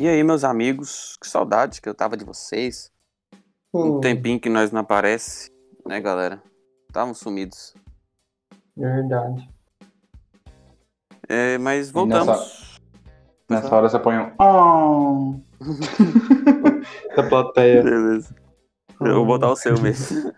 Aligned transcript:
E 0.00 0.06
aí, 0.06 0.22
meus 0.22 0.44
amigos, 0.44 1.16
que 1.20 1.26
saudade 1.26 1.80
que 1.80 1.88
eu 1.88 1.94
tava 1.94 2.16
de 2.16 2.24
vocês. 2.24 2.88
Um 3.74 3.94
Pô, 3.94 4.00
tempinho 4.00 4.38
que 4.38 4.48
nós 4.48 4.70
não 4.70 4.82
aparece, 4.82 5.50
né, 5.84 6.00
galera? 6.00 6.40
Estavam 6.86 7.12
sumidos. 7.12 7.74
verdade. 8.76 9.50
É, 11.28 11.58
mas 11.58 11.90
voltamos. 11.90 12.78
Nessa 13.50 13.74
hora 13.74 13.88
você 13.88 13.98
põe 13.98 14.16
um. 14.18 14.32
Oh! 14.38 15.34
da 17.16 17.28
plateia. 17.28 17.82
Beleza. 17.82 18.32
Eu 19.00 19.14
vou 19.16 19.26
botar 19.26 19.50
o 19.50 19.56
seu 19.56 19.76
mesmo. 19.82 20.32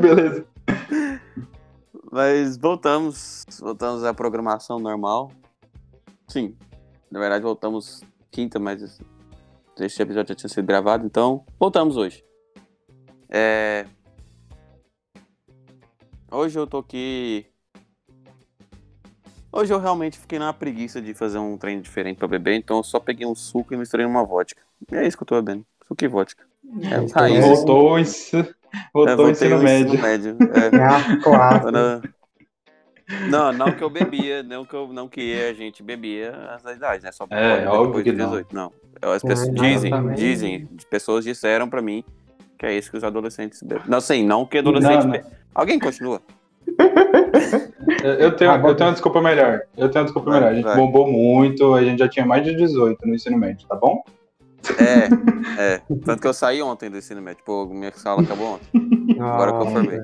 Beleza. 0.00 0.46
Mas 2.10 2.56
voltamos. 2.56 3.44
Voltamos 3.60 4.02
à 4.02 4.14
programação 4.14 4.78
normal. 4.78 5.30
Sim. 6.26 6.56
Na 7.10 7.18
verdade, 7.18 7.42
voltamos 7.42 8.02
quinta, 8.30 8.58
mas 8.58 9.00
este 9.78 10.02
episódio 10.02 10.28
já 10.30 10.34
tinha 10.34 10.48
sido 10.48 10.66
gravado, 10.66 11.06
então 11.06 11.44
voltamos 11.58 11.96
hoje. 11.96 12.24
É... 13.30 13.86
Hoje 16.30 16.58
eu 16.58 16.66
tô 16.66 16.78
aqui. 16.78 17.46
Hoje 19.50 19.72
eu 19.72 19.80
realmente 19.80 20.18
fiquei 20.18 20.38
na 20.38 20.52
preguiça 20.52 21.00
de 21.00 21.14
fazer 21.14 21.38
um 21.38 21.56
treino 21.56 21.80
diferente 21.80 22.18
pra 22.18 22.28
beber, 22.28 22.54
então 22.54 22.76
eu 22.76 22.82
só 22.84 23.00
peguei 23.00 23.26
um 23.26 23.34
suco 23.34 23.72
e 23.72 23.76
misturei 23.76 24.04
numa 24.06 24.22
vodka. 24.24 24.60
E 24.92 24.94
é 24.94 25.06
isso 25.06 25.16
que 25.16 25.22
eu 25.22 25.26
tô 25.26 25.40
bebendo. 25.40 25.64
Suco 25.86 26.04
e 26.04 26.08
vodka. 26.08 26.44
É, 26.82 27.34
é- 27.36 27.40
Voltou 27.40 27.92
o 27.92 27.98
ens- 27.98 28.34
É, 28.34 28.44
voltou 28.92 29.24
o 29.26 29.30
ensino 29.30 29.54
ao 29.56 29.62
médio. 29.62 29.98
médio. 30.02 30.36
É. 30.52 30.76
É 30.76 30.84
a 30.84 31.22
clássica. 31.22 32.14
Não, 33.30 33.52
não, 33.52 33.72
que 33.72 33.82
eu 33.82 33.88
bebia, 33.90 34.42
não 34.42 34.64
que 34.64 34.74
eu 34.74 34.88
não 34.88 35.08
que 35.08 35.40
a 35.42 35.52
gente 35.54 35.82
bebia 35.82 36.32
as 36.54 36.62
idades, 36.76 37.02
né? 37.04 37.10
Só 37.12 37.26
É, 37.30 37.66
óbvio 37.66 38.02
que 38.04 38.10
de 38.12 38.16
não. 38.18 38.26
18. 38.26 38.54
Não. 38.54 38.72
As 39.00 39.24
É, 39.24 39.28
pessoas 39.28 39.48
não, 39.48 39.54
dizem, 39.54 39.90
também. 39.90 40.14
dizem, 40.14 40.68
pessoas 40.90 41.24
disseram 41.24 41.68
pra 41.70 41.80
mim 41.80 42.04
que 42.58 42.66
é 42.66 42.76
isso 42.76 42.90
que 42.90 42.96
os 42.96 43.04
adolescentes 43.04 43.62
bebem. 43.62 43.84
Não 43.86 44.00
sei, 44.00 44.24
não 44.24 44.44
que 44.44 44.58
adolescente 44.58 45.04
Não, 45.06 45.12
não. 45.12 45.20
Alguém 45.54 45.78
continua? 45.78 46.20
Eu- 48.02 48.12
Eu 48.14 48.36
tenho, 48.36 48.50
Ah, 48.50 48.56
eu 48.56 48.74
tenho 48.74 48.88
uma 48.88 48.92
desculpa 48.92 49.22
melhor. 49.22 49.62
Eu 49.76 49.88
tenho 49.88 50.00
uma 50.02 50.04
desculpa 50.04 50.30
Vai, 50.30 50.40
melhor. 50.40 50.52
A 50.52 50.54
gente 50.54 50.64
vai. 50.64 50.76
bombou 50.76 51.06
muito, 51.10 51.74
a 51.74 51.82
gente 51.82 51.98
já 52.00 52.08
tinha 52.08 52.26
mais 52.26 52.44
de 52.44 52.54
18 52.54 53.06
no 53.06 53.14
ensino 53.14 53.38
médio, 53.38 53.66
tá 53.66 53.74
bom? 53.76 54.02
É, 54.78 55.74
é. 55.74 55.82
Tanto 56.04 56.20
que 56.20 56.26
eu 56.28 56.34
saí 56.34 56.60
ontem 56.60 56.90
do 56.90 56.98
ensino 56.98 57.22
médio. 57.22 57.38
Tipo, 57.38 57.66
minha 57.66 57.92
sala 57.92 58.22
acabou 58.22 58.54
ontem. 58.56 59.16
Agora 59.20 59.52
que 59.52 59.58
eu 59.58 59.70
formei. 59.70 60.00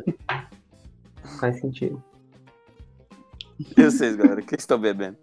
Faz 1.41 1.61
sentido. 1.61 2.03
E 3.77 3.83
vocês, 3.83 4.17
galera, 4.17 4.41
o 4.41 4.45
que 4.45 4.55
estão 4.55 4.79
bebendo? 4.79 5.17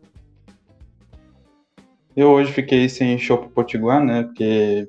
Eu 2.16 2.30
hoje 2.30 2.52
fiquei 2.52 2.89
sem 2.89 3.17
chopp 3.17 3.50
potiguar, 3.50 4.03
né? 4.03 4.23
Porque 4.23 4.88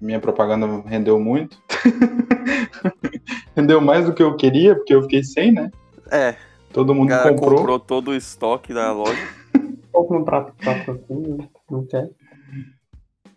minha 0.00 0.18
propaganda 0.18 0.66
rendeu 0.86 1.20
muito. 1.20 1.62
rendeu 3.54 3.80
mais 3.80 4.06
do 4.06 4.14
que 4.14 4.22
eu 4.22 4.36
queria, 4.36 4.74
porque 4.74 4.94
eu 4.94 5.02
fiquei 5.02 5.22
sem, 5.22 5.52
né? 5.52 5.70
É, 6.10 6.36
Todo 6.76 6.94
mundo 6.94 7.08
cara 7.08 7.30
comprou. 7.30 7.56
comprou 7.56 7.80
todo 7.80 8.08
o 8.08 8.14
estoque 8.14 8.74
da 8.74 8.92
loja. 8.92 9.16
Pouco 9.90 10.12
no 10.12 10.26
prato 10.26 10.52
patrocínio, 10.62 11.48
não 11.70 11.86
quer? 11.86 12.10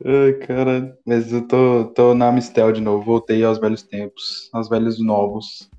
Ai, 0.04 0.34
cara. 0.46 0.98
Mas 1.06 1.32
eu 1.32 1.48
tô, 1.48 1.86
tô 1.96 2.14
na 2.14 2.28
Amistel 2.28 2.74
de 2.74 2.82
novo. 2.82 3.02
Voltei 3.06 3.42
aos 3.46 3.58
velhos 3.58 3.82
tempos. 3.82 4.50
Aos 4.52 4.68
velhos 4.68 5.00
novos. 5.02 5.70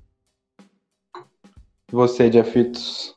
E 1.15 1.91
você, 1.91 2.31
Jeffitos? 2.31 3.15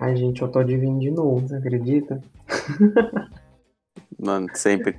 Ai, 0.00 0.16
gente, 0.16 0.40
eu 0.40 0.48
tô 0.48 0.62
de 0.62 0.76
vinho 0.76 0.98
de 0.98 1.10
novo, 1.10 1.46
você 1.46 1.56
acredita? 1.56 2.22
Mano, 4.18 4.48
sempre. 4.54 4.98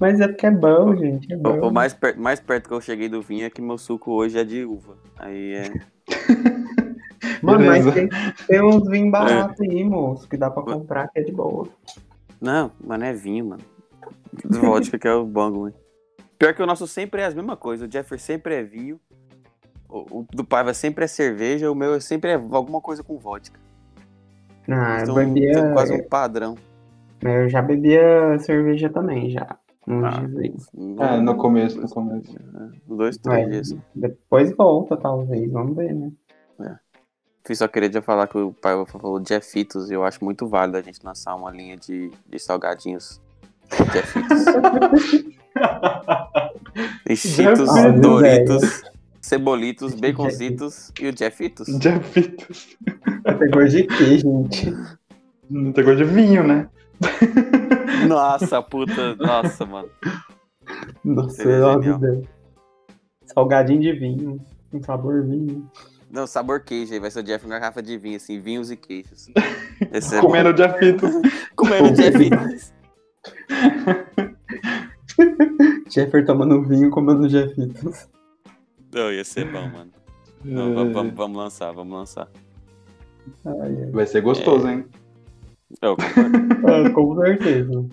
Mas 0.00 0.20
é 0.20 0.28
porque 0.28 0.46
é 0.46 0.50
bom, 0.50 0.94
gente, 0.96 1.32
é 1.32 1.36
O, 1.36 1.40
bom. 1.40 1.68
o 1.68 1.72
mais, 1.72 1.92
per- 1.94 2.18
mais 2.18 2.38
perto 2.38 2.68
que 2.68 2.74
eu 2.74 2.80
cheguei 2.80 3.08
do 3.08 3.22
vinho 3.22 3.44
é 3.46 3.50
que 3.50 3.62
meu 3.62 3.78
suco 3.78 4.12
hoje 4.12 4.38
é 4.38 4.44
de 4.44 4.64
uva. 4.64 4.96
Aí 5.18 5.54
é. 5.54 5.62
Mano, 7.42 7.64
mas 7.64 7.84
Beleza. 7.84 7.92
tem, 7.92 8.08
tem 8.46 8.62
uns 8.62 8.88
vinhos 8.88 9.10
baratos 9.10 9.60
aí, 9.60 9.82
moço, 9.84 10.28
que 10.28 10.36
dá 10.36 10.50
pra 10.50 10.62
comprar 10.62 11.08
que 11.08 11.18
é 11.20 11.22
de 11.22 11.32
boa. 11.32 11.68
Não, 12.40 12.70
mas 12.84 12.98
não 13.00 13.06
é 13.06 13.12
vinho, 13.12 13.46
mano. 13.46 13.62
Vodka 14.44 14.98
que 14.98 15.08
é 15.08 15.14
o 15.14 15.24
bango, 15.24 15.60
mano. 15.62 15.74
Pior 16.38 16.54
que 16.54 16.62
o 16.62 16.66
nosso 16.66 16.86
sempre 16.86 17.22
é 17.22 17.24
as 17.26 17.34
mesmas 17.34 17.58
coisas. 17.58 17.88
O 17.88 17.90
Jeffer 17.90 18.20
sempre 18.20 18.54
é 18.54 18.62
vinho. 18.62 19.00
O, 19.88 20.20
o 20.20 20.26
do 20.30 20.44
Paiva 20.44 20.74
sempre 20.74 21.04
é 21.04 21.08
cerveja. 21.08 21.70
O 21.70 21.74
meu 21.74 21.98
sempre 22.00 22.30
é 22.30 22.34
alguma 22.34 22.80
coisa 22.80 23.02
com 23.02 23.18
vodka. 23.18 23.58
Ah, 24.68 25.02
eu 25.06 25.14
bebia. 25.14 25.72
quase 25.72 25.94
um 25.94 26.02
padrão. 26.08 26.56
Eu 27.22 27.48
já 27.48 27.62
bebia 27.62 28.38
cerveja 28.40 28.90
também, 28.90 29.30
já. 29.30 29.46
Ah. 29.88 31.14
É, 31.14 31.20
no 31.20 31.36
começo, 31.36 31.80
no 31.80 31.88
começo. 31.88 32.34
Dois, 32.86 33.16
três 33.18 33.46
É, 33.46 33.50
dias. 33.50 33.76
depois 33.94 34.54
volta, 34.56 34.96
talvez. 34.96 35.50
Vamos 35.50 35.76
ver, 35.76 35.94
né? 35.94 36.10
Fiz 37.44 37.58
só 37.58 37.68
queria 37.68 37.92
já 37.92 38.02
falar 38.02 38.26
que 38.26 38.36
o 38.36 38.52
Paiva 38.52 38.84
falou 38.86 39.22
Jeffitos. 39.24 39.88
E 39.88 39.94
eu 39.94 40.02
acho 40.02 40.24
muito 40.24 40.48
válido 40.48 40.78
a 40.78 40.82
gente 40.82 40.98
lançar 41.04 41.36
uma 41.36 41.52
linha 41.52 41.76
de, 41.76 42.10
de 42.28 42.38
salgadinhos. 42.40 43.20
Jeffitos. 43.92 44.44
Cheetos, 47.14 47.72
Jeffitos. 47.72 48.00
Doritos, 48.00 48.82
Cebolitos, 49.20 49.94
Baconzitos 49.94 50.92
e 51.00 51.08
o 51.08 51.16
Jeffitos. 51.16 51.68
Jeffitos. 51.80 52.76
Tem 53.38 53.50
gosto 53.50 53.76
de 53.76 53.84
quê, 53.84 54.18
gente? 54.18 54.74
Não 55.48 55.72
tem 55.72 55.84
gosto 55.84 55.98
de 55.98 56.04
vinho, 56.04 56.46
né? 56.46 56.68
Nossa, 58.08 58.62
puta. 58.62 59.14
Nossa, 59.16 59.66
mano. 59.66 59.88
Nossa, 61.04 61.42
genial. 61.42 61.82
ideia. 61.82 62.22
Salgadinho 63.26 63.80
de 63.80 63.92
vinho. 63.92 64.40
Um 64.72 64.82
sabor 64.82 65.24
vinho. 65.24 65.70
Não, 66.10 66.26
sabor 66.26 66.60
queijo. 66.60 66.92
Aí 66.92 67.00
vai 67.00 67.10
ser 67.10 67.20
o 67.20 67.22
Jeff 67.22 67.44
com 67.44 67.50
uma 67.50 67.58
garrafa 67.58 67.82
de 67.82 67.96
vinho, 67.98 68.16
assim, 68.16 68.40
vinhos 68.40 68.70
e 68.70 68.76
queijos. 68.76 69.28
Esse 69.92 70.16
é. 70.16 70.20
Comendo 70.20 70.56
Jeffitos. 70.56 71.10
Comendo 71.54 71.94
Jeffitos. 71.94 72.72
Jeffer 75.90 76.24
tomando 76.24 76.62
vinho 76.62 76.90
comendo 76.90 77.28
Jeffitos. 77.28 78.08
Não, 78.92 79.12
ia 79.12 79.24
ser 79.24 79.50
bom, 79.50 79.68
mano. 79.68 79.90
Não, 80.44 80.74
vamos, 80.74 80.92
vamos, 80.92 81.14
vamos 81.14 81.36
lançar, 81.36 81.72
vamos 81.72 81.92
lançar. 81.92 82.28
Ai, 83.44 83.84
ai. 83.84 83.90
Vai 83.90 84.06
ser 84.06 84.20
gostoso, 84.20 84.68
hein? 84.68 84.84
Eu 85.82 85.96
concordo. 85.96 86.38
Ah, 86.66 86.90
com 86.94 87.16
certeza. 87.20 87.88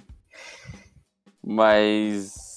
Mas. 1.46 2.56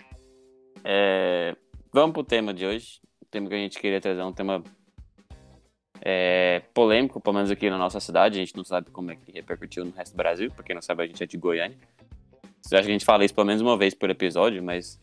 é, 0.85 1.57
vamos 1.93 2.13
pro 2.13 2.25
tema 2.25 2.53
de 2.53 2.65
hoje. 2.65 3.01
O 3.23 3.27
tema 3.27 3.49
que 3.49 3.55
a 3.55 3.59
gente 3.59 3.79
queria 3.79 4.01
trazer 4.01 4.21
é 4.21 4.25
um 4.25 4.33
tema 4.33 4.63
é, 6.01 6.63
polêmico, 6.73 7.21
pelo 7.21 7.35
menos 7.35 7.51
aqui 7.51 7.69
na 7.69 7.79
nossa 7.79 7.99
cidade. 7.99 8.37
A 8.37 8.45
gente 8.45 8.57
não 8.57 8.65
sabe 8.65 8.91
como 8.91 9.11
é 9.11 9.17
que 9.17 9.33
repercutiu 9.33 9.85
no 9.85 9.91
resto 9.91 10.13
do 10.13 10.17
Brasil. 10.17 10.51
Pra 10.51 10.63
quem 10.63 10.75
não 10.75 10.83
sabe, 10.83 11.03
a 11.03 11.07
gente 11.07 11.23
é 11.23 11.27
de 11.27 11.37
Goiânia. 11.37 11.79
Você 12.63 12.77
acha 12.77 12.85
que 12.85 12.91
a 12.91 12.95
gente 12.95 13.05
fala 13.05 13.25
isso 13.25 13.35
pelo 13.35 13.47
menos 13.47 13.63
uma 13.63 13.77
vez 13.77 13.95
por 13.95 14.11
episódio, 14.11 14.63
mas 14.63 15.01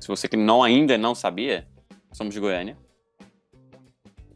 se 0.00 0.08
você 0.08 0.28
que 0.28 0.36
não 0.36 0.62
ainda 0.62 0.96
não 0.96 1.14
sabia, 1.14 1.66
somos 2.12 2.34
de 2.34 2.40
Goiânia. 2.40 2.76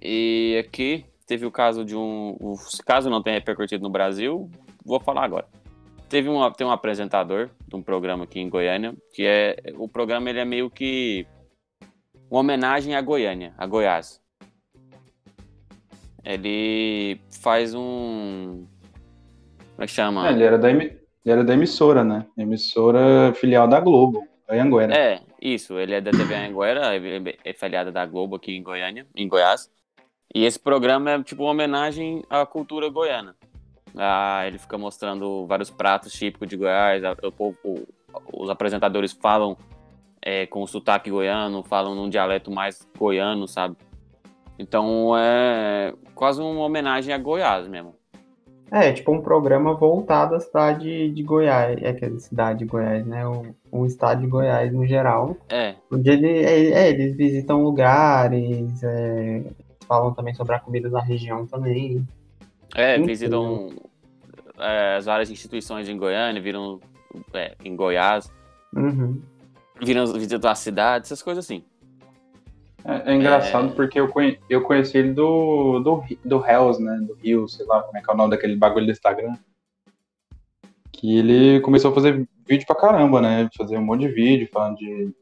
E 0.00 0.56
aqui 0.64 1.04
teve 1.28 1.44
o 1.46 1.50
caso 1.52 1.84
de 1.84 1.94
um. 1.94 2.36
o- 2.40 2.56
caso 2.84 3.08
não 3.10 3.22
tenha 3.22 3.36
repercutido 3.36 3.82
no 3.84 3.90
Brasil, 3.90 4.50
vou 4.84 4.98
falar 4.98 5.24
agora. 5.24 5.46
Teve 6.08 6.28
um, 6.30 6.50
tem 6.50 6.66
um 6.66 6.70
apresentador 6.70 7.50
de 7.68 7.76
um 7.76 7.82
programa 7.82 8.24
aqui 8.24 8.40
em 8.40 8.48
Goiânia, 8.48 8.96
que 9.12 9.24
é. 9.26 9.56
O 9.76 9.86
programa 9.86 10.30
ele 10.30 10.40
é 10.40 10.44
meio 10.44 10.70
que 10.70 11.26
uma 12.30 12.40
homenagem 12.40 12.94
à 12.96 13.00
Goiânia, 13.02 13.52
a 13.58 13.66
Goiás. 13.66 14.20
Ele 16.24 17.20
faz 17.42 17.74
um. 17.74 18.66
Como 19.74 19.84
é 19.84 19.86
que 19.86 19.92
chama? 19.92 20.28
É, 20.28 20.32
ele, 20.32 20.42
era 20.44 20.58
da, 20.58 20.70
ele 20.70 20.98
era 21.26 21.44
da 21.44 21.52
emissora, 21.54 22.02
né? 22.02 22.26
Emissora 22.36 23.32
filial 23.34 23.68
da 23.68 23.78
Globo, 23.78 24.26
a 24.48 24.54
Anguera. 24.54 24.94
É, 24.94 25.20
isso. 25.40 25.78
Ele 25.78 25.94
é 25.94 26.00
da 26.00 26.10
TV 26.10 26.34
Anguera, 26.34 26.90
é 27.44 27.52
filiada 27.52 27.92
da 27.92 28.04
Globo 28.06 28.36
aqui 28.36 28.56
em 28.56 28.62
Goiânia, 28.62 29.06
em 29.14 29.28
Goiás. 29.28 29.70
E 30.34 30.44
esse 30.44 30.58
programa 30.58 31.10
é 31.12 31.22
tipo 31.22 31.42
uma 31.42 31.50
homenagem 31.52 32.22
à 32.28 32.44
cultura 32.44 32.88
goiana. 32.88 33.34
Ah, 33.96 34.44
ele 34.46 34.58
fica 34.58 34.76
mostrando 34.76 35.46
vários 35.46 35.70
pratos 35.70 36.12
típicos 36.12 36.46
de 36.48 36.56
Goiás. 36.56 37.02
o 37.22 37.32
povo- 37.32 37.86
os 38.32 38.50
apresentadores 38.50 39.12
falam 39.12 39.56
é, 40.22 40.46
com 40.46 40.66
sotaque 40.66 41.10
goiano, 41.10 41.62
falam 41.62 41.94
num 41.94 42.08
dialeto 42.08 42.50
mais 42.50 42.86
goiano, 42.98 43.46
sabe? 43.48 43.76
Então 44.58 45.16
é 45.16 45.94
quase 46.14 46.40
uma 46.42 46.60
homenagem 46.64 47.14
a 47.14 47.18
Goiás 47.18 47.66
mesmo. 47.68 47.94
É, 48.70 48.92
tipo 48.92 49.12
um 49.12 49.22
programa 49.22 49.72
voltado 49.74 50.34
à 50.34 50.40
cidade 50.40 51.08
de 51.10 51.22
Goiás. 51.22 51.80
É 51.82 51.88
aquela 51.90 52.18
cidade 52.18 52.58
de 52.60 52.64
Goiás, 52.66 53.06
né? 53.06 53.26
O, 53.26 53.54
o 53.72 53.86
estado 53.86 54.20
de 54.20 54.26
Goiás 54.26 54.70
no 54.72 54.84
geral. 54.86 55.36
É, 55.48 55.74
Onde 55.90 56.10
ele, 56.10 56.28
é, 56.44 56.70
é, 56.72 56.90
eles 56.90 57.16
visitam 57.16 57.62
lugares, 57.62 58.82
é, 58.82 59.42
falam 59.88 60.12
também 60.12 60.34
sobre 60.34 60.54
a 60.54 60.60
comida 60.60 60.88
da 60.90 61.00
região 61.00 61.46
também. 61.46 62.06
É, 62.74 62.98
visitam 62.98 63.70
é, 64.58 64.96
as 64.96 65.06
várias 65.06 65.30
instituições 65.30 65.88
em 65.88 65.96
Goiânia, 65.96 66.40
viram 66.42 66.78
é, 67.32 67.56
em 67.64 67.74
Goiás, 67.74 68.30
Uhum. 68.76 69.20
viram 69.80 70.06
visitar 70.12 70.50
a 70.50 70.54
cidade, 70.54 71.06
essas 71.06 71.22
coisas 71.22 71.44
assim. 71.44 71.64
É, 72.84 73.12
é 73.12 73.14
engraçado 73.14 73.68
É. 73.68 73.72
porque 73.72 73.98
eu, 73.98 74.08
conhe- 74.08 74.38
eu 74.48 74.62
conheci 74.62 74.98
ele 74.98 75.12
do, 75.12 75.80
do, 75.80 76.02
do 76.24 76.44
Hells, 76.46 76.80
né? 76.82 76.98
Do 77.06 77.14
Rio, 77.14 77.48
sei 77.48 77.64
lá 77.66 77.82
como 77.82 77.96
é 77.96 78.02
que 78.02 78.10
é 78.10 78.14
o 78.14 78.16
nome 78.16 78.30
daquele 78.30 78.54
bagulho 78.56 78.86
do 78.86 78.92
Instagram. 78.92 79.34
Que 80.92 81.18
ele 81.18 81.60
começou 81.60 81.90
a 81.90 81.94
fazer 81.94 82.28
vídeo 82.46 82.66
pra 82.66 82.76
caramba, 82.76 83.20
né? 83.20 83.48
Fazer 83.56 83.78
um 83.78 83.84
monte 83.84 84.00
de 84.00 84.08
vídeo 84.08 84.48
falando 84.52 84.76
de, 84.76 85.12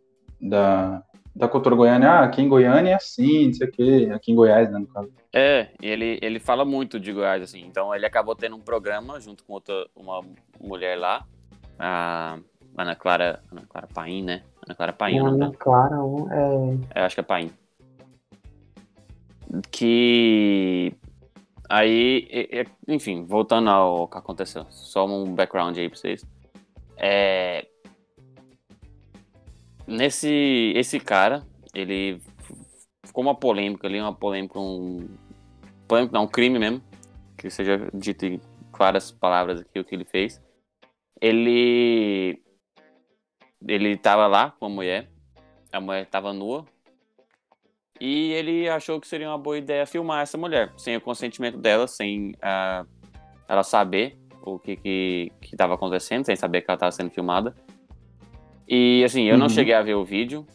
da, 0.40 1.02
da 1.36 1.46
cultura 1.46 1.76
goiana. 1.76 2.10
Ah, 2.10 2.24
aqui 2.24 2.40
em 2.40 2.48
Goiânia 2.48 2.92
é 2.92 2.94
assim, 2.94 3.46
não 3.46 3.52
sei 3.52 3.68
o 3.68 3.70
quê. 3.70 4.10
Aqui 4.12 4.32
em 4.32 4.34
Goiás, 4.34 4.70
né, 4.70 4.78
no 4.78 4.86
caso. 4.86 5.10
É, 5.32 5.68
e 5.82 5.86
ele, 5.86 6.18
ele 6.22 6.40
fala 6.40 6.64
muito 6.64 6.98
de 6.98 7.12
Goiás, 7.12 7.42
assim. 7.42 7.62
Então 7.66 7.94
ele 7.94 8.06
acabou 8.06 8.34
tendo 8.34 8.56
um 8.56 8.60
programa 8.60 9.20
junto 9.20 9.44
com 9.44 9.52
outra, 9.52 9.86
uma 9.94 10.22
mulher 10.58 10.98
lá, 10.98 11.26
a 11.78 12.38
Ana 12.76 12.96
Clara, 12.96 13.42
Ana 13.52 13.64
Clara 13.68 13.86
Paim, 13.92 14.22
né? 14.22 14.42
Ana 14.66 14.74
Clara 14.74 14.92
Paim, 14.94 15.18
Ana 15.18 15.36
dela. 15.36 15.52
Clara, 15.58 15.96
é, 16.30 17.00
Eu 17.00 17.04
acho 17.04 17.14
que 17.14 17.20
é 17.20 17.24
Paim. 17.24 17.50
Que. 19.70 20.94
Aí, 21.68 22.28
enfim, 22.88 23.26
voltando 23.26 23.68
ao 23.68 24.08
que 24.08 24.16
aconteceu, 24.16 24.64
só 24.70 25.06
um 25.06 25.34
background 25.34 25.76
aí 25.76 25.88
pra 25.88 25.98
vocês. 25.98 26.24
É. 26.96 27.66
Nesse. 29.86 30.72
Esse 30.74 30.98
cara, 30.98 31.46
ele. 31.74 32.20
Ficou 33.04 33.22
uma 33.22 33.34
polêmica 33.34 33.86
ali, 33.86 34.00
uma 34.00 34.14
polêmica, 34.14 34.58
um. 34.58 35.08
Polêmica, 35.86 36.12
não, 36.12 36.24
um 36.24 36.28
crime 36.28 36.58
mesmo. 36.58 36.82
Que 37.36 37.48
seja 37.50 37.88
dito 37.94 38.26
em 38.26 38.40
claras 38.72 39.12
palavras 39.12 39.60
aqui 39.60 39.78
o 39.78 39.84
que 39.84 39.94
ele 39.94 40.04
fez. 40.04 40.42
Ele. 41.20 42.42
Ele 43.66 43.96
tava 43.96 44.26
lá 44.26 44.50
com 44.50 44.66
a 44.66 44.68
mulher. 44.68 45.10
A 45.72 45.80
mulher 45.80 46.06
tava 46.06 46.32
nua. 46.32 46.64
E 48.00 48.32
ele 48.32 48.68
achou 48.68 49.00
que 49.00 49.06
seria 49.06 49.28
uma 49.28 49.38
boa 49.38 49.56
ideia 49.56 49.86
filmar 49.86 50.22
essa 50.22 50.36
mulher, 50.36 50.72
sem 50.76 50.96
o 50.96 51.00
consentimento 51.00 51.56
dela, 51.56 51.88
sem 51.88 52.34
ah, 52.42 52.84
ela 53.48 53.62
saber 53.62 54.18
o 54.42 54.58
que 54.58 54.76
que 54.76 55.32
estava 55.42 55.74
acontecendo, 55.74 56.26
sem 56.26 56.36
saber 56.36 56.60
que 56.60 56.70
ela 56.70 56.76
estava 56.76 56.92
sendo 56.92 57.10
filmada. 57.10 57.54
E 58.68 59.02
assim, 59.04 59.24
eu 59.24 59.38
não 59.38 59.46
Uhum. 59.46 59.50
cheguei 59.50 59.74
a 59.74 59.82
ver 59.82 59.94
o 59.94 60.04
vídeo, 60.04 60.46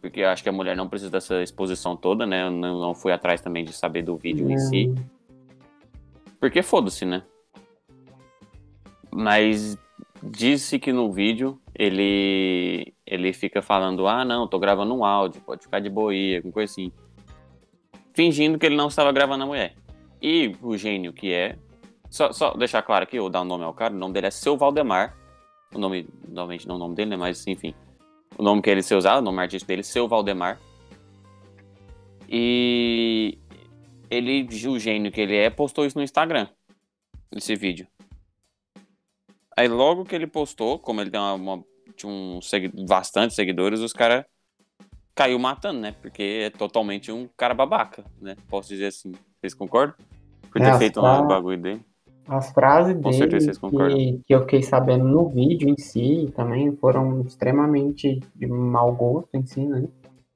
porque 0.00 0.22
acho 0.22 0.42
que 0.42 0.48
a 0.48 0.52
mulher 0.52 0.76
não 0.76 0.88
precisa 0.88 1.10
dessa 1.10 1.42
exposição 1.42 1.96
toda, 1.96 2.24
né? 2.26 2.44
Eu 2.46 2.50
não, 2.50 2.78
não 2.80 2.94
fui 2.94 3.12
atrás 3.12 3.40
também 3.40 3.64
de 3.64 3.72
saber 3.72 4.02
do 4.02 4.16
vídeo 4.16 4.48
em 4.48 4.54
é, 4.54 4.58
si. 4.58 4.94
Porque 6.38 6.62
foda-se, 6.62 7.04
né? 7.04 7.22
Mas 9.10 9.76
disse 10.22 10.78
que 10.78 10.92
no 10.92 11.10
vídeo 11.12 11.60
ele 11.74 12.94
ele 13.06 13.32
fica 13.32 13.60
falando: 13.62 14.06
"Ah, 14.06 14.24
não, 14.24 14.46
tô 14.46 14.58
gravando 14.58 14.94
um 14.94 15.04
áudio, 15.04 15.40
pode 15.40 15.62
ficar 15.62 15.80
de 15.80 15.88
boa 15.90 16.12
aí", 16.12 16.36
alguma 16.36 16.52
coisa 16.52 16.70
assim. 16.70 16.92
Fingindo 18.14 18.58
que 18.58 18.66
ele 18.66 18.76
não 18.76 18.88
estava 18.88 19.10
gravando 19.12 19.44
a 19.44 19.46
mulher. 19.46 19.74
E 20.22 20.54
o 20.62 20.76
gênio 20.76 21.12
que 21.12 21.32
é, 21.32 21.56
só, 22.08 22.32
só 22.32 22.54
deixar 22.54 22.82
claro 22.82 23.02
aqui, 23.04 23.16
eu 23.16 23.28
dar 23.28 23.42
um 23.42 23.44
nome 23.44 23.64
ao 23.64 23.74
cara, 23.74 23.92
o 23.92 23.98
nome 23.98 24.14
dele 24.14 24.26
é 24.28 24.30
Seu 24.30 24.56
Valdemar. 24.56 25.16
O 25.76 25.78
nome, 25.78 26.08
normalmente 26.26 26.66
não 26.66 26.76
o 26.76 26.78
nome 26.78 26.94
dele, 26.94 27.10
né, 27.10 27.16
mas 27.16 27.46
enfim. 27.46 27.74
O 28.38 28.42
nome 28.42 28.62
que 28.62 28.70
ele 28.70 28.82
se 28.82 28.94
usar, 28.94 29.18
o 29.18 29.22
nome 29.22 29.40
artístico 29.40 29.68
dele, 29.68 29.82
Seu 29.82 30.08
Valdemar. 30.08 30.58
E 32.28 33.38
ele, 34.10 34.46
o 34.68 34.78
gênio 34.78 35.12
que 35.12 35.20
ele 35.20 35.36
é, 35.36 35.50
postou 35.50 35.84
isso 35.86 35.96
no 35.96 36.04
Instagram. 36.04 36.48
Esse 37.32 37.54
vídeo. 37.54 37.86
Aí 39.56 39.68
logo 39.68 40.04
que 40.04 40.14
ele 40.14 40.26
postou, 40.26 40.78
como 40.78 41.00
ele 41.00 41.10
tem 41.10 41.20
uma, 41.20 41.34
uma- 41.34 41.64
tinha 41.96 42.10
um 42.12 42.40
bastante 42.86 43.32
seguidores, 43.34 43.80
os 43.80 43.92
caras 43.92 44.24
caiu 45.14 45.38
matando, 45.38 45.80
né? 45.80 45.92
Porque 46.02 46.22
é 46.44 46.50
totalmente 46.50 47.10
um 47.10 47.26
cara 47.36 47.54
babaca, 47.54 48.04
né? 48.20 48.36
Posso 48.48 48.68
dizer 48.68 48.86
assim. 48.88 49.12
Vocês 49.40 49.54
concordam? 49.54 49.96
Por 50.50 50.60
ter 50.60 50.68
É, 50.68 50.78
feito 50.78 51.00
tá. 51.00 51.22
um 51.22 51.26
bagulho 51.26 51.60
dele. 51.60 51.84
As 52.28 52.50
frases 52.50 52.94
Com 52.94 53.10
dele 53.10 53.28
que, 53.68 54.20
que 54.26 54.34
eu 54.34 54.40
fiquei 54.40 54.62
sabendo 54.62 55.04
no 55.04 55.28
vídeo 55.28 55.68
em 55.68 55.76
si 55.78 56.32
também 56.34 56.74
foram 56.76 57.20
extremamente 57.20 58.20
de 58.34 58.46
mau 58.46 58.92
gosto 58.94 59.28
em 59.34 59.46
si, 59.46 59.64
né? 59.64 59.84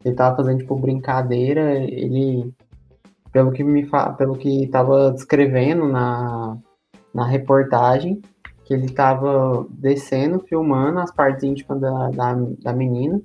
Ele 0.04 0.14
tava 0.14 0.36
fazendo 0.36 0.58
tipo 0.58 0.76
brincadeira, 0.76 1.74
ele 1.74 2.52
pelo 3.32 3.52
que 3.52 3.62
me 3.62 3.84
fa... 3.84 4.12
pelo 4.12 4.36
que 4.36 4.66
tava 4.68 5.12
descrevendo 5.12 5.86
na, 5.86 6.56
na 7.12 7.26
reportagem, 7.26 8.20
que 8.64 8.72
ele 8.72 8.88
tava 8.88 9.66
descendo, 9.70 10.40
filmando 10.40 11.00
as 11.00 11.12
partes 11.12 11.42
íntimas 11.42 11.80
da, 11.80 12.10
da, 12.10 12.34
da 12.62 12.72
menina. 12.72 13.20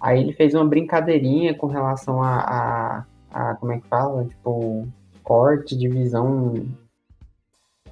Aí 0.00 0.20
ele 0.20 0.32
fez 0.32 0.54
uma 0.54 0.64
brincadeirinha 0.64 1.54
com 1.54 1.66
relação 1.66 2.22
a, 2.22 2.38
a, 2.38 3.04
a 3.30 3.54
como 3.56 3.72
é 3.72 3.80
que 3.80 3.88
fala? 3.88 4.24
Tipo, 4.24 4.88
corte, 5.22 5.76
divisão 5.76 6.54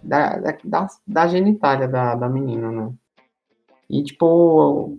da, 0.03 0.39
da, 0.65 0.87
da, 1.07 1.27
genitália 1.27 1.89
da, 1.89 2.15
da 2.15 2.29
menina, 2.29 2.71
né? 2.71 2.91
E, 3.89 4.03
tipo, 4.03 4.99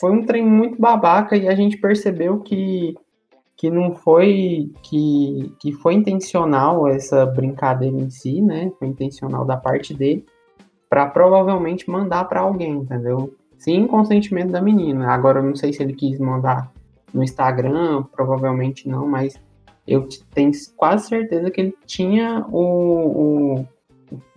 foi 0.00 0.10
um 0.10 0.24
trem 0.24 0.44
muito 0.44 0.80
babaca 0.80 1.36
e 1.36 1.48
a 1.48 1.54
gente 1.54 1.76
percebeu 1.76 2.40
que, 2.40 2.96
que 3.56 3.70
não 3.70 3.94
foi 3.94 4.72
que, 4.82 5.54
que 5.60 5.72
foi 5.72 5.94
intencional 5.94 6.88
essa 6.88 7.26
brincadeira 7.26 7.96
em 7.96 8.10
si, 8.10 8.40
né? 8.40 8.72
Foi 8.78 8.88
intencional 8.88 9.44
da 9.44 9.56
parte 9.56 9.94
dele 9.94 10.24
para 10.88 11.06
provavelmente 11.06 11.88
mandar 11.90 12.24
para 12.24 12.40
alguém, 12.40 12.72
entendeu? 12.72 13.34
Sem 13.58 13.86
consentimento 13.86 14.50
da 14.50 14.60
menina. 14.60 15.10
Agora 15.10 15.38
eu 15.38 15.44
não 15.44 15.56
sei 15.56 15.72
se 15.72 15.82
ele 15.82 15.94
quis 15.94 16.18
mandar 16.18 16.70
no 17.14 17.22
Instagram, 17.22 18.02
provavelmente 18.12 18.88
não, 18.88 19.06
mas 19.06 19.40
eu 19.86 20.08
tenho 20.34 20.52
quase 20.76 21.08
certeza 21.08 21.50
que 21.50 21.60
ele 21.60 21.74
tinha 21.86 22.44
o, 22.50 22.60
o, 23.60 23.68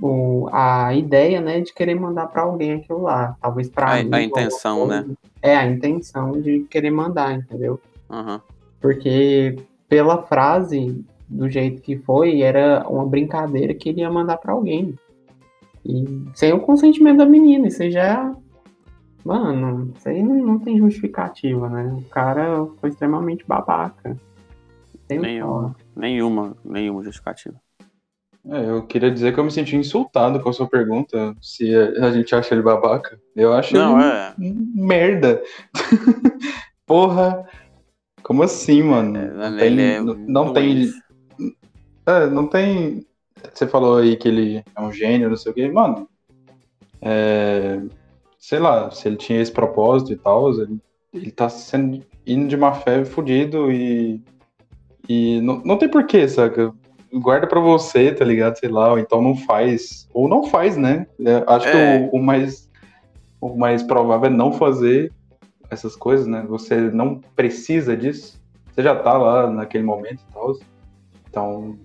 o- 0.02 0.48
a 0.52 0.94
ideia, 0.94 1.42
né, 1.42 1.62
de 1.62 1.74
querer 1.74 1.96
mandar 1.96 2.28
para 2.28 2.44
alguém 2.44 2.74
aquilo 2.74 3.02
lá, 3.04 3.36
talvez 3.42 3.70
para 3.70 3.88
A- 3.88 3.94
a 3.94 4.00
intenção, 4.24 4.88
né? 4.88 5.06
É 5.42 5.56
a 5.56 5.66
intenção 5.66 6.32
de 6.42 6.62
querer 6.70 6.92
mandar, 6.92 7.34
entendeu? 7.34 7.80
Aham. 8.10 8.42
Porque 8.82 9.56
pela 9.90 10.22
frase 10.24 11.04
do 11.28 11.50
jeito 11.50 11.82
que 11.82 11.98
foi, 11.98 12.42
era 12.42 12.86
uma 12.88 13.06
brincadeira 13.06 13.74
que 13.74 13.90
ele 13.90 14.02
ia 14.02 14.10
mandar 14.12 14.38
para 14.38 14.54
alguém. 14.54 14.94
E 15.84 16.24
sem 16.34 16.52
o 16.54 16.60
consentimento 16.60 17.18
da 17.18 17.26
menina, 17.26 17.68
isso 17.68 17.82
aí 17.84 17.92
já 17.92 18.04
é- 18.04 18.46
Mano, 19.24 19.92
isso 19.98 20.08
aí 20.08 20.22
não, 20.22 20.36
não 20.36 20.60
tem 20.60 20.78
justificativa, 20.78 21.68
né? 21.68 21.96
O 21.98 22.04
cara 22.10 22.64
foi 22.80 22.92
extremamente 22.92 23.44
babaca. 23.48 24.16
Tem 25.08 25.20
Nenhuma. 25.20 25.76
Nenhuma, 25.96 26.56
nenhuma 26.64 27.04
justificativa. 27.04 27.56
É, 28.50 28.70
eu 28.70 28.86
queria 28.86 29.10
dizer 29.10 29.34
que 29.34 29.40
eu 29.40 29.44
me 29.44 29.52
senti 29.52 29.76
insultado 29.76 30.40
com 30.40 30.50
a 30.50 30.54
sua 30.54 30.68
pergunta, 30.68 31.36
se 31.42 31.76
a 31.76 32.12
gente 32.12 32.36
acha 32.36 32.54
ele 32.54 32.62
babaca. 32.62 33.20
Eu 33.36 33.54
acho 33.54 33.74
Não, 33.74 34.00
ele 34.00 34.08
é. 34.08 34.34
merda. 34.76 35.42
Porra, 36.86 37.48
como 38.22 38.44
assim, 38.44 38.84
mano? 38.84 39.14
Não 39.34 39.58
tem, 39.58 39.68
ele 39.68 39.82
é 39.82 40.02
não, 40.02 40.14
não 40.14 40.54
tem, 40.54 40.92
é, 42.06 42.28
não 42.28 42.48
tem. 42.48 43.06
Você 43.52 43.68
falou 43.68 43.98
aí 43.98 44.16
que 44.16 44.28
ele 44.28 44.64
é 44.76 44.82
um 44.82 44.92
gênio, 44.92 45.30
não 45.30 45.38
sei 45.38 45.52
o 45.52 45.56
quê, 45.56 45.68
mano. 45.68 46.08
É, 47.02 47.82
sei 48.38 48.60
lá, 48.60 48.92
se 48.92 49.08
ele 49.08 49.18
tinha 49.18 49.42
esse 49.42 49.52
propósito 49.52 50.14
e 50.14 50.16
tal, 50.16 50.52
ele, 50.52 50.80
ele 51.12 51.32
tá 51.32 51.50
sendo 51.50 52.04
indo 52.28 52.48
de 52.48 52.56
má 52.56 52.74
fé 52.74 53.04
fudido 53.04 53.72
e. 53.72 54.22
E 55.08 55.40
não, 55.42 55.62
não 55.64 55.78
tem 55.78 55.88
porquê, 55.88 56.28
saca? 56.28 56.74
Guarda 57.16 57.48
pra 57.48 57.60
você, 57.60 58.12
tá 58.12 58.26
ligado? 58.26 58.58
Sei 58.58 58.70
lá, 58.70 58.92
ou 58.92 59.00
então 59.00 59.22
não 59.22 59.36
faz. 59.36 60.08
Ou 60.14 60.28
não 60.28 60.44
faz, 60.46 60.76
né? 60.76 61.08
É, 61.26 61.44
acho 61.48 61.68
É. 61.68 61.72
que 61.72 62.16
o, 62.16 62.20
o 62.20 62.24
mais. 62.24 62.70
O 63.40 63.56
mais 63.56 63.84
provável 63.84 64.28
é 64.28 64.34
não 64.34 64.52
fazer 64.52 65.12
essas 65.70 65.96
coisas, 65.96 66.26
né? 66.28 66.44
Você 66.48 66.76
não 66.92 67.20
precisa 67.36 67.96
disso. 67.96 68.42
Você 68.72 68.82
já 68.82 68.96
tá 68.96 69.18
lá 69.18 69.50
naquele 69.50 69.84
momento 69.84 70.22
e 70.30 70.34
tal. 70.34 70.54
Então. 71.30 71.78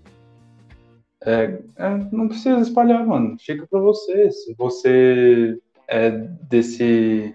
É, 1.25 1.59
é, 1.77 1.99
não 2.11 2.29
precisa 2.29 2.59
espalhar, 2.61 3.07
mano. 3.07 3.37
Fica 3.39 3.67
pra 3.67 3.79
você. 3.79 4.31
Se 4.31 4.55
você 4.55 5.59
é 5.87 6.11
desse. 6.11 7.35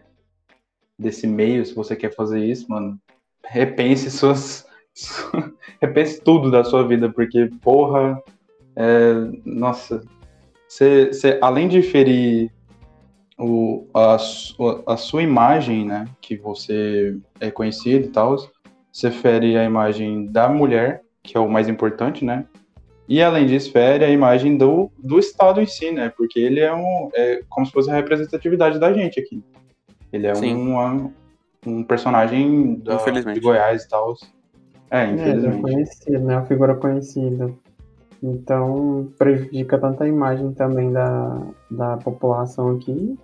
desse 0.98 1.28
meio, 1.28 1.66
se 1.66 1.74
você 1.74 1.96
quer 1.96 2.14
fazer 2.14 2.44
isso, 2.44 2.66
mano, 2.70 3.00
repense 3.46 4.10
suas. 4.10 4.66
repense 5.82 6.22
tudo 6.22 6.50
da 6.50 6.64
sua 6.64 6.88
vida, 6.88 7.10
porque, 7.10 7.50
porra. 7.62 8.22
é, 8.76 9.14
nossa. 9.46 10.04
Você, 10.68 11.08
você, 11.08 11.38
além 11.42 11.68
de 11.68 11.82
ferir 11.82 12.52
o, 13.38 13.88
a, 13.94 14.16
a 14.88 14.98
sua 14.98 15.22
imagem, 15.22 15.86
né? 15.86 16.06
Que 16.22 16.36
você 16.36 17.18
é 17.40 17.52
conhecido 17.52 18.06
e 18.06 18.10
tal, 18.10 18.38
você 18.92 19.12
fere 19.12 19.58
a 19.58 19.64
imagem 19.64 20.26
da 20.28 20.48
mulher, 20.50 21.02
que 21.22 21.38
é 21.38 21.40
o 21.40 21.50
mais 21.50 21.68
importante, 21.68 22.24
né? 22.24 22.46
E 23.08 23.22
além 23.22 23.46
disso, 23.46 23.72
fere 23.72 24.04
a 24.04 24.10
imagem 24.10 24.58
do, 24.58 24.92
do 24.98 25.20
Estado 25.20 25.62
em 25.62 25.68
si, 25.68 25.92
né? 25.92 26.12
Porque 26.16 26.40
ele 26.40 26.60
é 26.60 26.74
um. 26.74 27.10
É 27.14 27.42
como 27.50 27.66
se 27.66 27.72
fosse 27.72 27.92
a 27.92 27.94
representatividade 27.94 28.80
da 28.80 28.92
gente 28.94 29.20
aqui. 29.20 29.44
Ele 30.12 30.26
é 30.26 30.34
um, 30.34 31.14
um 31.66 31.84
personagem 31.84 32.76
da, 32.76 32.98
de 32.98 33.40
Goiás 33.40 33.84
e 33.84 33.90
tal. 33.90 34.16
É, 34.90 35.00
É, 35.00 35.04
ele 35.04 35.12
é 35.12 35.14
infelizmente. 35.32 35.62
conhecido, 35.62 36.20
né? 36.20 36.38
Uma 36.38 36.46
figura 36.46 36.76
conhecida. 36.76 37.52
Então, 38.24 39.08
prejudica 39.18 39.78
tanto 39.78 40.04
a 40.04 40.08
imagem 40.08 40.52
também 40.54 40.92
da, 40.92 41.42
da 41.70 41.98
população 41.98 42.76
aqui. 42.76 43.18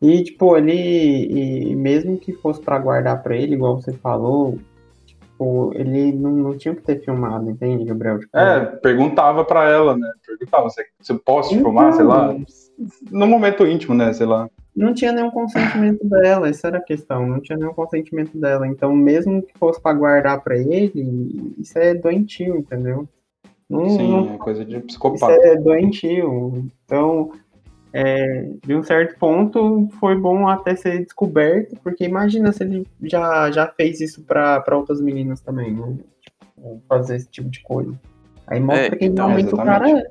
E, 0.00 0.22
tipo, 0.22 0.56
ele, 0.56 1.70
e 1.70 1.74
mesmo 1.74 2.16
que 2.18 2.32
fosse 2.32 2.60
pra 2.60 2.78
guardar 2.78 3.22
pra 3.22 3.36
ele, 3.36 3.54
igual 3.54 3.80
você 3.80 3.92
falou, 3.92 4.56
tipo, 5.04 5.72
ele 5.74 6.12
não, 6.12 6.30
não 6.30 6.56
tinha 6.56 6.74
que 6.74 6.82
ter 6.82 7.00
filmado, 7.04 7.50
entende, 7.50 7.84
Gabriel? 7.84 8.20
Tipo, 8.20 8.36
É, 8.36 8.60
perguntava 8.64 9.44
pra 9.44 9.68
ela, 9.68 9.96
né? 9.96 10.08
Perguntava, 10.24 10.70
você, 10.70 10.86
você 11.00 11.14
posso 11.14 11.50
te 11.50 11.56
filmar, 11.56 11.92
sei 11.92 12.04
lá? 12.04 12.32
No 13.10 13.26
momento 13.26 13.66
íntimo, 13.66 13.92
né? 13.92 14.12
Sei 14.12 14.24
lá. 14.24 14.48
Não 14.78 14.94
tinha 14.94 15.12
nenhum 15.12 15.30
consentimento 15.30 16.04
dela, 16.08 16.48
essa 16.48 16.68
era 16.68 16.78
a 16.78 16.82
questão, 16.82 17.26
não 17.26 17.40
tinha 17.40 17.58
nenhum 17.58 17.74
consentimento 17.74 18.38
dela. 18.38 18.66
Então, 18.66 18.94
mesmo 18.94 19.42
que 19.42 19.52
fosse 19.58 19.80
pra 19.80 19.92
guardar 19.92 20.40
pra 20.42 20.56
ele, 20.56 21.54
isso 21.58 21.78
é 21.78 21.94
doentio, 21.94 22.56
entendeu? 22.56 23.08
Não, 23.68 23.88
Sim, 23.90 24.10
não 24.10 24.34
é 24.34 24.38
coisa 24.38 24.64
de 24.64 24.76
Isso 24.76 24.86
psicopata. 24.86 25.32
é 25.34 25.56
doentio. 25.56 26.70
Então, 26.84 27.32
é, 27.92 28.48
de 28.64 28.74
um 28.74 28.82
certo 28.82 29.18
ponto, 29.18 29.88
foi 29.98 30.14
bom 30.16 30.48
até 30.48 30.74
ser 30.76 31.00
descoberto, 31.04 31.76
porque 31.82 32.04
imagina 32.04 32.52
se 32.52 32.62
ele 32.62 32.86
já, 33.02 33.50
já 33.50 33.66
fez 33.66 34.00
isso 34.00 34.22
pra 34.22 34.60
pra 34.60 34.76
outras 34.78 35.00
meninas 35.00 35.40
também, 35.40 35.72
né? 35.72 35.96
Tipo, 36.20 36.80
fazer 36.88 37.16
esse 37.16 37.28
tipo 37.28 37.50
de 37.50 37.60
coisa. 37.62 37.92
Aí 38.46 38.60
mostra 38.60 38.94
É, 38.94 38.96
que 38.96 39.04
então, 39.06 39.26
realmente 39.26 39.52
o 39.52 39.56
exatamente. 39.56 39.92
cara 39.92 40.00
é. 40.00 40.10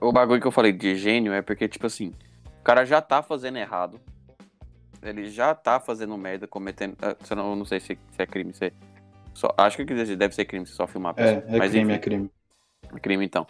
O 0.00 0.12
bagulho 0.12 0.40
que 0.40 0.46
eu 0.46 0.52
falei 0.52 0.72
de 0.72 0.96
gênio 0.96 1.32
é 1.32 1.40
porque, 1.42 1.66
tipo 1.68 1.86
assim, 1.86 2.08
o 2.08 2.27
cara 2.68 2.84
já 2.84 3.00
tá 3.00 3.22
fazendo 3.22 3.56
errado. 3.56 3.98
Ele 5.02 5.30
já 5.30 5.54
tá 5.54 5.80
fazendo 5.80 6.18
merda, 6.18 6.46
cometendo. 6.46 6.98
ah, 7.00 7.16
eu 7.30 7.34
não, 7.36 7.50
eu 7.50 7.56
não 7.56 7.64
sei 7.64 7.80
se, 7.80 7.98
se 8.10 8.22
é 8.22 8.26
crime, 8.26 8.52
se 8.52 8.66
é- 8.66 8.72
só, 9.32 9.54
acho 9.56 9.78
que 9.78 9.84
deve 9.84 10.34
ser 10.34 10.44
crime 10.44 10.66
se 10.66 10.74
só 10.74 10.86
filmar 10.86 11.14
É, 11.16 11.30
é 11.48 11.56
Mas 11.58 11.70
crime, 11.70 11.84
enfim, 11.84 11.92
é 11.94 11.98
crime. 11.98 12.30
é 12.94 13.00
crime 13.00 13.24
então. 13.24 13.46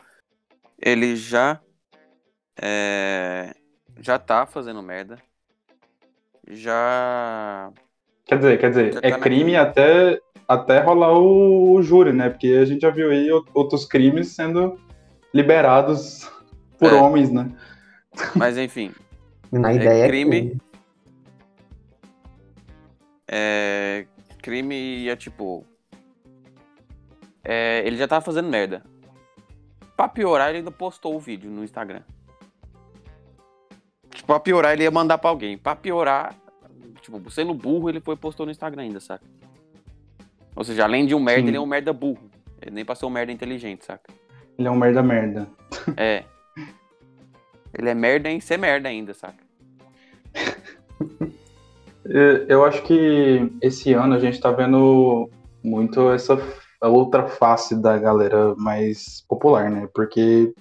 Ele 0.80 1.16
já. 1.16 1.58
é, 2.62 3.56
já 3.98 4.20
tá 4.20 4.46
fazendo 4.46 4.80
merda. 4.84 5.18
Já. 6.46 7.72
Quer 8.24 8.36
dizer, 8.38 8.60
quer 8.60 8.68
dizer, 8.68 8.92
Já 8.92 9.00
é 9.02 9.10
tá 9.10 9.16
na- 9.16 9.22
crime 9.24 9.56
até, 9.56 10.20
até 10.46 10.78
rolar 10.80 11.12
o, 11.18 11.72
o 11.72 11.82
júri, 11.82 12.12
né? 12.12 12.30
Porque 12.30 12.46
a 12.48 12.64
gente 12.64 12.82
já 12.82 12.90
viu 12.90 13.10
aí 13.10 13.28
outros 13.52 13.84
crimes 13.84 14.28
sendo 14.28 14.78
liberados 15.34 16.30
por 16.78 16.92
É. 16.92 16.94
homens, 16.94 17.32
né? 17.32 17.50
Mas 18.36 18.56
enfim, 18.56 18.92
Na 19.50 19.72
ideia 19.72 20.04
é 20.04 20.08
crime. 20.08 20.40
crime. 20.40 20.60
é, 23.26 24.06
crime 24.42 25.08
é 25.08 25.16
tipo. 25.16 25.64
é, 27.44 27.82
ele 27.86 27.96
já 27.96 28.06
tava 28.06 28.24
fazendo 28.24 28.48
merda. 28.48 28.82
Pra 29.96 30.08
piorar, 30.08 30.50
ele 30.50 30.58
ainda 30.58 30.70
postou 30.70 31.16
o 31.16 31.18
vídeo 31.18 31.50
no 31.50 31.64
Instagram. 31.64 32.02
Tipo, 34.10 34.26
pra 34.26 34.38
piorar, 34.40 34.72
ele 34.72 34.84
ia 34.84 34.90
mandar 34.90 35.18
pra 35.18 35.30
alguém. 35.30 35.58
Pra 35.58 35.74
piorar, 35.74 36.34
tipo, 37.00 37.30
sendo 37.30 37.52
burro, 37.54 37.88
ele 37.88 38.00
foi 38.00 38.14
e 38.14 38.18
postou 38.18 38.46
no 38.46 38.52
Instagram 38.52 38.82
ainda, 38.82 39.00
saca? 39.00 39.24
Ou 40.54 40.62
seja, 40.62 40.84
além 40.84 41.06
de 41.06 41.14
um 41.14 41.20
merda, 41.20 41.42
Sim. 41.42 41.48
ele 41.48 41.56
é 41.56 41.60
um 41.60 41.66
merda 41.66 41.92
burro. 41.92 42.30
Ele 42.60 42.74
nem 42.76 42.84
passou 42.84 43.08
um 43.08 43.12
merda 43.12 43.32
inteligente, 43.32 43.84
saca? 43.84 44.12
Ele 44.58 44.68
é 44.68 44.70
um 44.70 44.76
merda 44.76 45.02
merda. 45.02 45.48
É. 45.96 46.24
Ele 47.76 47.88
é 47.88 47.94
merda 47.94 48.28
em 48.30 48.40
ser 48.40 48.58
merda 48.58 48.88
ainda, 48.88 49.14
saca? 49.14 49.42
Eu 52.48 52.64
acho 52.64 52.82
que 52.84 53.52
esse 53.60 53.92
ano 53.92 54.14
a 54.14 54.18
gente 54.18 54.40
tá 54.40 54.50
vendo 54.50 55.28
muito 55.62 56.10
essa 56.10 56.38
outra 56.80 57.28
face 57.28 57.76
da 57.76 57.98
galera 57.98 58.54
mais 58.56 59.22
popular, 59.28 59.70
né? 59.70 59.86
Porque 59.92 60.54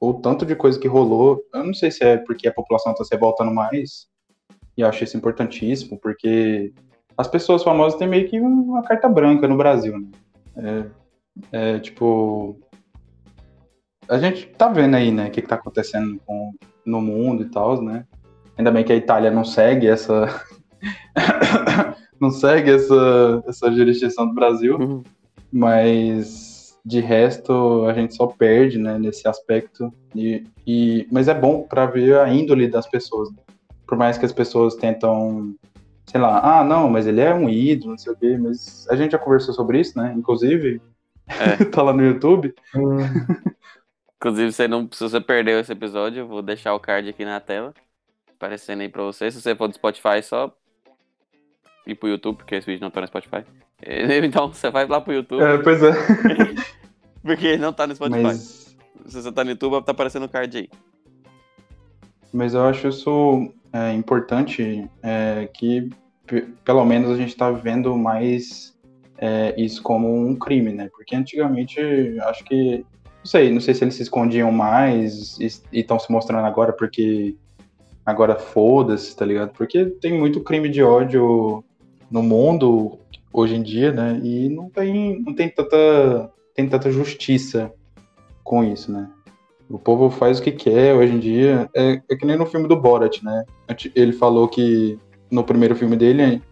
o 0.00 0.14
tanto 0.14 0.44
de 0.44 0.56
coisa 0.56 0.80
que 0.80 0.88
rolou, 0.88 1.40
eu 1.54 1.62
não 1.62 1.72
sei 1.72 1.92
se 1.92 2.02
é 2.02 2.16
porque 2.16 2.48
a 2.48 2.52
população 2.52 2.92
tá 2.92 3.04
se 3.04 3.14
revoltando 3.14 3.54
mais, 3.54 4.08
e 4.76 4.80
eu 4.80 4.88
acho 4.88 5.04
isso 5.04 5.16
importantíssimo, 5.16 5.96
porque 6.00 6.72
as 7.16 7.28
pessoas 7.28 7.62
famosas 7.62 7.98
têm 7.98 8.08
meio 8.08 8.28
que 8.28 8.40
uma 8.40 8.82
carta 8.82 9.08
branca 9.08 9.46
no 9.46 9.56
Brasil, 9.56 9.98
né? 9.98 10.08
É, 11.52 11.74
é, 11.74 11.78
tipo. 11.78 12.58
A 14.08 14.18
gente 14.18 14.46
tá 14.46 14.68
vendo 14.68 14.94
aí, 14.94 15.10
né, 15.10 15.28
o 15.28 15.30
que, 15.30 15.42
que 15.42 15.48
tá 15.48 15.54
acontecendo 15.54 16.20
com, 16.26 16.52
no 16.84 17.00
mundo 17.00 17.42
e 17.42 17.48
tal, 17.48 17.80
né? 17.80 18.04
Ainda 18.56 18.70
bem 18.70 18.84
que 18.84 18.92
a 18.92 18.96
Itália 18.96 19.30
não 19.30 19.44
segue 19.44 19.86
essa. 19.86 20.44
não 22.20 22.30
segue 22.30 22.70
essa, 22.70 23.42
essa 23.46 23.72
jurisdição 23.72 24.26
do 24.26 24.34
Brasil, 24.34 25.02
mas 25.50 26.76
de 26.84 27.00
resto 27.00 27.86
a 27.86 27.94
gente 27.94 28.14
só 28.14 28.26
perde, 28.26 28.78
né, 28.78 28.98
nesse 28.98 29.26
aspecto. 29.26 29.92
E, 30.14 30.44
e, 30.66 31.06
mas 31.10 31.28
é 31.28 31.34
bom 31.34 31.62
para 31.62 31.86
ver 31.86 32.18
a 32.18 32.28
índole 32.32 32.68
das 32.68 32.86
pessoas. 32.86 33.30
né? 33.30 33.38
Por 33.86 33.96
mais 33.96 34.18
que 34.18 34.26
as 34.26 34.32
pessoas 34.32 34.74
tentam, 34.74 35.54
sei 36.06 36.20
lá, 36.20 36.60
ah, 36.60 36.64
não, 36.64 36.88
mas 36.90 37.06
ele 37.06 37.20
é 37.20 37.34
um 37.34 37.48
ídolo, 37.48 37.92
não 37.92 37.98
sei 37.98 38.12
o 38.12 38.16
quê, 38.16 38.36
mas 38.38 38.86
a 38.90 38.96
gente 38.96 39.12
já 39.12 39.18
conversou 39.18 39.54
sobre 39.54 39.80
isso, 39.80 39.96
né? 39.98 40.12
Inclusive, 40.16 40.80
É. 41.28 41.64
tá 41.70 41.82
lá 41.82 41.92
no 41.92 42.04
YouTube. 42.04 42.54
Hum, 42.74 42.96
Inclusive, 44.22 44.52
você 44.52 44.68
não, 44.68 44.88
se 44.92 45.02
você 45.02 45.20
perdeu 45.20 45.58
esse 45.58 45.72
episódio, 45.72 46.20
eu 46.20 46.28
vou 46.28 46.42
deixar 46.42 46.72
o 46.74 46.78
card 46.78 47.08
aqui 47.08 47.24
na 47.24 47.40
tela, 47.40 47.74
aparecendo 48.30 48.82
aí 48.82 48.88
pra 48.88 49.02
você. 49.02 49.28
Se 49.28 49.42
você 49.42 49.52
for 49.56 49.66
do 49.66 49.74
Spotify, 49.74 50.18
é 50.18 50.22
só 50.22 50.56
ir 51.84 51.96
pro 51.96 52.08
YouTube, 52.08 52.36
porque 52.36 52.54
esse 52.54 52.66
vídeo 52.68 52.82
não 52.82 52.90
tá 52.90 53.00
no 53.00 53.08
Spotify. 53.08 53.44
Então, 54.24 54.46
você 54.46 54.70
vai 54.70 54.86
lá 54.86 55.00
pro 55.00 55.12
YouTube, 55.12 55.42
É, 55.42 55.58
pois 55.58 55.82
é. 55.82 55.90
porque 57.20 57.56
não 57.56 57.72
tá 57.72 57.84
no 57.84 57.96
Spotify. 57.96 58.22
Mas, 58.22 58.76
Se 59.06 59.20
você 59.20 59.32
tá 59.32 59.42
no 59.42 59.50
YouTube, 59.50 59.84
tá 59.84 59.90
aparecendo 59.90 60.26
o 60.26 60.28
card 60.28 60.56
aí. 60.56 60.70
mas 62.32 62.54
eu 62.54 62.64
acho 62.64 62.86
isso 62.86 63.52
é, 63.72 63.92
importante, 63.92 64.88
é, 65.02 65.48
que 65.52 65.90
pelo 66.64 66.84
menos 66.84 67.10
a 67.10 67.16
gente 67.16 67.36
tá 67.36 67.50
vendo 67.50 67.96
mais 67.98 68.78
é, 69.18 69.52
isso 69.60 69.82
como 69.82 70.14
um 70.14 70.36
crime, 70.36 70.72
né? 70.72 70.88
Porque 70.92 71.16
antigamente, 71.16 71.80
acho 72.20 72.44
que, 72.44 72.86
não 73.22 73.26
sei, 73.26 73.50
não 73.52 73.60
sei 73.60 73.72
se 73.72 73.84
eles 73.84 73.94
se 73.94 74.02
escondiam 74.02 74.50
mais 74.50 75.38
e 75.38 75.78
estão 75.78 75.98
se 75.98 76.10
mostrando 76.10 76.44
agora 76.44 76.72
porque 76.72 77.36
agora 78.04 78.34
foda-se, 78.36 79.14
tá 79.16 79.24
ligado? 79.24 79.52
Porque 79.52 79.86
tem 79.86 80.18
muito 80.18 80.40
crime 80.40 80.68
de 80.68 80.82
ódio 80.82 81.64
no 82.10 82.20
mundo 82.20 82.98
hoje 83.32 83.54
em 83.54 83.62
dia, 83.62 83.92
né? 83.92 84.20
E 84.24 84.48
não 84.48 84.68
tem, 84.68 85.22
não 85.22 85.32
tem 85.34 85.48
tanta, 85.48 86.30
tem 86.52 86.68
tanta 86.68 86.90
justiça 86.90 87.72
com 88.42 88.64
isso, 88.64 88.90
né? 88.90 89.08
O 89.70 89.78
povo 89.78 90.10
faz 90.10 90.40
o 90.40 90.42
que 90.42 90.50
quer 90.50 90.92
hoje 90.92 91.14
em 91.14 91.20
dia. 91.20 91.70
É, 91.74 92.02
é 92.10 92.16
que 92.16 92.26
nem 92.26 92.36
no 92.36 92.44
filme 92.44 92.66
do 92.66 92.76
Borat, 92.76 93.22
né? 93.22 93.44
Ele 93.94 94.12
falou 94.12 94.48
que 94.48 94.98
no 95.30 95.44
primeiro 95.44 95.76
filme 95.76 95.96
dele 95.96 96.42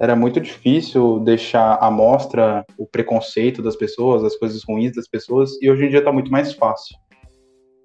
era 0.00 0.16
muito 0.16 0.40
difícil 0.40 1.20
deixar 1.20 1.74
à 1.74 1.90
mostra 1.90 2.64
o 2.78 2.86
preconceito 2.86 3.60
das 3.60 3.76
pessoas, 3.76 4.24
as 4.24 4.34
coisas 4.34 4.64
ruins 4.66 4.94
das 4.94 5.06
pessoas, 5.06 5.60
e 5.60 5.70
hoje 5.70 5.84
em 5.84 5.90
dia 5.90 6.02
tá 6.02 6.10
muito 6.10 6.32
mais 6.32 6.54
fácil. 6.54 6.96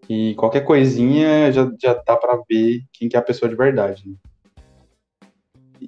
E 0.10 0.34
qualquer 0.36 0.62
coisinha 0.62 1.52
já, 1.52 1.70
já 1.78 1.94
dá 1.94 2.16
pra 2.16 2.42
ver 2.50 2.84
quem 2.94 3.10
que 3.10 3.18
é 3.18 3.20
a 3.20 3.24
pessoa 3.24 3.50
de 3.50 3.56
verdade. 3.56 4.04
né? 4.08 4.16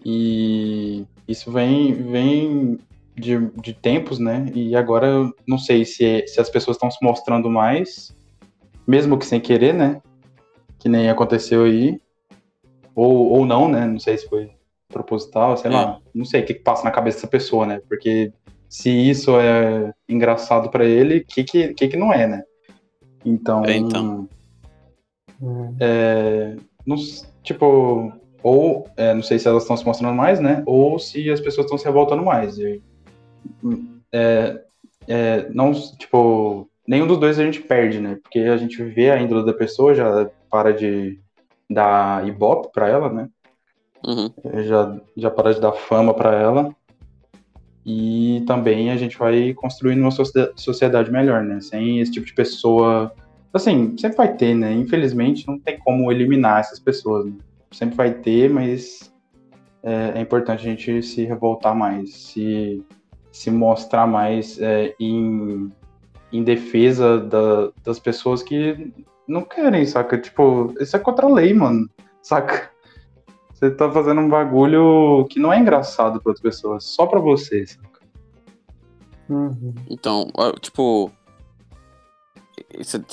E 0.05 1.05
isso 1.25 1.49
vem, 1.49 1.93
vem 1.93 2.77
de, 3.15 3.47
de 3.61 3.73
tempos, 3.73 4.19
né? 4.19 4.51
E 4.53 4.75
agora 4.75 5.07
eu 5.07 5.33
não 5.47 5.57
sei 5.57 5.85
se, 5.85 6.27
se 6.27 6.41
as 6.41 6.49
pessoas 6.49 6.75
estão 6.75 6.91
se 6.91 6.97
mostrando 7.01 7.49
mais, 7.49 8.13
mesmo 8.85 9.17
que 9.17 9.25
sem 9.25 9.39
querer, 9.39 9.73
né? 9.73 10.01
Que 10.77 10.89
nem 10.89 11.09
aconteceu 11.09 11.63
aí. 11.63 12.01
Ou, 12.93 13.31
ou 13.31 13.45
não, 13.45 13.69
né? 13.69 13.85
Não 13.85 13.99
sei 13.99 14.17
se 14.17 14.27
foi 14.27 14.56
proposital, 14.87 15.57
sei 15.57 15.71
lá. 15.71 15.99
Não 16.13 16.25
sei 16.25 16.41
o 16.41 16.45
que, 16.45 16.53
que 16.53 16.61
passa 16.61 16.83
na 16.83 16.91
cabeça 16.91 17.17
dessa 17.17 17.27
pessoa, 17.27 17.65
né? 17.65 17.81
Porque 17.87 18.31
se 18.69 18.89
isso 18.89 19.39
é 19.39 19.93
engraçado 20.07 20.69
pra 20.69 20.85
ele, 20.85 21.19
o 21.19 21.25
que, 21.25 21.43
que, 21.43 21.73
que, 21.73 21.87
que 21.87 21.97
não 21.97 22.11
é, 22.11 22.27
né? 22.27 22.43
Então. 23.25 23.65
É, 23.65 23.75
então. 23.75 24.27
hum. 25.41 25.75
é, 25.79 26.55
não 26.85 26.95
tipo, 27.43 28.11
ou 28.43 28.87
é, 28.95 29.13
não 29.13 29.23
sei 29.23 29.39
se 29.39 29.47
elas 29.47 29.63
estão 29.63 29.77
se 29.77 29.85
mostrando 29.85 30.15
mais, 30.15 30.39
né? 30.39 30.63
Ou 30.65 30.99
se 30.99 31.29
as 31.29 31.39
pessoas 31.39 31.65
estão 31.65 31.77
se 31.77 31.85
revoltando 31.85 32.23
mais. 32.23 32.57
E, 32.57 32.81
hum, 33.63 33.99
é, 34.11 34.61
é, 35.07 35.49
não, 35.53 35.71
tipo, 35.73 36.69
nenhum 36.87 37.07
dos 37.07 37.19
dois 37.19 37.39
a 37.39 37.43
gente 37.43 37.61
perde, 37.61 37.99
né? 37.99 38.17
Porque 38.21 38.39
a 38.39 38.57
gente 38.57 38.81
vê 38.83 39.11
a 39.11 39.21
índole 39.21 39.45
da 39.45 39.53
pessoa, 39.53 39.95
já 39.95 40.29
para 40.49 40.73
de 40.73 41.19
dar 41.69 42.25
ibope 42.27 42.71
pra 42.71 42.87
ela, 42.87 43.11
né? 43.11 43.29
Uhum. 44.05 44.31
já, 44.63 44.97
já 45.15 45.31
para 45.31 45.53
de 45.53 45.61
dar 45.61 45.73
fama 45.73 46.13
pra 46.13 46.35
ela. 46.35 46.75
e 47.85 48.43
também 48.45 48.91
a 48.91 48.97
gente 48.97 49.17
vai 49.17 49.53
construindo 49.53 50.01
uma 50.01 50.11
sociedade 50.55 51.11
melhor, 51.11 51.43
né? 51.43 51.61
Sem 51.61 51.99
esse 52.01 52.11
tipo 52.11 52.25
de 52.25 52.33
pessoa. 52.33 53.13
Assim, 53.53 53.95
sempre 53.97 54.17
vai 54.17 54.35
ter, 54.35 54.53
né? 54.53 54.73
Infelizmente, 54.73 55.47
não 55.47 55.57
tem 55.57 55.79
como 55.79 56.11
eliminar 56.11 56.59
essas 56.59 56.79
pessoas. 56.79 57.25
Né? 57.25 57.33
Sempre 57.71 57.95
vai 57.95 58.11
ter, 58.13 58.49
mas 58.49 59.11
é, 59.83 60.13
é, 60.15 60.21
importante 60.21 60.59
a 60.67 60.69
gente 60.69 61.01
se 61.01 61.23
revoltar 61.23 61.73
mais, 61.73 62.13
se, 62.13 62.83
se 63.31 63.49
mostrar 63.49 64.05
mais 64.05 64.59
é, 64.59 64.93
em, 64.99 65.71
em 66.31 66.43
defesa 66.43 67.19
da, 67.19 67.69
das 67.85 67.99
pessoas 67.99 68.43
que 68.43 68.91
não 69.25 69.43
querem, 69.43 69.85
saca? 69.85 70.17
Tipo, 70.17 70.73
isso 70.79 70.95
é 70.95 70.99
contra 70.99 71.25
a 71.25 71.33
lei, 71.33 71.53
mano, 71.53 71.89
saca? 72.21 72.69
Você 73.57 73.71
tá 73.71 73.91
fazendo 73.91 74.21
um 74.21 74.29
bagulho 74.29 75.25
que 75.31 75.39
não 75.39 75.51
é 75.51 75.57
engraçado 75.57 76.21
para 76.21 76.29
outras 76.29 76.41
pessoas, 76.41 76.83
só 76.83 77.07
para 77.07 77.19
você, 77.19 77.65
saca? 77.65 78.01
Uhum. 79.27 79.73
Então, 79.89 80.27
tipo. 80.61 81.11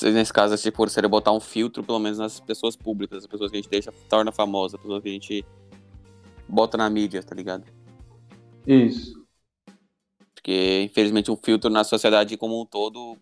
nesse 0.03 0.31
caso, 0.31 0.55
tipo, 0.59 0.87
seria 0.91 1.09
botar 1.09 1.33
um 1.33 1.41
filtro, 1.41 1.83
pelo 1.83 1.99
menos, 1.99 2.19
nas 2.19 2.41
pessoas 2.41 2.77
públicas, 2.77 3.25
as 3.25 3.27
pessoas 3.27 3.51
que 3.51 3.57
a 3.57 3.61
gente 3.61 3.71
deixa, 3.71 3.91
torna 4.07 4.31
famosa, 4.31 4.77
as 4.77 4.83
pessoas 4.83 5.03
que 5.03 5.09
a 5.09 5.13
gente 5.13 5.47
bota 6.47 6.77
na 6.77 6.91
mídia, 6.91 7.23
tá 7.23 7.35
ligado? 7.35 7.65
Isso. 8.67 9.25
Porque, 10.35 10.83
infelizmente, 10.83 11.31
um 11.31 11.37
filtro 11.37 11.71
na 11.71 11.85
sociedade 11.85 12.37
como 12.37 12.61
um 12.61 12.67
todo 12.67 13.17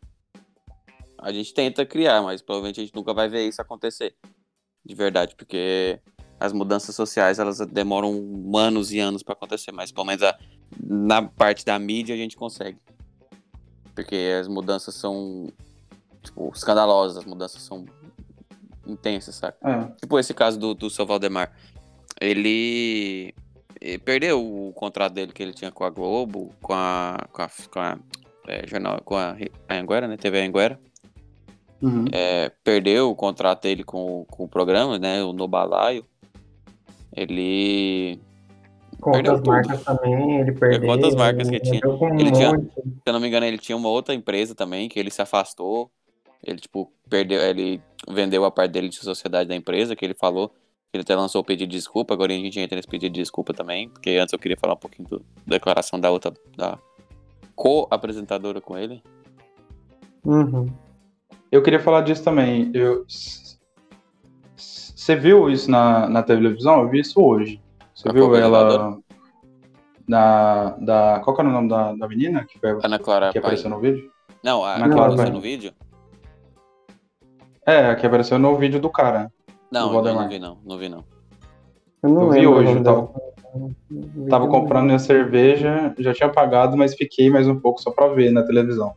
a 1.19 1.33
gente 1.33 1.55
tenta 1.55 1.87
criar, 1.87 2.21
mas 2.21 2.43
provavelmente 2.43 2.81
a 2.81 2.83
gente 2.83 2.97
nunca 2.97 3.15
vai 3.15 3.29
ver 3.29 3.47
isso 3.47 3.63
acontecer. 3.63 4.17
De 4.85 4.93
verdade, 4.93 5.37
porque 5.37 6.01
as 6.43 6.53
mudanças 6.53 6.97
sociais 6.97 7.39
elas 7.39 7.59
demoram 7.59 8.21
anos 8.57 8.93
e 8.93 8.99
anos 8.99 9.23
para 9.23 9.35
acontecer, 9.35 9.71
mas 9.71 9.93
pelo 9.93 10.07
menos 10.07 10.25
a, 10.25 10.37
na 10.83 11.23
parte 11.23 11.65
da 11.65 11.79
mídia 11.79 12.17
a 12.17 12.19
gente 12.19 12.37
consegue. 12.37 12.79
Porque 13.95 14.17
as 14.41 14.49
mudanças 14.49 14.93
são 14.97 15.53
tipo, 16.21 16.51
escandalosas, 16.53 17.19
as 17.19 17.25
mudanças 17.25 17.63
são 17.63 17.85
intensas, 18.85 19.37
sabe? 19.37 19.57
É. 19.63 19.85
Tipo 20.01 20.19
esse 20.19 20.35
caso 20.35 20.59
do, 20.59 20.75
do 20.75 20.91
seu 20.91 21.07
Valdemar. 21.07 21.53
Ele, 22.21 23.33
ele, 23.81 23.99
perdeu 23.99 24.45
o 24.45 24.73
contrato 24.73 25.13
dele 25.13 25.33
que 25.33 25.45
ele 25.45 25.53
tinha 25.53 25.71
com 25.71 25.85
a 25.85 25.91
Globo, 25.91 26.53
com 26.61 26.73
a, 26.75 27.25
com 27.33 27.43
a, 27.43 27.51
com 27.71 27.79
a 27.79 27.99
é, 28.49 28.67
jornal, 28.67 29.01
com 29.05 29.15
a, 29.17 29.37
a 29.69 29.75
Anguera, 29.77 30.09
né? 30.09 30.17
TV 30.17 30.45
Anguera. 30.45 30.81
Uhum. 31.81 32.05
É, 32.13 32.51
perdeu 32.65 33.11
o 33.11 33.15
contrato 33.15 33.63
dele 33.63 33.85
com, 33.85 34.25
com 34.29 34.43
o 34.43 34.49
programa, 34.49 34.99
né? 34.99 35.23
O 35.23 35.33
No 35.33 35.47
Balaio. 35.47 36.05
Ele. 37.15 38.21
Com 39.01 39.11
outras 39.11 39.41
marcas 39.43 39.83
também, 39.83 40.41
ele 40.41 40.53
perdeu. 40.53 40.81
Com 40.83 40.93
outras 40.93 41.15
marcas 41.15 41.51
que 41.51 41.61
tinha. 41.61 41.81
Um 41.85 42.21
ele 42.21 42.31
tinha. 42.31 42.51
Se 42.51 43.03
eu 43.07 43.13
não 43.13 43.21
me 43.21 43.29
engano, 43.29 43.47
ele 43.47 43.59
tinha 43.59 43.77
uma 43.77 43.89
outra 43.89 44.15
empresa 44.15 44.55
também, 44.55 44.89
que 44.89 44.99
ele 44.99 45.11
se 45.11 45.21
afastou. 45.21 45.91
Ele, 46.45 46.59
tipo, 46.59 46.93
perdeu. 47.09 47.41
Ele 47.41 47.81
vendeu 48.09 48.45
a 48.45 48.51
parte 48.51 48.73
dele 48.73 48.89
de 48.89 48.97
sociedade 48.97 49.49
da 49.49 49.57
empresa, 49.57 49.97
que 49.97 50.05
ele 50.05 50.15
falou. 50.15 50.53
Ele 50.93 51.03
até 51.03 51.17
lançou 51.17 51.41
o 51.41 51.45
pedido 51.45 51.71
de 51.71 51.79
desculpa, 51.79 52.13
agora 52.13 52.33
a 52.33 52.37
gente 52.37 52.61
entra 52.61 52.77
nesse 52.77 52.87
pedido 52.87 53.15
de 53.15 53.21
desculpa 53.21 53.55
também, 53.55 53.89
porque 53.89 54.11
antes 54.11 54.31
eu 54.31 54.39
queria 54.39 54.59
falar 54.59 54.75
um 54.75 54.79
pouquinho 54.79 55.09
da 55.09 55.19
declaração 55.47 55.99
da 55.99 56.11
outra, 56.11 56.35
da 56.55 56.79
co-apresentadora 57.57 58.61
com 58.61 58.77
ele. 58.77 59.03
Uhum. 60.23 60.67
Eu 61.51 61.63
queria 61.63 61.81
falar 61.81 62.03
disso 62.03 62.23
também. 62.23 62.71
Eu... 62.75 63.07
Você 65.03 65.17
viu 65.17 65.51
isso 65.51 65.69
na, 65.69 66.09
na 66.09 66.23
televisão? 66.23 66.83
Eu 66.83 66.89
vi 66.89 67.01
isso 67.01 67.21
hoje. 67.21 67.61
Você 67.93 68.09
A 68.09 68.13
viu 68.13 68.37
ela 68.37 69.01
na 70.07 70.71
da 70.79 71.21
qual 71.25 71.35
que 71.35 71.43
era 71.43 71.51
o 71.51 71.53
nome 71.53 71.69
da, 71.69 71.93
da 71.93 72.07
menina 72.07 72.47
que, 72.49 72.57
foi, 72.57 72.79
Ana 72.85 73.01
Clara 73.01 73.33
que 73.33 73.39
apareceu 73.39 73.69
no 73.69 73.81
vídeo? 73.81 74.09
Não, 74.45 74.65
a 74.65 74.77
Ana 74.77 74.89
que 74.89 74.95
Clara 74.95 75.13
apareceu 75.13 75.35
no 75.35 75.41
vídeo? 75.41 75.73
É, 77.67 77.87
a 77.91 77.97
que 77.97 78.07
apareceu 78.07 78.39
no 78.39 78.57
vídeo 78.57 78.81
do 78.81 78.89
cara. 78.89 79.29
Não, 79.73 79.89
Do 79.91 80.09
eu 80.09 80.15
não 80.15 80.29
vi 80.29 80.39
não, 80.39 80.59
não 80.65 80.79
vi 80.79 80.89
não. 80.89 81.05
Eu 82.01 82.09
não 82.09 82.23
Eu 82.23 82.31
vi 82.31 82.47
hoje, 82.47 82.73
eu 82.73 82.83
tava- 82.85 83.01
dela. 83.55 84.31
Tava 84.31 84.47
comprando 84.47 84.87
minha 84.87 85.01
cerveja, 85.01 85.93
já 85.99 86.15
tinha 86.15 86.29
pagado, 86.29 86.77
mas 86.77 86.95
fiquei 86.95 87.29
mais 87.29 87.49
um 87.49 87.59
pouco 87.59 87.83
só 87.83 87.91
pra 87.91 88.07
ver 88.07 88.31
na 88.31 88.45
televisão. 88.45 88.95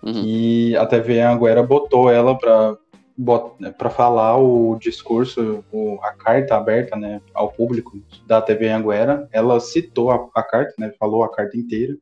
Uhum. 0.00 0.22
E 0.24 0.76
a 0.76 0.86
TV 0.86 1.20
Anguera 1.20 1.62
botou 1.62 2.08
ela 2.08 2.38
pra, 2.38 2.76
bot- 3.20 3.54
pra 3.76 3.90
falar 3.90 4.38
o 4.38 4.76
discurso, 4.78 5.62
o- 5.70 5.98
a 6.02 6.12
carta 6.12 6.56
aberta 6.56 6.96
né, 6.96 7.20
ao 7.34 7.50
público 7.52 7.98
da 8.26 8.40
TV 8.40 8.68
Anguera. 8.70 9.28
Ela 9.30 9.60
citou 9.60 10.10
a, 10.10 10.26
a 10.34 10.42
carta, 10.42 10.72
né, 10.78 10.92
falou 10.98 11.22
a 11.22 11.30
carta 11.30 11.56
inteira. 11.56 11.96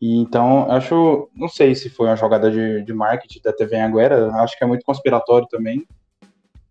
E 0.00 0.18
então, 0.18 0.70
acho, 0.70 1.30
não 1.34 1.48
sei 1.48 1.74
se 1.74 1.88
foi 1.88 2.06
uma 2.08 2.16
jogada 2.16 2.50
de, 2.50 2.82
de 2.82 2.92
marketing 2.92 3.40
da 3.42 3.52
TV 3.52 3.76
Anguera, 3.76 4.30
acho 4.36 4.56
que 4.58 4.62
é 4.62 4.66
muito 4.66 4.84
conspiratório 4.84 5.48
também 5.48 5.86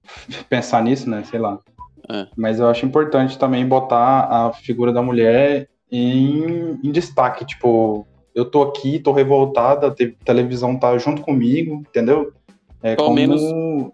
pensar 0.48 0.84
nisso, 0.84 1.10
né, 1.10 1.24
sei 1.24 1.40
lá. 1.40 1.60
É. 2.08 2.28
Mas 2.38 2.60
eu 2.60 2.70
acho 2.70 2.86
importante 2.86 3.40
também 3.40 3.68
botar 3.68 4.28
a 4.30 4.54
figura 4.54 4.94
da 4.94 5.02
mulher 5.02 5.68
em, 5.92 6.80
em 6.84 6.92
destaque, 6.92 7.44
tipo, 7.46 8.08
eu 8.36 8.46
tô 8.46 8.62
aqui, 8.62 9.00
tô 9.00 9.12
revoltada, 9.12 9.88
a 9.88 9.92
te- 9.92 10.16
televisão 10.24 10.78
tá 10.78 10.96
junto 11.00 11.24
comigo, 11.24 11.78
entendeu? 11.78 12.32
É 12.86 12.96
Pelo 12.96 13.08
como... 13.08 13.16
menos- 13.20 13.92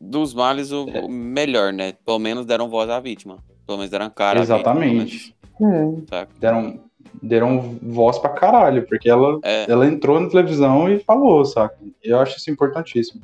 Dos 0.00 0.34
males, 0.34 0.70
o, 0.72 0.86
É. 0.90 1.00
o 1.00 1.08
melhor, 1.08 1.72
né? 1.72 1.92
Pelo 2.04 2.18
menos 2.18 2.44
deram 2.44 2.68
voz 2.68 2.90
à 2.90 2.98
vítima. 3.00 3.38
Pelo 3.64 3.78
menos 3.78 3.90
deram 3.90 4.10
cara 4.10 4.40
vítima, 4.40 4.56
Exatamente. 4.56 5.34
pelo 5.56 5.70
menos, 5.70 6.04
É? 6.12 6.26
Deram, 6.38 6.80
deram 7.22 7.78
voz 7.80 8.18
pra 8.18 8.30
caralho, 8.30 8.86
porque 8.86 9.08
ela, 9.08 9.38
É, 9.42 9.70
ela 9.70 9.86
entrou 9.86 10.20
na 10.20 10.28
televisão 10.28 10.90
e 10.90 10.98
falou, 10.98 11.42
saca? 11.46 11.78
Eu 12.02 12.18
acho 12.18 12.36
isso 12.36 12.50
importantíssimo. 12.50 13.22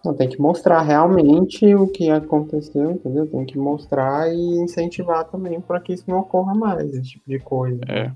Então, 0.00 0.14
tem 0.14 0.28
que 0.28 0.40
mostrar 0.40 0.80
realmente 0.82 1.72
o 1.74 1.86
que 1.86 2.10
aconteceu, 2.10 2.92
entendeu? 2.92 3.26
Tem 3.26 3.44
que 3.44 3.58
mostrar 3.58 4.32
e 4.32 4.58
incentivar 4.58 5.24
também 5.26 5.60
para 5.60 5.80
que 5.80 5.92
isso 5.92 6.04
não 6.08 6.20
ocorra 6.20 6.54
mais, 6.54 6.88
esse 6.94 7.10
tipo 7.10 7.24
de 7.28 7.38
coisa. 7.38 7.80
É. 7.88 8.10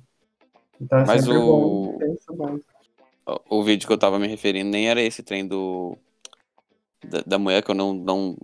Então 0.81 0.99
é 1.01 1.05
Mas 1.07 1.23
sempre 1.23 1.37
o- 1.39 1.47
bom 1.47 1.99
ter 1.99 2.13
isso 2.15 2.35
básico. 2.35 2.65
O, 3.49 3.63
vídeo 3.63 3.87
que 3.87 3.93
eu 3.93 3.99
tava 3.99 4.19
me 4.19 4.27
referindo 4.27 4.71
nem 4.71 4.89
era 4.89 5.01
esse 5.01 5.23
trem 5.23 5.47
do. 5.47 5.97
Da, 7.05 7.23
da 7.27 7.39
mulher 7.39 7.63
que 7.63 7.71
eu 7.71 7.75
não, 7.75 7.93
não. 7.95 8.37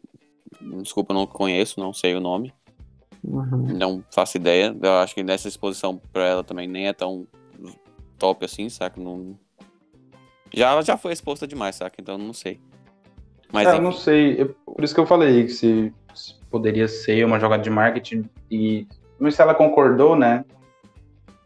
Desculpa, 0.82 1.12
eu 1.12 1.18
não 1.18 1.26
conheço, 1.26 1.80
não 1.80 1.92
sei 1.92 2.14
o 2.14 2.20
nome. 2.20 2.52
Uhum. 3.22 3.76
Não 3.76 4.04
faço 4.10 4.36
ideia. 4.36 4.76
Eu 4.80 4.94
acho 4.98 5.14
que 5.14 5.22
nessa 5.22 5.48
exposição 5.48 6.00
pra 6.12 6.24
ela 6.26 6.44
também 6.44 6.66
nem 6.68 6.86
é 6.88 6.92
tão 6.92 7.26
top 8.18 8.44
assim, 8.44 8.68
saca? 8.68 9.00
Não... 9.00 9.38
Já, 10.54 10.70
ela 10.70 10.82
já 10.82 10.96
foi 10.96 11.12
exposta 11.12 11.46
demais, 11.46 11.76
saca? 11.76 11.96
Então 12.00 12.16
não 12.16 12.32
sei. 12.32 12.60
Mas 13.52 13.66
É, 13.66 13.70
eu 13.70 13.74
enfim. 13.74 13.84
não 13.84 13.92
sei, 13.92 14.40
eu- 14.40 14.54
por 14.64 14.82
isso 14.82 14.94
que 14.94 15.00
eu 15.00 15.06
falei 15.06 15.44
que 15.44 15.52
se, 15.52 15.92
se 16.14 16.34
poderia 16.50 16.88
ser 16.88 17.24
uma 17.24 17.38
jogada 17.38 17.62
de 17.62 17.70
marketing 17.70 18.28
e 18.50 18.86
não 19.18 19.30
sei 19.30 19.36
se 19.36 19.42
ela 19.42 19.54
concordou, 19.54 20.16
né? 20.16 20.44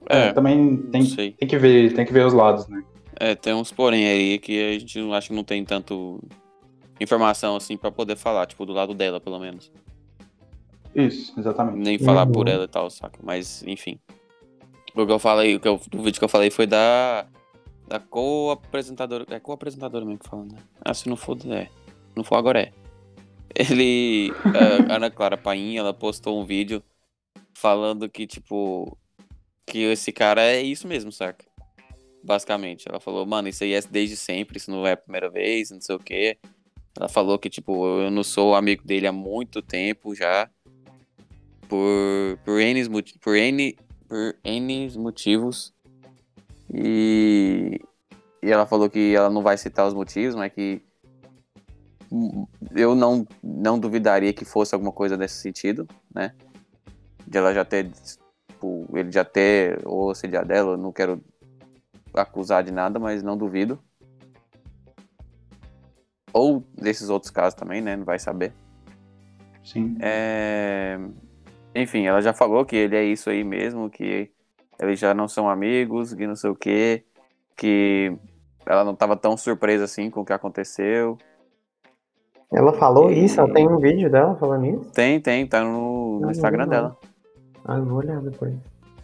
É, 0.09 0.33
também 0.33 0.76
tem, 0.90 1.05
tem 1.05 1.48
que 1.48 1.57
ver, 1.57 1.94
tem 1.94 2.05
que 2.05 2.12
ver 2.12 2.26
os 2.26 2.33
lados, 2.33 2.66
né? 2.68 2.83
É, 3.20 3.35
tem 3.35 3.52
uns 3.52 3.70
porém 3.70 4.06
aí 4.09 4.38
que 4.38 4.59
a 4.76 4.78
gente 4.78 4.98
não- 4.98 5.12
acho 5.12 5.28
que 5.28 5.35
não 5.35 5.44
tem 5.44 5.62
tanto 5.64 6.20
informação 6.98 7.54
assim 7.54 7.76
pra 7.76 7.92
poder 7.92 8.16
falar, 8.16 8.46
tipo, 8.46 8.64
do 8.64 8.72
lado 8.72 8.94
dela, 8.94 9.20
pelo 9.20 9.38
menos. 9.38 9.70
Isso, 10.94 11.38
exatamente. 11.38 11.78
Nem 11.78 11.98
falar 11.98 12.26
Uhum. 12.26 12.33
por 12.33 12.48
ela 12.48 12.64
e 12.64 12.68
tal, 12.68 12.90
saca? 12.90 13.18
Mas, 13.22 13.62
enfim. 13.64 13.98
O 14.94 15.06
que 15.06 15.12
eu 15.12 15.18
falei, 15.18 15.54
o, 15.54 15.61
que 15.61 15.68
eu, 15.68 15.74
o 15.94 16.02
vídeo 16.02 16.18
que 16.18 16.24
eu 16.24 16.28
falei 16.28 16.50
foi 16.50 16.66
da. 16.66 17.26
Da 17.87 17.98
co-apresentadora. 18.00 19.24
É 19.30 19.38
co-apresentadora 19.38 20.04
mesmo 20.04 20.18
que 20.20 20.28
fala, 20.28 20.44
né? 20.44 20.56
Ah, 20.85 20.94
se 20.94 21.09
não 21.09 21.16
for, 21.16 21.37
é. 21.52 21.66
Se 21.66 22.16
não 22.16 22.24
for, 22.24 22.37
agora 22.37 22.61
é. 22.62 22.72
Ele. 23.54 24.33
A 24.88 24.94
Ana 24.96 25.11
Clara 25.11 25.37
Paim, 25.37 25.76
ela 25.76 25.92
postou 25.94 26.40
um 26.40 26.44
vídeo 26.44 26.83
falando 27.52 28.09
que, 28.09 28.26
tipo. 28.26 28.96
Que 29.66 29.78
esse 29.85 30.11
cara 30.11 30.40
é 30.42 30.61
isso 30.61 30.88
mesmo, 30.88 31.12
saca? 31.12 31.44
Basicamente. 32.22 32.88
Ela 32.88 33.00
falou, 33.00 33.24
mano, 33.26 33.48
isso 33.48 33.64
aí 33.64 33.72
é 33.72 33.80
desde 33.80 34.16
sempre, 34.16 34.59
isso 34.59 34.70
não 34.70 34.87
é 34.87 34.92
a 34.92 34.96
primeira 34.96 35.30
vez, 35.30 35.70
não 35.70 35.80
sei 35.80 35.96
o 35.96 35.98
quê. 35.98 36.38
Ela 36.96 37.09
falou 37.09 37.38
que, 37.38 37.48
tipo, 37.48 38.00
eu 38.00 38.11
não 38.11 38.22
sou 38.22 38.54
amigo 38.54 38.85
dele 38.85 39.06
há 39.06 39.12
muito 39.12 39.62
tempo 39.62 40.14
já. 40.14 40.48
Por, 41.68 42.38
por, 42.44 42.61
N, 42.61 42.88
por, 43.20 43.37
N, 43.37 43.76
por 44.09 44.37
N 44.44 44.98
motivos. 44.98 45.72
E, 46.72 47.80
e 48.42 48.50
ela 48.50 48.66
falou 48.66 48.90
que 48.90 49.14
ela 49.14 49.30
não 49.30 49.42
vai 49.42 49.56
citar 49.56 49.87
os 49.87 49.94
motivos, 49.94 50.35
mas 50.35 50.52
que 50.52 50.83
eu 52.74 52.94
não, 52.94 53.26
não 53.42 53.78
duvidaria 53.78 54.33
que 54.33 54.44
fosse 54.44 54.74
alguma 54.74 54.92
coisa 54.92 55.16
nesse 55.16 55.40
sentido, 55.40 55.87
né? 56.12 56.35
De 57.26 57.38
ela 57.38 57.54
já 57.54 57.64
ter, 57.64 57.90
tipo, 58.48 58.88
ele 58.94 59.12
já 59.12 59.24
ter 59.24 59.80
ou 59.87 60.09
auxiliar 60.09 60.44
dela, 60.44 60.72
eu 60.72 60.76
não 60.76 60.92
quero 60.92 61.22
acusar 62.14 62.62
de 62.64 62.70
nada, 62.73 62.99
mas 62.99 63.23
não 63.23 63.37
duvido. 63.37 63.79
Ou 66.33 66.64
desses 66.75 67.09
outros 67.11 67.31
casos 67.31 67.55
também, 67.55 67.81
né? 67.81 67.96
Não 67.96 68.05
vai 68.05 68.18
saber. 68.18 68.53
Sim. 69.64 69.96
É, 70.01 70.99
Enfim, 71.75 72.07
ela 72.07 72.20
já 72.20 72.33
falou 72.33 72.64
que 72.64 72.77
ele 72.77 72.96
é 72.96 73.05
isso 73.05 73.31
aí 73.31 73.44
mesmo, 73.44 73.90
que 73.90 74.31
eles 74.79 74.99
já 74.99 75.12
não 75.12 75.29
são 75.29 75.49
amigos, 75.49 76.14
que 76.14 76.27
não 76.27 76.37
sei 76.37 76.51
o 76.51 76.55
quê, 76.55 77.05
que 77.57 78.16
ela 78.66 78.85
não 78.85 78.94
tava 78.94 79.16
tão 79.16 79.37
surpresa 79.37 79.85
assim 79.85 80.11
com 80.11 80.20
o 80.20 80.25
que 80.25 80.33
aconteceu. 80.33 81.18
Ela 82.53 82.73
falou 82.73 83.11
E- 83.11 83.25
isso? 83.25 83.40
Ela 83.40 83.53
tem 83.53 83.68
um 83.68 83.79
vídeo 83.79 84.11
dela 84.11 84.35
falando 84.37 84.66
isso? 84.66 84.90
Tem, 84.92 85.20
tem, 85.20 85.46
tá 85.46 85.62
no, 85.62 86.20
no 86.20 86.31
Instagram 86.31 86.66
dela. 86.66 86.96
Ah, 87.64 87.77
eu 87.77 87.85
vou 87.85 87.99
olhar 87.99 88.20
depois. 88.20 88.55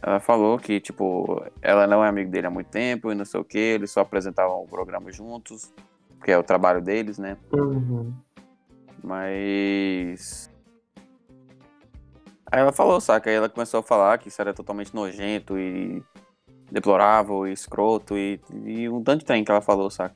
Ela 0.06 0.20
falou 0.20 0.56
que, 0.56 0.78
tipo, 0.78 1.44
ela 1.60 1.84
não 1.84 2.04
é 2.04 2.08
amigo 2.08 2.30
dele 2.30 2.46
há 2.46 2.50
muito 2.50 2.68
tempo 2.68 3.10
e 3.10 3.14
não 3.16 3.24
sei 3.24 3.40
o 3.40 3.44
que, 3.44 3.58
eles 3.58 3.90
só 3.90 4.02
apresentavam 4.02 4.62
o 4.62 4.68
programa 4.68 5.10
juntos, 5.10 5.74
que 6.22 6.30
é 6.30 6.38
o 6.38 6.44
trabalho 6.44 6.80
deles, 6.80 7.18
né? 7.18 7.36
Uhum. 7.52 8.14
Mas. 9.02 10.48
Aí 12.52 12.60
ela 12.60 12.70
falou, 12.70 13.00
saca? 13.00 13.28
Aí 13.28 13.34
ela 13.34 13.48
começou 13.48 13.80
a 13.80 13.82
falar 13.82 14.16
que 14.18 14.28
isso 14.28 14.40
era 14.40 14.54
totalmente 14.54 14.94
nojento 14.94 15.58
e 15.58 16.00
deplorável 16.70 17.44
e 17.44 17.52
escroto 17.52 18.16
e, 18.16 18.40
e 18.64 18.88
um 18.88 19.02
tanto 19.02 19.20
de 19.20 19.24
trem 19.24 19.44
que 19.44 19.50
ela 19.50 19.60
falou, 19.60 19.90
saca? 19.90 20.14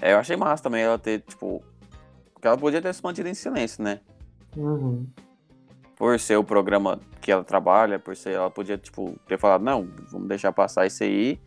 É, 0.00 0.12
eu 0.12 0.18
achei 0.18 0.36
massa 0.36 0.62
também 0.62 0.84
ela 0.84 0.96
ter, 0.96 1.22
tipo. 1.22 1.60
Que 2.40 2.46
ela 2.46 2.56
podia 2.56 2.80
ter 2.80 2.94
se 2.94 3.02
mantido 3.02 3.28
em 3.28 3.34
silêncio, 3.34 3.82
né? 3.82 4.00
Uhum. 4.56 5.08
Por 6.00 6.18
ser 6.18 6.38
o 6.38 6.42
programa 6.42 6.98
que 7.20 7.30
ela 7.30 7.44
trabalha, 7.44 7.98
por 7.98 8.16
ser, 8.16 8.32
ela 8.32 8.50
podia, 8.50 8.78
tipo, 8.78 9.20
ter 9.28 9.38
falado, 9.38 9.62
não, 9.62 9.86
vamos 10.10 10.28
deixar 10.28 10.50
passar 10.50 10.86
isso 10.86 11.04
aí, 11.04 11.38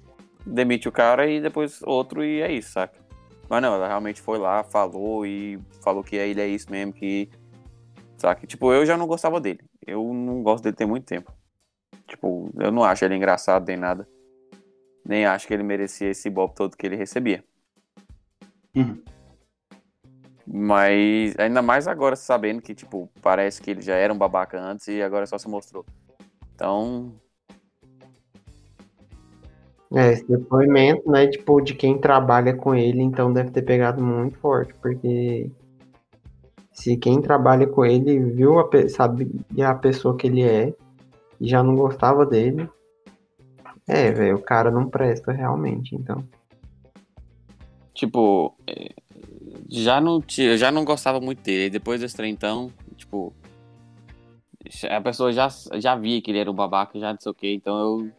demite 0.46 0.88
o 0.88 0.92
cara 0.92 1.26
e 1.26 1.42
depois 1.42 1.82
outro 1.82 2.24
e 2.24 2.40
é 2.40 2.52
isso, 2.52 2.74
saca? 2.74 3.00
Mas 3.50 3.64
não, 3.64 3.74
ela 3.74 3.88
realmente 3.88 4.22
foi 4.22 4.38
lá, 4.38 4.64
falou 4.64 5.26
e 5.26 5.60
falou 5.82 6.04
que 6.04 6.16
ele 6.16 6.40
é 6.40 6.48
isso 6.48 6.70
mesmo, 6.70 6.94
que. 6.94 7.32
Saca? 8.16 8.46
Tipo, 8.46 8.72
eu 8.72 8.86
já 8.86 8.96
não 8.96 9.08
gostava 9.08 9.42
dele. 9.42 9.60
Eu 9.88 10.14
não 10.14 10.44
gosto 10.44 10.64
dele 10.66 10.76
tem 10.76 10.86
muito 10.86 11.06
tempo. 11.06 11.34
Tipo, 12.08 12.52
eu 12.60 12.72
não 12.72 12.84
acho 12.84 13.04
ele 13.04 13.16
engraçado 13.16 13.66
nem 13.66 13.76
nada. 13.76 14.08
Nem 15.04 15.26
acho 15.26 15.48
que 15.48 15.54
ele 15.56 15.64
merecia 15.64 16.12
esse 16.12 16.28
ibope 16.28 16.54
todo 16.54 16.78
que 16.78 16.86
ele 16.86 16.96
recebia. 16.96 17.44
Uhum. 18.76 19.02
Mas 20.46 21.36
ainda 21.40 21.62
mais 21.62 21.88
agora 21.88 22.16
sabendo 22.16 22.62
que, 22.62 22.76
tipo, 22.76 23.10
parece 23.22 23.62
que 23.62 23.72
ele 23.72 23.82
já 23.82 23.96
era 23.96 24.14
um 24.14 24.18
babaca 24.18 24.60
antes 24.60 24.88
e 24.88 25.02
agora 25.02 25.26
só 25.26 25.38
se 25.38 25.48
mostrou. 25.48 25.86
Então, 26.54 27.14
É, 29.96 30.12
esse 30.12 30.28
depoimento, 30.28 31.10
né, 31.10 31.28
tipo, 31.28 31.62
de 31.62 31.76
quem 31.76 32.00
trabalha 32.00 32.56
com 32.56 32.74
ele, 32.74 33.02
então 33.04 33.32
deve 33.32 33.52
ter 33.52 33.62
pegado 33.62 34.04
muito 34.04 34.40
forte, 34.40 34.74
porque 34.82 35.52
se 36.74 36.98
quem 36.98 37.22
trabalha 37.22 37.68
com 37.68 37.86
ele 37.86 38.20
viu 38.20 38.60
a, 38.60 38.70
sabe 38.90 39.30
a 39.62 39.76
pessoa 39.76 40.18
que 40.18 40.28
ele 40.28 40.42
é 40.44 40.74
e 41.40 41.48
já 41.48 41.62
não 41.62 41.76
gostava 41.76 42.26
dele, 42.26 42.68
é, 43.88 44.12
velho, 44.12 44.38
o 44.38 44.42
cara 44.42 44.72
não 44.72 44.90
presta 44.90 45.32
realmente, 45.32 45.96
então. 45.96 46.24
tipo, 47.94 48.56
já 49.70 50.00
não, 50.02 50.22
ti- 50.22 50.44
eu 50.44 50.58
já 50.58 50.72
não 50.72 50.84
gostava 50.86 51.20
muito 51.20 51.42
dele. 51.44 51.70
Depois 51.70 52.02
desse 52.02 52.16
trem, 52.16 52.32
então, 52.32 52.72
tipo, 52.96 53.34
a 54.90 55.02
pessoa 55.02 55.32
já, 55.32 55.48
já 55.76 55.96
via 55.96 56.22
que 56.22 56.32
ele 56.32 56.40
era 56.40 56.52
um 56.52 56.56
babaca, 56.56 57.00
já 57.00 57.12
não 57.14 57.20
sei 57.20 57.32
o 57.32 57.36
que, 57.36 57.54
então 57.54 57.78
eu 57.80 58.12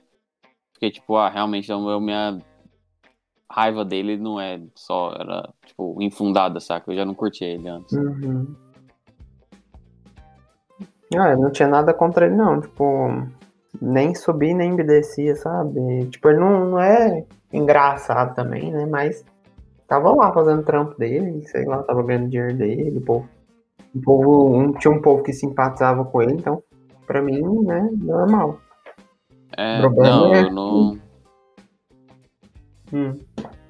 fiquei 0.74 0.90
tipo, 0.90 1.16
ah, 1.16 1.28
realmente, 1.28 1.70
eu, 1.70 2.00
minha 2.00 2.38
raiva 3.50 3.85
dele 3.85 4.16
não 4.16 4.40
é 4.40 4.61
só, 4.74 5.12
era, 5.12 5.48
tipo, 5.64 5.96
infundada, 6.02 6.59
saca? 6.61 6.90
Eu 6.90 6.96
já 6.96 7.04
não 7.04 7.14
curtia 7.14 7.46
ele 7.48 7.68
antes. 7.68 7.92
Uhum. 7.92 8.54
Ah, 11.16 11.30
eu 11.30 11.38
não 11.38 11.50
tinha 11.52 11.68
nada 11.68 11.94
contra 11.94 12.26
ele, 12.26 12.35
não. 12.35 12.61
Tipo, 12.61 13.09
nem 13.80 14.14
subia 14.14 14.54
nem 14.54 14.74
descia, 14.74 15.37
sabe? 15.37 16.07
Tipo, 16.11 16.30
ele 16.30 16.40
não, 16.40 16.70
não 16.70 16.80
é 16.80 17.24
engraçado 17.52 18.35
também, 18.35 18.72
né? 18.72 18.85
Mas 18.87 19.24
tava 19.94 20.12
lá 20.12 20.33
fazendo 20.33 20.64
trampo 20.64 20.98
dele, 20.98 21.46
sei 21.46 21.64
lá, 21.66 21.83
tava 21.85 22.02
ganhando 22.02 22.28
dinheiro 22.28 22.57
dele. 22.57 22.98
O 22.98 23.00
povo, 23.00 23.28
o 23.94 24.00
povo 24.02 24.57
um, 24.57 24.72
tinha 24.72 24.92
um 24.92 25.00
povo 25.00 25.22
que 25.22 25.33
simpatizava 25.33 26.04
com 26.04 26.20
ele, 26.20 26.33
então, 26.33 26.62
pra 27.07 27.22
mim, 27.22 27.40
né, 27.62 27.88
normal. 27.92 28.59
É, 29.57 29.80
não, 29.80 30.35
é- 30.35 30.42
eu 30.42 30.50
não. 30.50 30.98
Hum. 32.92 33.16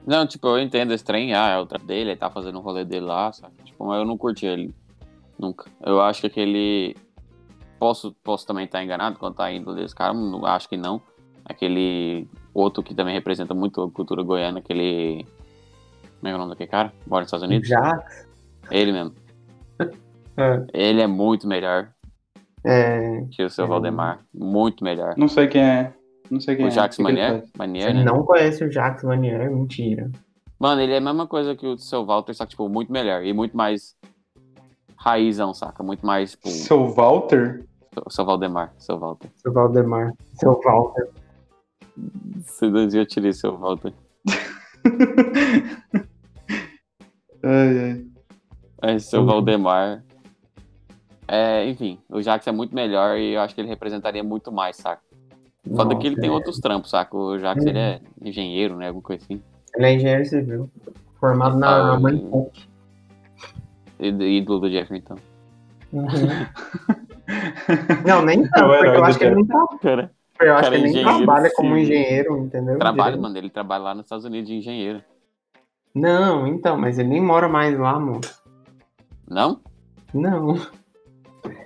Não, 0.07 0.27
tipo, 0.27 0.47
eu 0.49 0.59
entendo 0.61 0.93
esse 0.93 1.05
trem, 1.05 1.35
ah, 1.35 1.49
é 1.51 1.59
o 1.59 1.67
trampo 1.67 1.87
dele, 1.87 2.11
ele 2.11 2.19
tá 2.19 2.31
fazendo 2.31 2.59
o 2.59 2.63
rolê 2.63 2.85
dele 2.85 3.07
lá, 3.07 3.33
sabe? 3.33 3.55
Tipo, 3.65 3.87
mas 3.87 3.99
eu 3.99 4.05
não 4.05 4.17
curti 4.17 4.47
ele. 4.47 4.75
Nunca. 5.39 5.71
Eu 5.85 6.01
acho 6.01 6.21
que 6.23 6.27
aquele. 6.27 6.97
Posso, 7.79 8.15
posso 8.23 8.47
também 8.47 8.65
estar 8.65 8.83
enganado 8.83 9.19
quanto 9.19 9.41
à 9.41 9.53
índole 9.53 9.83
desse 9.83 9.95
cara, 9.95 10.15
não, 10.15 10.45
acho 10.47 10.69
que 10.69 10.77
não. 10.77 11.03
Aquele 11.45 12.27
outro 12.55 12.83
que 12.83 12.95
também 12.95 13.15
representa 13.15 13.53
muito 13.53 13.83
a 13.83 13.91
cultura 13.91 14.23
goiana, 14.23 14.61
aquele. 14.61 15.27
Como 16.25 16.29
é 16.29 16.31
que 16.31 16.33
é 16.33 16.37
o 16.37 16.39
nome 16.39 16.51
daquele 16.53 16.71
cara? 16.71 16.93
Mora 17.07 17.21
nos 17.21 17.27
Estados 17.29 17.47
Unidos? 17.47 17.69
Já, 17.69 18.03
Ele 18.71 18.93
mesmo. 18.93 19.15
É. 20.37 20.67
Ele 20.73 21.01
é 21.01 21.07
muito 21.07 21.47
melhor 21.47 21.91
é, 22.65 23.25
que 23.31 23.45
o 23.45 23.49
seu 23.49 23.67
Hum. 23.67 23.69
Valdemar. 23.69 24.19
Muito 24.35 24.83
melhor. 24.83 25.15
Não 25.17 25.29
sei 25.29 25.47
quem 25.47 25.63
é. 25.63 25.95
Não 26.29 26.41
sei 26.41 26.57
quem 26.57 26.65
O 26.65 26.69
é. 26.69 26.73
Ele 26.73 27.03
Manier? 27.05 27.45
Manier, 27.57 27.87
você 27.87 27.95
né? 27.95 28.03
não 28.05 28.25
conhece 28.25 28.65
o 28.65 28.73
Jacques 28.73 29.05
Vanier, 29.05 29.49
mentira. 29.49 30.11
Mano, 30.59 30.81
ele 30.81 30.93
é 30.93 30.97
a 30.97 31.01
mesma 31.01 31.29
coisa 31.29 31.55
que 31.55 31.65
o 31.65 31.79
seu 31.79 32.05
Walter, 32.05 32.35
só 32.35 32.45
que, 32.45 32.51
tipo, 32.51 32.69
muito 32.69 32.91
melhor. 32.91 33.23
E 33.25 33.33
muito 33.33 33.57
mais 33.57 33.95
raizão, 34.97 35.55
saca? 35.55 35.85
Muito 35.85 36.05
mais, 36.05 36.33
tipo, 36.33 36.49
Seu 36.49 36.89
Walter? 36.89 37.65
o 38.05 38.11
seu 38.11 38.25
Valdemar, 38.25 38.75
seu 38.77 38.99
Walter. 38.99 39.31
Seu 39.37 39.53
Valdemar, 39.53 40.13
seu 40.33 40.61
Walter. 40.65 41.09
Se 42.43 42.67
eu 42.67 43.07
tirei 43.07 43.33
seu 43.33 43.57
Walter. 43.57 43.93
ai, 47.45 47.79
ai. 48.83 48.95
É, 48.95 48.99
seu 48.99 49.21
Uhum. 49.21 49.27
Valdemar. 49.27 50.03
É, 51.27 51.67
enfim, 51.69 51.99
o 52.11 52.21
Jax 52.21 52.47
é 52.47 52.53
muito 52.53 52.75
melhor 52.75 53.17
e 53.19 53.33
eu 53.35 53.41
acho 53.41 53.55
que 53.55 53.61
ele 53.61 53.69
representaria 53.69 54.23
muito 54.23 54.53
mais, 54.53 54.77
saca? 54.77 55.01
Foda 55.75 55.97
que 55.97 56.07
ele 56.07 56.17
Nossa, 56.17 56.21
tem 56.21 56.31
é. 56.31 56.33
outros 56.33 56.59
trampos, 56.59 56.91
saca? 56.91 57.17
O 57.17 57.39
Jax, 57.39 57.63
Uhum. 57.63 57.69
ele 57.71 57.79
é 57.79 58.01
engenheiro, 58.23 58.77
né? 58.77 58.89
Alguma 58.89 59.03
coisa 59.03 59.25
assim. 59.25 59.41
Ele 59.75 59.87
é 59.87 59.95
engenheiro 59.95 60.25
civil. 60.27 60.71
Formado 61.19 61.57
na 61.57 61.95
Ah, 61.95 61.99
mãe 62.01 62.15
e-. 64.01 64.09
Í- 64.09 64.37
Ídolo 64.39 64.61
do 64.61 64.71
Jeffrey, 64.71 65.01
então. 65.01 65.17
Não, 68.07 68.23
nem 68.25 68.41
É 68.41 68.43
o 68.43 68.49
tanto, 68.51 68.69
porque 68.69 68.87
eu 68.97 69.05
acho 69.05 69.19
que 69.19 69.25
ele 69.25 69.35
nem, 69.37 69.47
tra... 69.47 69.67
Cara, 69.81 70.11
eu 70.41 70.55
acho 70.57 70.71
que 70.71 70.77
ele 70.77 70.93
nem 70.93 71.03
trabalha 71.03 71.51
como 71.55 71.77
engenheiro, 71.77 72.39
entendeu? 72.39 72.79
trabalho, 72.79 73.13
Direito. 73.17 73.23
mano. 73.23 73.39
Ele 73.39 73.49
trabalha 73.51 73.85
lá 73.85 73.95
nos 73.95 74.05
Estados 74.05 74.25
Unidos 74.25 74.49
de 74.49 74.57
engenheiro. 74.57 75.03
Não, 75.95 76.47
então, 76.47 76.77
mas 76.77 76.99
ele 76.99 77.09
nem 77.11 77.21
mora 77.23 77.49
mais 77.49 77.79
lá, 77.79 77.99
moço. 77.99 78.43
Não? 79.29 79.61
Não. 80.13 80.55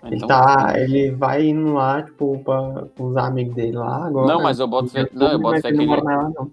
Ah, 0.03 0.07
Ele 0.09 0.17
então- 0.17 0.29
tá. 0.29 0.75
Ele 0.77 1.11
vai 1.13 1.47
indo 1.47 1.73
lá, 1.73 2.03
tipo, 2.03 2.39
pra, 2.45 2.85
com 2.97 3.05
os 3.09 3.17
amigos 3.17 3.55
dele 3.55 3.77
lá 3.77 4.07
agora. 4.07 4.27
Não, 4.29 4.43
mas 4.43 4.59
eu 4.61 4.67
boto 4.67 4.89
fé. 4.91 5.09
Não, 5.13 5.33
eu 5.33 5.39
boto 5.39 5.61
fé 5.61 5.71
que 5.71 5.77
não 5.77 5.83
ele. 5.83 5.91
mora 5.91 6.05
mais 6.05 6.19
lá, 6.23 6.31
não. 6.31 6.51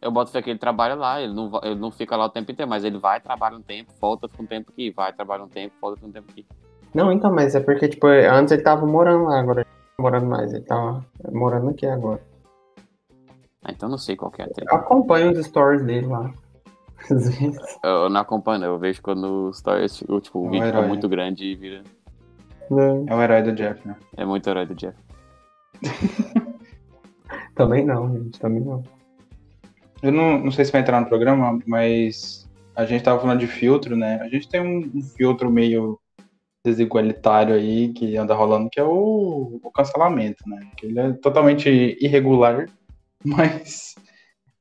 Eu 0.00 0.10
boto 0.10 0.30
fé 0.32 0.42
que 0.42 0.50
ele 0.50 0.58
trabalha 0.58 0.96
lá, 0.96 1.20
ele 1.20 1.32
não, 1.32 1.48
ele 1.62 1.76
não 1.76 1.92
fica 1.92 2.16
lá 2.16 2.24
o 2.24 2.28
tempo 2.28 2.50
inteiro, 2.50 2.68
mas 2.68 2.82
ele 2.82 2.98
vai, 2.98 3.20
trabalha 3.20 3.56
um 3.56 3.62
tempo, 3.62 3.92
volta, 4.00 4.28
fica 4.28 4.42
um 4.42 4.46
tempo 4.46 4.72
aqui, 4.72 4.90
vai, 4.90 5.12
trabalha 5.12 5.44
um 5.44 5.48
tempo, 5.48 5.74
volta, 5.80 6.04
um 6.04 6.10
tempo 6.10 6.28
aqui. 6.32 6.44
Não, 6.92 7.12
então, 7.12 7.32
mas 7.32 7.54
é 7.54 7.60
porque, 7.60 7.88
tipo, 7.88 8.06
antes 8.08 8.52
ele 8.52 8.62
tava 8.62 8.84
morando 8.84 9.24
lá, 9.26 9.38
agora 9.38 9.60
ele 9.60 9.68
não 9.70 9.96
tá 9.96 10.02
morando 10.02 10.26
mais. 10.26 10.52
Ele 10.52 10.64
tá 10.64 11.00
morando 11.32 11.70
aqui 11.70 11.86
agora. 11.86 12.20
Ah, 13.64 13.70
então 13.70 13.88
não 13.88 13.96
sei 13.96 14.16
qual 14.16 14.30
que 14.32 14.42
é 14.42 14.44
a 14.44 14.48
Eu 14.48 14.54
treta. 14.54 14.74
acompanho 14.74 15.30
os 15.30 15.46
stories 15.46 15.84
dele 15.84 16.06
lá. 16.08 16.32
Às 17.10 17.38
vezes. 17.38 17.78
Eu 17.82 18.08
não 18.08 18.20
acompanho, 18.20 18.64
eu 18.64 18.78
vejo 18.78 19.02
quando 19.02 19.48
o 19.48 19.52
stories, 19.52 20.02
o, 20.08 20.20
tipo, 20.20 20.40
o 20.40 20.44
É 20.44 20.48
um 20.48 20.50
vídeo 20.50 20.66
fica 20.66 20.78
herói, 20.78 20.88
muito 20.88 21.08
né? 21.08 21.16
grande 21.16 21.44
e 21.44 21.54
vira. 21.54 21.82
Não, 22.70 23.04
É 23.08 23.14
o 23.14 23.20
herói 23.22 23.42
do 23.42 23.52
Jeff, 23.52 23.86
né? 23.86 23.96
É 24.16 24.24
muito 24.24 24.48
herói 24.48 24.66
do 24.66 24.74
Jeff. 24.74 24.96
também 27.54 27.84
não, 27.84 28.12
gente. 28.12 28.38
Também 28.38 28.60
não. 28.60 28.82
Eu 30.02 30.10
não, 30.12 30.38
não 30.38 30.50
sei 30.50 30.64
se 30.64 30.72
vai 30.72 30.80
entrar 30.80 31.00
no 31.00 31.06
programa, 31.08 31.58
mas 31.66 32.48
a 32.74 32.84
gente 32.84 33.04
tava 33.04 33.20
falando 33.20 33.40
de 33.40 33.46
filtro, 33.46 33.96
né? 33.96 34.20
A 34.20 34.28
gente 34.28 34.48
tem 34.48 34.60
um, 34.60 34.90
um 34.94 35.02
filtro 35.02 35.50
meio 35.50 35.98
desigualitário 36.64 37.54
aí 37.54 37.92
que 37.92 38.16
anda 38.16 38.34
rolando, 38.34 38.70
que 38.70 38.80
é 38.80 38.84
o, 38.84 39.60
o 39.62 39.70
cancelamento, 39.70 40.48
né? 40.48 40.60
Que 40.76 40.86
ele 40.86 40.98
é 40.98 41.12
totalmente 41.12 41.68
irregular, 42.00 42.66
mas 43.24 43.94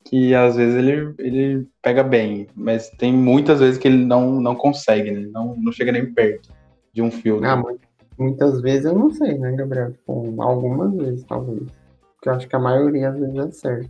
que 0.04 0.34
às 0.36 0.56
vezes 0.56 0.76
ele, 0.76 1.14
ele 1.20 1.68
pega 1.82 2.04
bem. 2.04 2.48
Mas 2.56 2.90
tem 2.92 3.14
muitas 3.14 3.60
vezes 3.60 3.78
que 3.78 3.88
ele 3.88 4.04
não, 4.06 4.42
não 4.42 4.56
consegue, 4.56 5.12
né? 5.12 5.28
Não, 5.32 5.56
não 5.58 5.72
chega 5.72 5.92
nem 5.92 6.12
perto 6.14 6.50
de 6.94 7.02
um 7.02 7.12
filtro. 7.12 7.48
Ah, 7.48 7.56
mu- 7.56 7.80
muitas 8.18 8.62
vezes 8.62 8.86
eu 8.86 8.94
não 8.94 9.12
sei, 9.12 9.38
né, 9.38 9.52
Gabriel? 9.56 9.92
Tipo, 9.94 10.42
algumas 10.42 10.94
vezes, 10.96 11.24
talvez. 11.26 11.64
Porque 12.16 12.30
eu 12.30 12.34
acho 12.34 12.48
que 12.48 12.56
a 12.56 12.60
maioria 12.60 13.10
às 13.10 13.20
vezes 13.20 13.36
é 13.38 13.52
certo. 13.52 13.90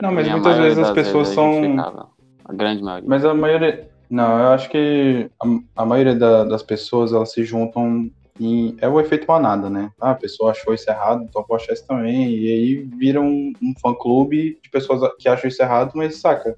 Não, 0.00 0.12
mas 0.12 0.28
muitas 0.28 0.56
vezes 0.58 0.78
as 0.78 0.86
das 0.88 0.94
pessoas 0.94 1.28
é 1.30 1.34
são-. 1.34 2.06
A 2.44 2.52
grande 2.52 2.82
maioria. 2.82 3.08
Mas 3.08 3.24
a 3.24 3.34
maioria. 3.34 3.88
Não, 4.08 4.38
eu 4.38 4.48
acho 4.50 4.68
que 4.70 5.28
a, 5.42 5.82
a 5.82 5.86
maioria 5.86 6.14
da- 6.14 6.44
das 6.44 6.62
pessoas 6.62 7.12
elas 7.12 7.32
se 7.32 7.42
juntam 7.42 8.08
E 8.38 8.76
é 8.80 8.88
o 8.88 9.00
efeito 9.00 9.26
manada, 9.26 9.70
né? 9.70 9.90
Ah, 10.00 10.10
a 10.10 10.14
pessoa 10.14 10.50
achou 10.50 10.74
isso 10.74 10.88
errado, 10.90 11.22
então 11.24 11.40
eu 11.42 11.46
vou 11.46 11.56
achar 11.56 11.72
isso 11.72 11.86
também. 11.86 12.30
E 12.30 12.52
aí 12.52 12.74
vira 12.96 13.20
um, 13.20 13.52
um 13.62 13.72
fã-clube 13.80 14.58
de 14.62 14.70
pessoas 14.70 15.00
que 15.18 15.28
acham 15.28 15.48
isso 15.48 15.62
errado, 15.62 15.92
mas 15.94 16.16
saca? 16.20 16.56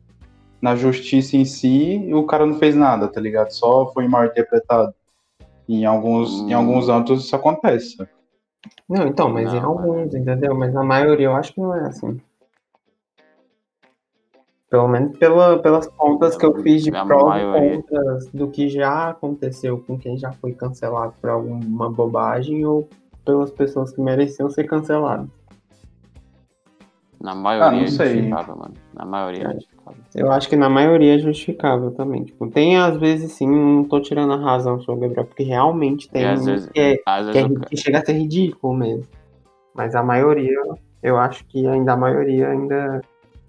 Na 0.60 0.74
justiça 0.74 1.36
em 1.36 1.44
si, 1.44 2.10
o 2.12 2.24
cara 2.24 2.44
não 2.44 2.58
fez 2.58 2.74
nada, 2.74 3.06
tá 3.06 3.20
ligado? 3.20 3.50
Só 3.52 3.86
foi 3.92 4.08
mal 4.08 4.24
interpretado. 4.24 4.92
E 5.68 5.82
em 5.82 5.84
alguns, 5.84 6.40
Hum. 6.40 6.48
em 6.50 6.52
alguns 6.52 6.88
âmbitos 6.88 7.24
isso 7.24 7.36
acontece. 7.36 7.96
saca? 7.96 8.10
Não, 8.88 9.06
então, 9.06 9.28
mas 9.28 9.52
em 9.52 9.60
Não, 9.60 9.68
alguns, 9.68 10.12
entendeu? 10.14 10.54
Mas 10.56 10.72
na 10.72 10.82
maioria 10.82 11.26
eu 11.26 11.36
acho 11.36 11.52
que 11.54 11.60
não 11.60 11.74
é 11.74 11.86
assim. 11.86 12.20
Pelo 14.70 14.86
menos 14.86 15.16
pela, 15.16 15.58
pelas 15.60 15.86
contas 15.86 16.36
que 16.36 16.44
eu 16.44 16.54
fiz 16.62 16.82
de 16.82 16.94
A 16.94 17.04
prós 17.06 17.22
e 17.22 17.24
maioria. 17.26 17.76
contras 17.82 18.26
do 18.28 18.48
que 18.48 18.68
já 18.68 19.08
aconteceu 19.10 19.82
com 19.86 19.98
quem 19.98 20.18
já 20.18 20.30
foi 20.32 20.52
cancelado 20.52 21.14
por 21.20 21.30
alguma 21.30 21.88
bobagem 21.90 22.66
ou 22.66 22.86
pelas 23.24 23.50
pessoas 23.50 23.92
que 23.92 24.00
mereciam 24.02 24.50
ser 24.50 24.64
canceladas. 24.64 25.26
Na 27.20 27.34
maioria 27.34 27.66
Ah, 27.66 27.70
não 27.72 27.82
é 27.82 27.86
justificável, 27.86 28.56
mano. 28.56 28.74
Na 28.94 29.04
maioria 29.04 29.44
é 29.48 29.52
justificável. 29.54 30.02
Eu 30.14 30.30
acho 30.30 30.48
que 30.48 30.56
na 30.56 30.68
maioria 30.68 31.14
é 31.16 31.18
justificável 31.18 31.90
também. 31.92 32.24
Tipo, 32.24 32.46
tem 32.48 32.76
às 32.78 32.96
vezes 32.98 33.32
sim, 33.32 33.48
não 33.48 33.84
tô 33.84 34.00
tirando 34.00 34.34
a 34.34 34.36
razão 34.36 34.78
sobre 34.80 35.06
o 35.06 35.08
Gabriel, 35.08 35.26
porque 35.26 35.42
realmente 35.42 36.08
tem 36.10 36.22
E 36.22 36.26
às 36.26 36.44
vezes, 36.46 36.68
que, 36.68 36.78
é, 36.80 37.02
às 37.06 37.26
que, 37.26 37.32
vezes 37.32 37.56
é- 37.56 37.64
que 37.64 37.76
chega 37.76 37.98
a 37.98 38.04
ser 38.04 38.12
ridículo 38.12 38.74
mesmo. 38.74 39.04
Mas 39.74 39.94
a 39.94 40.02
maioria, 40.02 40.60
eu 41.02 41.16
acho 41.16 41.44
que 41.46 41.66
ainda 41.66 41.94
a 41.94 41.96
maioria 41.96 42.48
ainda 42.50 43.00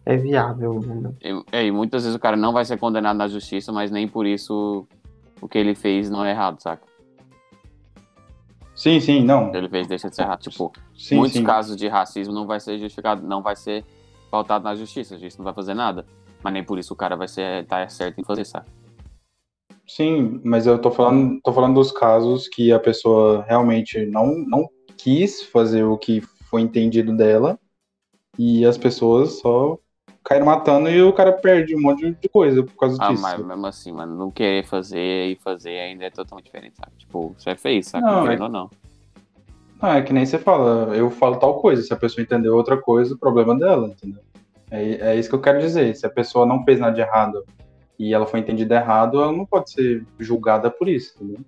é 0.10 0.18
viável? 0.18 0.82
E, 1.22 1.56
é, 1.56 1.66
e 1.66 1.72
muitas 1.72 2.04
vezes 2.04 2.16
o 2.16 2.20
cara 2.20 2.36
não 2.36 2.52
vai 2.52 2.66
ser 2.66 2.80
condenado 2.80 3.18
na 3.18 3.28
justiça, 3.28 3.72
mas 3.72 3.92
nem 3.92 4.08
por 4.08 4.26
isso 4.26 4.88
o 5.40 5.48
que 5.48 5.58
ele 5.58 5.76
fez 5.76 6.10
não 6.10 6.26
é 6.26 6.32
errado, 6.32 6.60
saca? 6.60 6.84
Sim, 8.76 9.00
sim, 9.00 9.24
não. 9.24 9.50
O 9.50 9.52
que 9.52 9.58
ele 9.58 9.70
fez 9.70 9.88
deixa 9.88 10.10
de 10.10 10.16
ser 10.16 10.24
errado. 10.24 10.42
Tipo, 10.42 10.72
Sim, 10.98 11.18
muitos 11.18 11.38
sim. 11.38 11.44
casos 11.44 11.76
de 11.76 11.88
racismo 11.88 12.34
não 12.34 12.48
vai 12.48 12.60
ser 12.60 12.80
justificado, 12.80 13.22
não 13.22 13.44
vai 13.44 13.56
ser 13.56 13.86
pautado 14.32 14.64
na 14.64 14.74
justiça. 14.74 15.14
A 15.14 15.18
justiça 15.18 15.38
não 15.38 15.44
vai 15.44 15.54
fazer 15.54 15.74
nada. 15.74 16.06
Mas 16.42 16.54
nem 16.54 16.64
por 16.64 16.80
isso 16.80 16.94
o 16.94 16.98
cara 16.98 17.16
vai 17.16 17.28
ser 17.28 17.66
tá 17.68 17.88
certo 17.90 18.20
em 18.20 18.24
fazer, 18.24 18.46
saca? 18.46 18.66
Sim, 19.86 20.40
mas 20.44 20.66
eu 20.66 20.80
tô 20.80 20.90
falando, 20.90 21.40
tô 21.44 21.52
falando 21.52 21.76
dos 21.76 21.92
casos 21.92 22.48
que 22.48 22.72
a 22.72 22.80
pessoa 22.80 23.44
realmente 23.48 24.06
não, 24.06 24.38
não 24.48 24.70
quis 24.98 25.44
fazer 25.44 25.84
o 25.84 25.98
que 25.98 26.22
foi 26.50 26.62
entendido 26.62 27.16
dela 27.16 27.60
e 28.38 28.66
as 28.66 28.78
pessoas 28.78 29.40
só 29.40 29.78
caíram 30.30 30.46
matando 30.46 30.88
e 30.92 31.02
o 31.02 31.12
cara 31.12 31.34
perde 31.34 31.76
um 31.76 31.82
monte 31.82 32.12
de 32.12 32.30
coisa 32.30 32.62
por 32.62 32.76
causa 32.76 32.98
Ah, 33.02 33.10
disso. 33.10 33.22
mas 33.24 33.44
mesmo 33.44 33.66
assim, 33.66 33.92
mano, 33.92 34.16
não 34.16 34.30
querer 34.30 34.64
fazer 34.64 35.26
e 35.32 35.36
fazer 35.38 35.80
ainda 35.80 36.06
é 36.06 36.12
totalmente 36.12 36.46
diferente, 36.46 36.76
sabe? 36.78 36.92
Tipo, 37.00 37.34
você 37.36 37.56
fez, 37.56 37.88
sabe? 37.88 38.06
Não, 38.06 38.22
Querendo 38.22 38.44
é- 38.44 38.46
ou 38.46 38.52
não. 38.52 38.70
Ah, 39.82 39.98
é 39.98 40.02
que 40.04 40.14
nem 40.14 40.26
você 40.26 40.38
fala, 40.38 40.96
eu 40.96 41.10
falo 41.10 41.38
tal 41.38 41.60
coisa, 41.60 41.82
se 41.82 41.92
a 41.92 41.98
pessoa 41.98 42.22
entendeu 42.24 42.56
outra 42.56 42.78
coisa, 42.78 43.16
o 43.16 43.18
problema 43.18 43.58
dela, 43.58 43.88
entendeu? 43.88 44.22
É, 44.70 45.14
é 45.14 45.16
isso 45.16 45.30
que 45.30 45.36
eu 45.36 45.42
quero 45.42 45.60
dizer. 45.60 45.96
Se 45.96 46.06
a 46.06 46.10
pessoa 46.10 46.46
não 46.46 46.64
fez 46.64 46.80
nada 46.80 46.94
de 46.94 47.02
errado 47.02 47.44
e 47.98 48.14
ela 48.14 48.28
foi 48.28 48.42
entendida 48.42 48.76
errado, 48.76 49.20
ela 49.24 49.32
não 49.32 49.46
pode 49.48 49.72
ser 49.72 50.06
julgada 50.20 50.70
por 50.70 50.88
isso, 50.88 51.16
entendeu? 51.16 51.40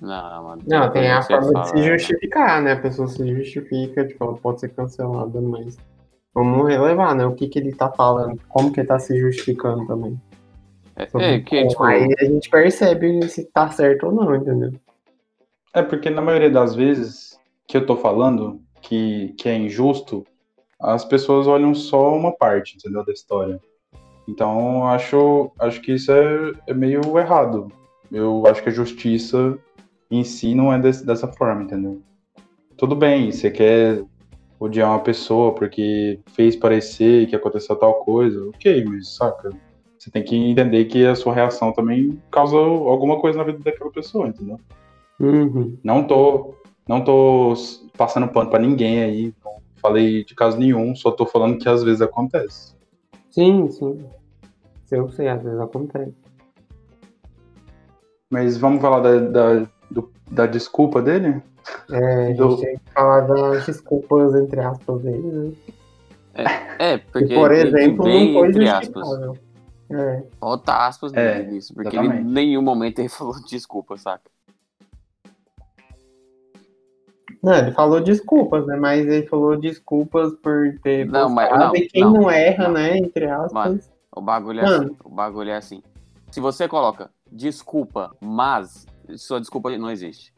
Não, 0.00 0.42
mano. 0.44 0.62
Não, 0.66 0.90
tem 0.90 1.12
a 1.12 1.22
forma 1.22 1.52
de 1.62 1.68
se 1.68 1.82
justificar, 1.84 2.60
né? 2.60 2.72
A 2.72 2.80
pessoa 2.80 3.06
se 3.06 3.24
justifica, 3.36 4.04
tipo, 4.04 4.24
ela 4.24 4.34
pode 4.36 4.58
ser 4.58 4.70
cancelada, 4.70 5.40
mas 5.40 5.76
vamos 6.34 6.68
relevar, 6.68 7.14
né? 7.14 7.26
O 7.26 7.34
que 7.34 7.48
que 7.48 7.58
ele 7.58 7.74
tá 7.74 7.90
falando, 7.90 8.40
como 8.48 8.72
que 8.72 8.80
ele 8.80 8.88
tá 8.88 8.98
se 8.98 9.18
justificando 9.18 9.86
também. 9.86 10.20
É, 10.96 11.02
é 11.34 11.40
que, 11.40 11.66
tipo, 11.66 11.82
Aí 11.82 12.14
a 12.18 12.24
gente 12.24 12.50
percebe 12.50 13.26
se 13.28 13.44
tá 13.46 13.70
certo 13.70 14.06
ou 14.06 14.12
não, 14.12 14.34
entendeu? 14.34 14.72
É 15.72 15.82
porque 15.82 16.10
na 16.10 16.20
maioria 16.20 16.50
das 16.50 16.74
vezes 16.74 17.38
que 17.66 17.76
eu 17.76 17.86
tô 17.86 17.96
falando 17.96 18.60
que, 18.82 19.34
que 19.38 19.48
é 19.48 19.56
injusto, 19.56 20.24
as 20.80 21.04
pessoas 21.04 21.46
olham 21.46 21.74
só 21.74 22.14
uma 22.14 22.32
parte, 22.32 22.76
entendeu, 22.76 23.04
da 23.04 23.12
história. 23.12 23.60
Então 24.28 24.86
acho, 24.86 25.50
acho 25.58 25.80
que 25.80 25.92
isso 25.92 26.10
é, 26.12 26.52
é 26.66 26.74
meio 26.74 27.00
errado. 27.18 27.68
Eu 28.10 28.44
acho 28.46 28.62
que 28.62 28.68
a 28.68 28.72
justiça 28.72 29.56
em 30.10 30.24
si 30.24 30.54
não 30.54 30.72
é 30.72 30.78
desse- 30.78 31.06
dessa 31.06 31.28
forma, 31.28 31.62
entendeu? 31.62 32.02
Tudo 32.76 32.96
bem, 32.96 33.30
você 33.30 33.50
quer 33.50 34.02
odiar 34.60 34.90
uma 34.90 35.00
pessoa 35.00 35.54
porque 35.54 36.20
fez 36.34 36.54
parecer 36.54 37.26
que 37.26 37.34
aconteceu 37.34 37.74
tal 37.76 38.04
coisa, 38.04 38.46
ok, 38.50 38.84
mas 38.84 39.14
saca? 39.16 39.50
Você 39.98 40.10
tem 40.10 40.22
que 40.22 40.36
entender 40.36 40.84
que 40.84 41.04
a 41.06 41.14
sua 41.14 41.34
reação 41.34 41.72
também 41.72 42.20
causa 42.30 42.56
alguma 42.56 43.18
coisa 43.20 43.38
na 43.38 43.44
vida 43.44 43.58
daquela 43.58 43.90
pessoa, 43.90 44.28
entendeu? 44.28 44.58
Uhum. 45.18 45.76
Não 45.82 46.06
tô, 46.06 46.54
não 46.86 47.02
tô 47.02 47.54
passando 47.96 48.28
pano 48.28 48.50
pra 48.50 48.58
ninguém 48.58 49.02
aí, 49.02 49.34
não 49.44 49.52
falei 49.80 50.24
de 50.24 50.34
caso 50.34 50.58
nenhum, 50.58 50.94
só 50.94 51.10
tô 51.10 51.24
falando 51.26 51.58
que 51.58 51.68
às 51.68 51.82
vezes 51.82 52.02
acontece. 52.02 52.74
Sim, 53.30 53.68
sim. 53.70 54.04
Eu 54.90 55.08
sei, 55.10 55.28
às 55.28 55.42
vezes 55.42 55.58
acontece. 55.60 56.12
Mas 58.30 58.56
vamos 58.56 58.80
falar 58.80 59.00
da, 59.00 59.18
da, 59.18 59.68
do- 59.90 60.10
da 60.30 60.46
desculpa 60.46 61.00
dele? 61.02 61.42
É, 61.90 62.14
a 62.24 62.26
gente 62.28 62.36
Do- 62.36 62.56
tem 62.56 62.76
que 62.78 62.92
falar 62.92 63.20
das 63.22 63.66
desculpas, 63.66 64.34
entre 64.34 64.60
aspas, 64.60 65.02
dele, 65.02 65.22
né? 65.32 65.52
é, 66.78 66.98
Que, 66.98 67.04
porque. 67.12 67.34
por 67.34 67.52
ele 67.52 67.68
exemplo, 67.68 68.04
não 68.06 68.32
foi 68.32 68.48
entre 68.48 68.68
aspas. 68.68 68.86
justificável. 69.08 69.38
É. 69.92 70.22
Bota 70.40 70.86
aspas 70.86 71.12
É, 71.14 71.42
nisso, 71.42 71.74
porque 71.74 71.96
ele, 71.96 72.06
em 72.06 72.24
nenhum 72.24 72.62
momento 72.62 73.00
ele 73.00 73.08
falou 73.10 73.34
desculpa, 73.44 73.96
saca? 73.96 74.30
Não, 77.42 77.54
ele 77.56 77.72
falou 77.72 78.00
desculpas, 78.00 78.66
né? 78.66 78.76
Mas 78.76 79.06
ele 79.06 79.26
falou 79.26 79.56
desculpas 79.58 80.32
por 80.42 80.78
ter 80.82 81.06
Não, 81.06 81.28
mas- 81.30 81.50
não, 81.58 81.74
e 81.74 81.88
quem 81.88 82.02
não, 82.02 82.12
não, 82.12 82.30
erra, 82.30 82.64
não. 82.64 82.74
né? 82.74 82.98
Entre 82.98 83.24
aspas. 83.28 83.52
Mano, 83.52 83.80
O 84.14 84.20
bagulho 84.20 84.60
é 84.60 84.62
Mano. 84.62 84.84
assim. 84.84 84.96
O 85.04 85.08
bagulho 85.08 85.50
é 85.50 85.56
assim. 85.56 85.82
Se 86.30 86.38
você 86.40 86.68
coloca 86.68 87.10
desculpa, 87.32 88.14
mas 88.20 88.86
sua 89.16 89.40
desculpa 89.40 89.76
não 89.78 89.90
existe. 89.90 90.32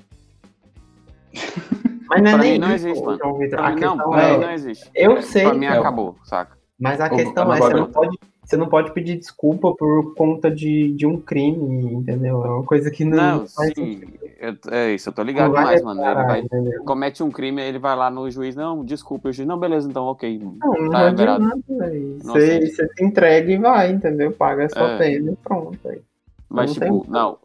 Mas 2.09 2.23
não 2.23 2.31
é 2.31 2.33
pra 2.35 2.43
nem 2.43 2.53
mim 2.53 2.59
não 2.59 2.75
isso, 2.75 2.89
existe, 2.89 3.05
mano. 3.05 3.19
João 3.19 3.39
Vitor. 3.39 3.59
Pra 3.59 3.69
A 3.69 3.71
mim, 3.75 3.81
não, 3.81 3.97
pra 4.11 4.23
é, 4.23 4.33
mim 4.33 4.45
não 4.45 4.51
existe. 4.53 4.91
eu 4.95 5.23
sei, 5.23 5.45
Pra 5.45 5.55
mim 5.55 5.67
acabou, 5.67 6.17
saca? 6.25 6.59
mas 6.79 7.01
a 7.01 7.07
O- 7.07 7.17
questão 7.17 7.53
é, 7.55 7.59
você 7.59 7.75
não 7.75 7.87
pode, 7.91 8.19
você 8.45 8.57
não 8.57 8.69
pode 8.69 8.93
pedir 8.93 9.17
desculpa 9.17 9.73
por 9.75 10.15
conta 10.15 10.51
de, 10.51 10.93
de 10.93 11.07
um 11.07 11.19
crime, 11.19 11.95
entendeu? 11.95 12.45
É 12.45 12.49
uma 12.51 12.65
coisa 12.65 12.91
que 12.91 13.05
não, 13.05 13.39
Não, 13.39 13.47
sim. 13.47 14.03
eu- 14.39 14.57
é 14.71 14.93
isso, 14.93 15.09
eu 15.09 15.13
tô 15.13 15.23
ligado 15.23 15.55
demais, 15.55 15.81
mano. 15.83 16.05
Ele 16.05 16.15
vai, 16.25 16.41
entendeu? 16.41 16.85
comete 16.85 17.23
um 17.23 17.31
crime, 17.31 17.63
ele 17.63 17.79
vai 17.79 17.97
lá 17.97 18.11
no 18.11 18.29
juiz, 18.31 18.55
não, 18.57 18.85
desculpa, 18.85 19.29
o 19.29 19.33
juiz, 19.33 19.47
não, 19.49 19.59
beleza, 19.59 19.89
então, 19.89 20.05
ok. 20.05 20.39
Não, 20.39 20.73
não 20.75 20.91
Tá 20.91 21.11
velho. 21.11 22.19
Não 22.25 22.35
Você, 22.35 22.67
você 22.67 22.89
se 22.89 23.05
entrega 23.05 23.51
e 23.51 23.57
vai, 23.59 23.91
entendeu? 23.91 24.33
Paga 24.33 24.67
a 24.67 24.69
sua 24.69 24.91
É. 24.93 24.99
pena 24.99 25.31
e 25.33 25.37
pronto. 25.37 25.79
aí. 25.89 26.01
Mas, 26.51 26.77
Não 26.77 26.83
tipo, 27.01 27.07
não. 27.11 27.39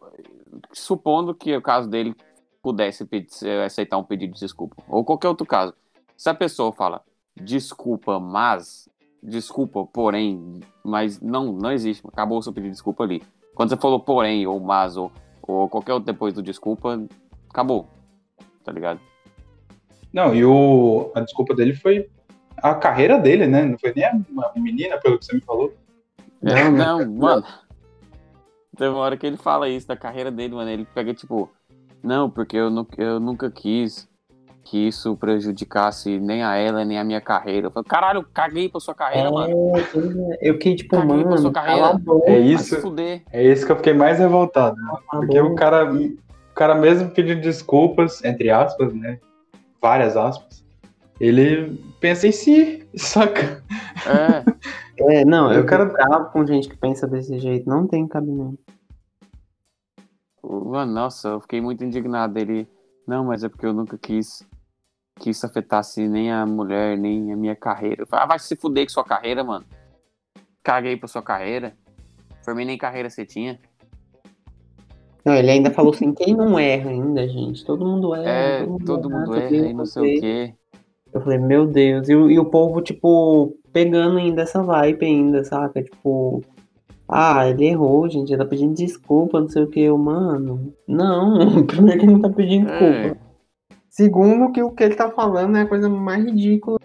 Supondo 0.72 1.34
que 1.34 1.56
o 1.56 1.62
caso 1.62 1.88
dele 1.88 2.14
pudesse 2.62 3.04
pedir- 3.04 3.62
aceitar 3.64 3.98
um 3.98 4.04
pedido 4.04 4.34
de 4.34 4.40
desculpa, 4.40 4.76
ou 4.88 5.04
qualquer 5.04 5.28
outro 5.28 5.46
caso. 5.46 5.74
Se 6.16 6.28
a 6.28 6.34
pessoa 6.34 6.72
fala 6.72 7.02
desculpa, 7.40 8.18
mas, 8.18 8.88
desculpa, 9.22 9.86
porém, 9.86 10.60
mas 10.84 11.20
não, 11.20 11.52
não 11.52 11.70
existe. 11.70 12.04
Acabou 12.06 12.38
o 12.38 12.42
seu 12.42 12.52
pedido 12.52 12.70
de 12.70 12.74
desculpa 12.74 13.04
ali. 13.04 13.22
Quando 13.54 13.70
você 13.70 13.76
falou 13.76 14.00
porém, 14.00 14.46
ou 14.46 14.58
mas, 14.60 14.96
ou, 14.96 15.12
ou 15.42 15.68
qualquer 15.68 15.92
outro 15.92 16.12
depois 16.12 16.34
do 16.34 16.42
desculpa, 16.42 17.00
acabou. 17.48 17.88
Tá 18.64 18.72
ligado? 18.72 19.00
Não, 20.12 20.34
e 20.34 20.44
o, 20.44 21.10
a 21.14 21.20
desculpa 21.20 21.54
dele 21.54 21.74
foi 21.74 22.08
a 22.56 22.74
carreira 22.74 23.18
dele, 23.18 23.46
né? 23.46 23.64
Não 23.64 23.78
foi 23.78 23.92
nem 23.94 24.04
a, 24.04 24.18
menina, 24.56 24.98
pelo 24.98 25.18
que 25.18 25.24
você 25.24 25.34
me 25.34 25.40
falou. 25.40 25.74
É, 26.42 26.70
Não, 26.70 26.72
não, 26.72 27.12
mano. 27.12 27.46
Tem 28.76 28.88
uma 28.88 28.98
hora 28.98 29.16
que 29.16 29.26
ele 29.26 29.36
fala 29.36 29.68
isso 29.68 29.88
da 29.88 29.96
carreira 29.96 30.30
dele, 30.30 30.54
mano. 30.54 30.70
Ele 30.70 30.84
pega, 30.94 31.12
tipo, 31.12 31.50
não, 32.02 32.28
porque 32.30 32.56
eu, 32.56 32.70
nu- 32.70 32.86
eu 32.96 33.18
nunca 33.20 33.50
quis 33.50 34.08
que 34.64 34.86
isso 34.88 35.16
prejudicasse 35.16 36.18
nem 36.20 36.42
a 36.42 36.54
ela, 36.56 36.84
nem 36.84 36.98
a 36.98 37.04
minha 37.04 37.20
carreira. 37.22 37.68
Eu 37.68 37.70
falo, 37.70 37.86
caralho, 37.86 38.22
caguei 38.34 38.68
pra 38.68 38.78
sua 38.80 38.94
carreira, 38.94 39.30
mano. 39.30 39.50
É, 39.76 39.80
é. 39.80 40.50
eu 40.50 40.54
fiquei 40.54 40.76
tipo, 40.76 40.90
Caguei 40.96 41.16
pra 41.20 41.24
mano, 41.30 41.38
sua 41.38 41.52
carreira. 41.52 41.92
boca, 41.94 42.30
É 42.30 42.38
isso, 42.38 42.76
é 43.32 43.42
isso 43.44 43.64
que 43.64 43.72
eu 43.72 43.76
fiquei 43.76 43.94
mais 43.94 44.18
revoltado. 44.18 44.76
a 45.10 45.16
Porque 45.16 45.40
o 45.40 45.54
cara, 45.54 45.90
o 45.90 46.16
cara 46.54 46.74
mesmo 46.74 47.08
pedindo 47.10 47.40
desculpas, 47.40 48.22
entre 48.22 48.50
aspas, 48.50 48.92
né? 48.92 49.18
Várias 49.80 50.16
aspas. 50.18 50.62
Ele 51.18 51.80
pensa 51.98 52.26
em 52.28 52.32
si, 52.32 52.86
saca? 52.94 53.62
É, 54.06 55.20
É, 55.20 55.24
não, 55.24 55.50
eu 55.52 55.60
Eu 55.60 55.66
quero- 55.66 55.90
quero 55.94 56.08
bravo 56.08 56.30
com 56.30 56.44
gente 56.44 56.68
que 56.68 56.76
pensa 56.76 57.06
desse 57.06 57.38
jeito, 57.38 57.68
não 57.70 57.86
tem 57.86 58.06
cabimento. 58.06 58.58
Mano, 60.42 60.92
nossa, 60.92 61.28
eu 61.28 61.40
fiquei 61.40 61.60
muito 61.60 61.84
indignado. 61.84 62.38
Ele, 62.38 62.68
não, 63.06 63.24
mas 63.24 63.44
é 63.44 63.48
porque 63.48 63.66
eu 63.66 63.72
nunca 63.72 63.96
quis 63.98 64.46
que 65.18 65.30
isso 65.30 65.44
afetasse 65.44 66.06
nem 66.06 66.32
a 66.32 66.46
mulher, 66.46 66.96
nem 66.96 67.32
a 67.32 67.36
minha 67.36 67.56
carreira. 67.56 68.02
Eu 68.02 68.06
falei, 68.06 68.24
ah, 68.24 68.28
vai 68.28 68.38
se 68.38 68.56
fuder 68.56 68.86
com 68.86 68.92
sua 68.92 69.04
carreira, 69.04 69.42
mano. 69.42 69.64
Caguei 70.62 70.96
pra 70.96 71.08
sua 71.08 71.22
carreira. 71.22 71.76
Formei 72.44 72.64
nem 72.64 72.78
carreira 72.78 73.10
você 73.10 73.26
tinha. 73.26 73.58
Não, 75.24 75.34
ele 75.34 75.50
ainda 75.50 75.70
falou 75.70 75.92
assim, 75.92 76.14
quem 76.14 76.34
não 76.34 76.58
erra 76.58 76.90
ainda, 76.90 77.28
gente? 77.28 77.64
Todo 77.64 77.84
mundo 77.84 78.14
erra. 78.14 78.30
É, 78.30 78.66
todo 78.86 79.10
mundo 79.10 79.34
erra 79.34 79.54
e 79.54 79.74
não 79.74 79.84
sei 79.84 80.16
o 80.16 80.20
quê. 80.20 80.54
Eu 81.12 81.20
falei, 81.20 81.38
meu 81.38 81.66
Deus. 81.66 82.08
E, 82.08 82.12
e 82.12 82.38
o 82.38 82.44
povo, 82.44 82.80
tipo, 82.80 83.54
pegando 83.72 84.18
ainda 84.18 84.42
essa 84.42 84.62
vibe 84.62 85.04
ainda, 85.04 85.44
saca? 85.44 85.82
Tipo, 85.82 86.42
ah, 87.08 87.48
ele 87.48 87.66
errou, 87.66 88.08
gente. 88.08 88.30
Ele 88.30 88.42
tá 88.42 88.44
pedindo 88.44 88.74
desculpa, 88.74 89.40
não 89.40 89.48
sei 89.48 89.62
o 89.62 89.68
que. 89.68 89.90
Mano, 89.90 90.74
não. 90.86 91.64
Primeiro 91.66 91.98
que 91.98 92.06
ele 92.06 92.12
não 92.12 92.20
tá 92.20 92.30
pedindo 92.30 92.68
É, 92.70 93.02
desculpa. 93.02 93.28
Segundo 93.88 94.52
que 94.52 94.62
o 94.62 94.70
que 94.70 94.84
ele 94.84 94.94
tá 94.94 95.10
falando 95.10 95.56
é 95.56 95.62
a 95.62 95.66
coisa 95.66 95.88
mais 95.88 96.24
ridícula 96.24 96.78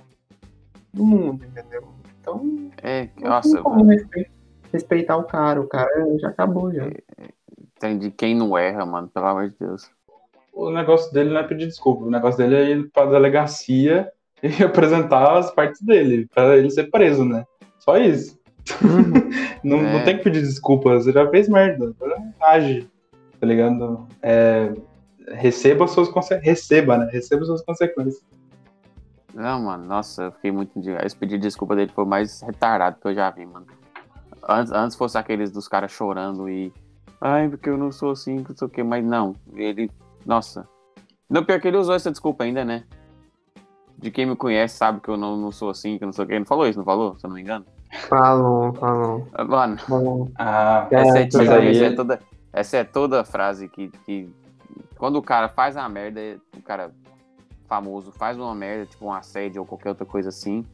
do 0.94 1.06
mundo, 1.06 1.44
entendeu? 1.46 1.84
Então, 2.20 2.72
é, 2.82 3.10
não 3.20 3.30
nossa, 3.30 3.54
tem 3.54 3.64
como 3.64 3.84
respe- 3.84 4.32
respeitar 4.72 5.18
o 5.18 5.26
cara. 5.26 5.60
O 5.60 5.68
cara 5.68 5.90
já 6.20 6.30
acabou, 6.30 6.72
já. 6.74 6.88
de 8.00 8.12
quem 8.12 8.34
não 8.34 8.58
erra, 8.58 8.86
mano, 8.86 9.10
pelo 9.10 9.26
amor 9.26 9.50
de 9.50 9.56
Deus. 9.60 9.92
O 10.54 10.72
negócio 10.72 11.12
dele 11.14 11.32
não 11.32 11.40
é 11.42 11.44
pedir 11.44 11.68
desculpa, 11.68 12.06
o 12.06 12.12
negócio 12.12 12.38
dele 12.38 12.56
é 12.56 12.70
ir 12.70 12.90
pra 12.92 13.06
delegacia 13.06 14.10
e 14.42 14.64
apresentar 14.64 15.38
as 15.38 15.52
partes 15.52 15.82
dele, 15.82 16.28
pra 16.34 16.56
ele 16.56 16.70
ser 16.70 16.90
preso, 16.90 17.26
né? 17.26 17.46
Só 17.80 17.98
isso. 17.98 18.40
Não, 19.64 19.78
É. 19.80 19.94
não 19.94 20.04
tem 20.04 20.18
que 20.18 20.24
pedir 20.24 20.42
desculpa, 20.42 20.94
você 20.94 21.12
já 21.12 21.30
fez 21.30 21.48
merda. 21.50 21.94
Age, 22.42 22.88
tá 23.40 23.46
ligado? 23.48 24.08
É, 24.22 24.74
receba 25.30 25.88
suas 25.88 26.10
consequências. 26.10 26.46
Receba, 26.46 26.98
né? 26.98 27.10
Receba 27.12 27.46
suas 27.46 27.62
consequências. 27.64 28.24
Não, 29.34 29.64
mano, 29.64 29.86
nossa, 29.86 30.24
eu 30.24 30.32
fiquei 30.34 30.52
muito 30.52 30.78
indignado. 30.78 31.06
Esse 31.06 31.16
pedido 31.16 31.40
de 31.42 31.48
desculpa 31.48 31.76
dele 31.76 31.92
foi 31.94 32.04
o 32.04 32.08
mais 32.08 32.42
retardado 32.42 32.98
que 33.02 33.08
eu 33.08 33.16
já 33.16 33.30
vi, 33.32 33.46
mano. 33.46 33.66
Antes, 34.48 34.72
antes 34.72 34.96
fosse 34.96 35.18
aqueles 35.18 35.50
dos 35.52 35.68
caras 35.68 35.92
chorando 35.92 36.50
e. 36.50 36.72
Ai, 37.20 37.48
porque 37.50 37.70
eu 37.70 37.78
não 37.78 37.92
sou 37.92 38.12
assim, 38.12 38.44
não 38.48 38.56
sei 38.56 38.68
o 38.68 38.70
quê, 38.70 38.84
mas 38.84 39.04
não. 39.04 39.36
Ele. 39.56 39.90
Nossa. 40.26 40.68
Não, 41.30 41.44
pior 41.44 41.60
que 41.60 41.68
ele 41.68 41.78
usou 41.78 41.96
essa 41.96 42.12
desculpa 42.12 42.44
ainda, 42.44 42.64
né? 42.64 42.84
De 43.98 44.12
quem 44.12 44.26
me 44.26 44.36
conhece 44.36 44.76
sabe 44.78 45.00
que 45.00 45.10
eu 45.10 45.18
não, 45.18 45.38
não 45.38 45.52
sou 45.52 45.70
assim, 45.70 45.98
que 45.98 46.04
eu 46.04 46.08
não 46.08 46.14
sei 46.14 46.26
o 46.26 46.28
quê. 46.28 46.34
Ele 46.34 46.40
não 46.42 46.46
falou 46.46 46.68
isso, 46.68 46.78
não 46.78 46.86
falou? 46.86 47.18
Se 47.18 47.26
eu 47.26 47.30
não 47.30 47.36
me 47.36 47.42
engano. 47.42 47.66
Falou, 48.08 48.74
falou. 48.74 49.28
Mano. 49.88 50.32
Ah, 50.38 50.88
essa 50.92 51.18
é, 51.20 51.22
aí- 51.22 51.70
essa 51.70 51.86
é 51.86 51.96
toda, 51.96 52.20
essa 52.52 52.78
é 52.78 52.84
toda 52.84 53.22
a 53.22 53.26
frase 53.26 53.68
que, 53.70 53.90
que. 54.06 54.30
Quando 54.98 55.18
o 55.18 55.22
cara 55.22 55.50
faz 55.50 55.76
a 55.78 55.88
merda, 55.88 56.20
o 56.58 56.62
cara 56.62 56.92
famoso 57.68 58.12
faz 58.12 58.38
uma 58.38 58.54
merda, 58.56 58.86
tipo 58.86 59.06
um 59.06 59.14
assédio 59.14 59.62
ou 59.62 59.66
qualquer 59.68 59.90
outra 59.90 60.06
coisa 60.06 60.30
assim. 60.30 60.66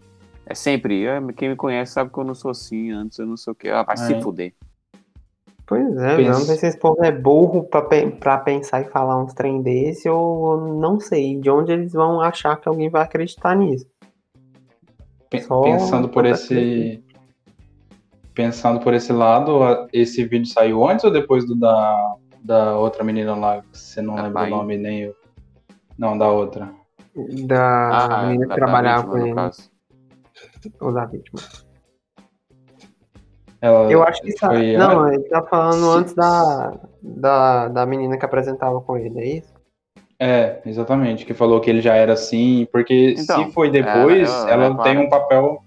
É 0.46 0.54
sempre, 0.56 1.08
"Ah, 1.08 1.22
quem 1.36 1.50
me 1.50 1.56
conhece 1.56 1.92
sabe 1.94 2.12
que 2.12 2.18
eu 2.18 2.24
não 2.24 2.34
sou 2.36 2.52
assim, 2.52 2.92
antes 2.92 3.20
eu 3.20 3.26
não 3.26 3.38
sei 3.38 3.52
o 3.52 3.56
que. 3.56 3.70
Ah, 3.70 3.84
vai 3.84 3.98
se 3.98 4.14
É. 4.14 4.22
fuder. 4.22 4.54
Pois 5.68 5.96
é, 5.98 6.16
Pensa. 6.18 6.32
não 6.32 6.40
sei 6.40 6.56
se 6.58 6.66
esse 6.68 6.80
povo 6.80 7.04
é 7.06 7.12
burro 7.12 7.64
pra, 7.64 7.84
pra 8.20 8.38
pensar 8.40 8.82
e 8.82 8.86
falar 8.86 9.22
uns 9.22 9.34
trem 9.34 9.62
desse, 9.62 10.10
ou 10.10 10.58
não 10.76 11.00
sei 11.00 11.40
de 11.40 11.50
onde 11.52 11.72
eles 11.72 11.94
vão 11.94 12.20
achar 12.22 12.56
que 12.60 12.68
alguém 12.68 12.90
vai 12.90 13.04
acreditar 13.04 13.56
nisso. 13.56 13.86
Só 15.48 15.62
pensando 15.62 16.10
por 16.10 16.26
esse 16.26 17.04
pensando 18.44 18.80
por 18.80 18.94
esse 18.94 19.12
lado, 19.12 19.60
esse 19.92 20.24
vídeo 20.24 20.46
saiu 20.48 20.88
antes 20.88 21.04
ou 21.04 21.12
depois 21.12 21.46
do 21.46 21.56
da, 21.60 22.16
da 22.42 22.78
outra 22.78 23.04
menina 23.04 23.36
lá, 23.36 23.62
que 23.62 23.78
você 23.78 24.02
não 24.02 24.16
Da 24.16 24.22
lembra 24.24 24.40
Bahia. 24.44 24.54
o 24.56 24.58
nome 24.60 24.78
nem 24.78 25.00
eu. 25.02 25.16
Não, 25.98 26.18
da 26.18 26.30
outra. 26.30 26.70
Da 27.46 28.24
menina 28.28 28.48
que 28.48 28.56
trabalhava 28.56 29.02
vítima, 29.14 29.50
com 29.50 29.50
ele, 29.50 30.72
ou 30.80 30.94
da 30.94 31.06
vítima. 31.06 31.42
Ela 33.62 33.92
Eu 33.92 34.04
acho 34.04 34.22
que 34.22 34.32
sa- 34.38 34.48
foi 34.48 34.78
Não, 34.78 35.12
ele 35.12 35.24
tá 35.24 35.42
falando 35.44 35.92
Se- 35.92 35.98
antes 36.00 36.14
da, 36.14 36.80
da, 37.02 37.68
da 37.68 37.86
menina 37.86 38.18
que 38.18 38.24
apresentava 38.24 38.80
com 38.80 38.96
ele, 38.96 39.20
é 39.20 39.28
isso? 39.40 39.54
É, 40.18 40.62
exatamente, 40.66 41.26
que 41.26 41.34
falou 41.34 41.60
que 41.60 41.70
ele 41.70 41.82
já 41.82 41.94
era 41.94 42.14
assim, 42.14 42.66
porque 42.72 43.16
Então, 43.18 43.48
se 43.48 43.52
foi 43.52 43.70
depois, 43.70 44.30
ela- 44.30 44.50
ela, 44.50 44.64
ela 44.66 44.66
é 44.66 44.84
tem 44.84 44.94
clara. 44.94 45.00
um 45.02 45.10
papel. 45.10 45.64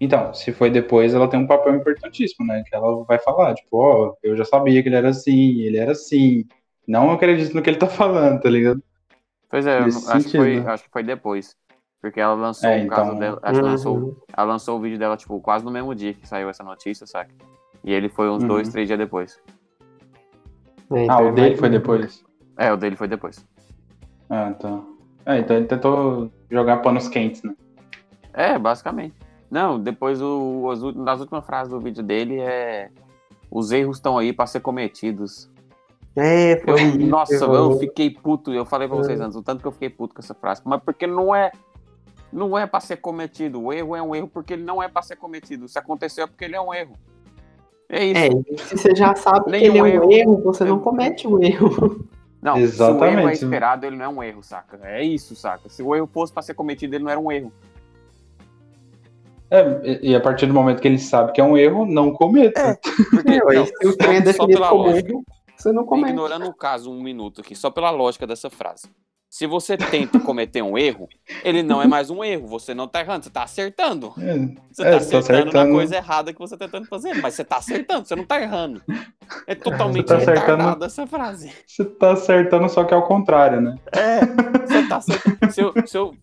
Então, 0.00 0.34
se 0.34 0.52
foi 0.52 0.70
depois, 0.70 1.14
ela 1.14 1.28
tem 1.28 1.40
um 1.40 1.46
papel 1.46 1.74
importantíssimo, 1.76 2.46
né? 2.46 2.62
Que 2.66 2.74
ela 2.74 3.02
vai 3.04 3.18
falar, 3.18 3.54
tipo, 3.54 3.78
ó, 3.78 4.14
eu 4.22 4.36
já 4.36 4.44
sabia 4.44 4.82
que 4.82 4.88
ele 4.88 4.96
era 4.96 5.08
assim, 5.08 5.60
ele 5.60 5.78
era 5.78 5.92
assim. 5.92 6.44
Não 6.86 7.10
acredito 7.10 7.54
no 7.54 7.62
que 7.62 7.70
ele 7.70 7.78
tá 7.78 7.86
falando, 7.86 8.40
tá 8.40 8.50
ligado? 8.50 8.82
Pois 9.48 9.66
é, 9.66 9.78
eu 9.80 9.84
Nesse 9.86 10.10
acho, 10.12 10.28
que 10.28 10.36
foi, 10.36 10.54
sentido. 10.54 10.68
acho 10.68 10.84
que 10.84 10.90
foi 10.90 11.02
depois. 11.02 11.56
Porque 12.00 12.20
ela 12.20 12.34
lançou 12.34 12.68
É, 12.68 12.82
um 12.82 12.86
caso 12.88 13.06
então- 13.08 13.18
dela. 13.18 13.38
Acho 13.42 13.60
que 13.60 13.66
lançou, 13.66 13.96
Uhum. 13.96 14.16
ela 14.36 14.46
lançou 14.46 14.78
o 14.78 14.80
vídeo 14.82 14.98
dela, 14.98 15.16
tipo, 15.16 15.40
quase 15.40 15.64
no 15.64 15.70
mesmo 15.70 15.94
dia 15.94 16.12
que 16.12 16.28
saiu 16.28 16.48
essa 16.50 16.62
notícia, 16.62 17.06
saca? 17.06 17.30
E 17.82 17.92
ele 17.92 18.08
foi 18.08 18.28
uns 18.28 18.42
Uhum. 18.42 18.48
dois, 18.48 18.68
três 18.68 18.86
dias 18.86 18.98
depois. 18.98 19.40
É, 20.92 21.00
Ah, 21.00 21.04
então 21.04 21.24
o 21.24 21.28
é 21.28 21.32
dele 21.32 21.48
mais- 21.48 21.58
foi 21.60 21.68
depois. 21.70 22.24
É, 22.58 22.72
o 22.72 22.76
dele 22.76 22.96
foi 22.96 23.08
depois. 23.08 23.44
Ah, 24.28 24.52
tá. 24.52 24.80
É, 25.24 25.38
então 25.38 25.56
ele 25.56 25.66
tentou 25.66 26.30
jogar 26.50 26.76
panos 26.78 27.08
quentes, 27.08 27.42
né? 27.42 27.54
É, 28.34 28.58
basicamente. 28.58 29.14
Não, 29.50 29.78
depois 29.78 30.20
o, 30.20 30.70
as, 30.70 30.82
nas 30.94 31.20
últimas 31.20 31.44
frases 31.44 31.72
do 31.72 31.80
vídeo 31.80 32.02
dele 32.02 32.40
é. 32.40 32.90
Os 33.50 33.70
erros 33.70 33.98
estão 33.98 34.18
aí 34.18 34.32
pra 34.32 34.46
ser 34.46 34.60
cometidos. 34.60 35.48
É, 36.16 36.54
Eu, 36.54 36.60
foi 36.62 36.82
isso, 36.82 36.98
nossa, 36.98 37.34
eu 37.34 37.78
fiquei 37.78 38.10
puto. 38.10 38.52
Eu 38.52 38.64
falei 38.64 38.88
pra 38.88 38.96
vocês 38.96 39.20
antes, 39.20 39.36
o 39.36 39.42
tanto 39.42 39.60
que 39.60 39.68
eu 39.68 39.72
fiquei 39.72 39.90
puto 39.90 40.14
com 40.14 40.20
essa 40.20 40.34
frase. 40.34 40.62
Mas 40.64 40.82
porque 40.82 41.06
não 41.06 41.34
é. 41.34 41.52
Não 42.32 42.58
é 42.58 42.66
pra 42.66 42.80
ser 42.80 42.96
cometido. 42.96 43.62
O 43.62 43.72
erro 43.72 43.94
é 43.94 44.02
um 44.02 44.14
erro 44.14 44.28
porque 44.28 44.54
ele 44.54 44.64
não 44.64 44.82
é 44.82 44.88
pra 44.88 45.00
ser 45.00 45.16
cometido. 45.16 45.68
Se 45.68 45.78
aconteceu 45.78 46.24
é 46.24 46.26
porque 46.26 46.44
ele 46.44 46.56
é 46.56 46.60
um 46.60 46.74
erro. 46.74 46.96
É 47.88 48.04
isso. 48.04 48.20
É, 48.20 48.56
se 48.58 48.76
você 48.76 48.96
já 48.96 49.14
sabe 49.14 49.50
que 49.52 49.64
ele 49.64 49.78
é 49.78 49.82
um 49.82 49.86
erro. 49.86 50.12
erro, 50.12 50.42
você 50.42 50.64
não 50.64 50.80
comete 50.80 51.26
o 51.28 51.42
erro. 51.42 52.04
Não, 52.42 52.54
se 52.54 52.60
o 52.60 52.62
erro 52.62 52.64
é 52.64 52.64
Exatamente. 52.64 53.44
esperado, 53.44 53.86
ele 53.86 53.96
não 53.96 54.04
é 54.04 54.08
um 54.08 54.22
erro, 54.22 54.42
saca? 54.42 54.78
É 54.82 55.02
isso, 55.02 55.34
saca? 55.34 55.68
Se 55.68 55.82
o 55.82 55.94
erro 55.94 56.08
fosse 56.12 56.32
pra 56.32 56.42
ser 56.42 56.54
cometido, 56.54 56.94
ele 56.94 57.04
não 57.04 57.10
era 57.10 57.20
um 57.20 57.30
erro. 57.30 57.52
É, 59.50 59.98
e 60.02 60.14
a 60.14 60.20
partir 60.20 60.46
do 60.46 60.54
momento 60.54 60.80
que 60.80 60.88
ele 60.88 60.98
sabe 60.98 61.32
que 61.32 61.40
é 61.40 61.44
um 61.44 61.56
erro, 61.56 61.86
não 61.86 62.12
cometa. 62.12 62.78
Porque, 63.10 63.32
É, 63.32 63.38
não, 63.38 63.48
aí 63.48 63.66
se 63.66 63.86
o 63.86 63.96
trem 63.96 64.16
é 64.16 64.20
só 64.20 64.24
definido 64.24 64.52
pela 64.58 64.68
como 64.70 64.82
lógica. 64.84 65.08
erro, 65.10 65.24
você 65.56 65.72
não 65.72 65.84
comete. 65.84 66.10
Ignorando 66.10 66.46
o 66.46 66.54
caso 66.54 66.90
um 66.90 67.00
minuto 67.02 67.40
aqui, 67.40 67.54
só 67.54 67.70
pela 67.70 67.90
lógica 67.90 68.26
dessa 68.26 68.50
frase. 68.50 68.88
Se 69.28 69.46
você 69.46 69.76
tenta 69.76 70.18
cometer 70.20 70.62
um 70.62 70.78
erro, 70.78 71.08
ele 71.44 71.62
não 71.62 71.82
é 71.82 71.86
mais 71.86 72.10
um 72.10 72.22
erro. 72.24 72.46
Você 72.46 72.72
não 72.72 72.86
tá 72.88 73.00
errando, 73.00 73.24
você 73.24 73.30
tá 73.30 73.42
acertando. 73.42 74.12
É, 74.18 74.34
Você 74.72 74.82
É, 74.82 74.90
tá 74.92 75.00
você 75.00 75.10
tá 75.10 75.18
acertando, 75.18 75.44
na 75.44 75.50
acertando. 75.50 75.72
coisa 75.72 75.96
errada 75.96 76.32
que 76.32 76.38
você 76.38 76.56
tá 76.56 76.64
tentando 76.66 76.86
fazer, 76.86 77.14
mas 77.20 77.34
você 77.34 77.44
tá 77.44 77.56
acertando, 77.56 78.06
você 78.06 78.16
não 78.16 78.24
tá 78.24 78.40
errando. 78.40 78.80
É 79.46 79.54
totalmente 79.54 80.06
tá 80.06 80.16
acertando. 80.16 80.40
retardada 80.40 80.86
essa 80.86 81.06
frase. 81.06 81.52
Você 81.66 81.84
tá 81.84 82.12
acertando, 82.12 82.68
só 82.68 82.84
que 82.84 82.94
é 82.94 82.96
ao 82.96 83.02
contrário, 83.06 83.60
né? 83.60 83.76
É, 83.92 84.20
você 84.66 84.88
tá 84.88 84.96
acertando. 84.96 85.52
Se 85.52 85.60
eu, 85.60 85.72
se 85.86 85.98
eu- 85.98 86.14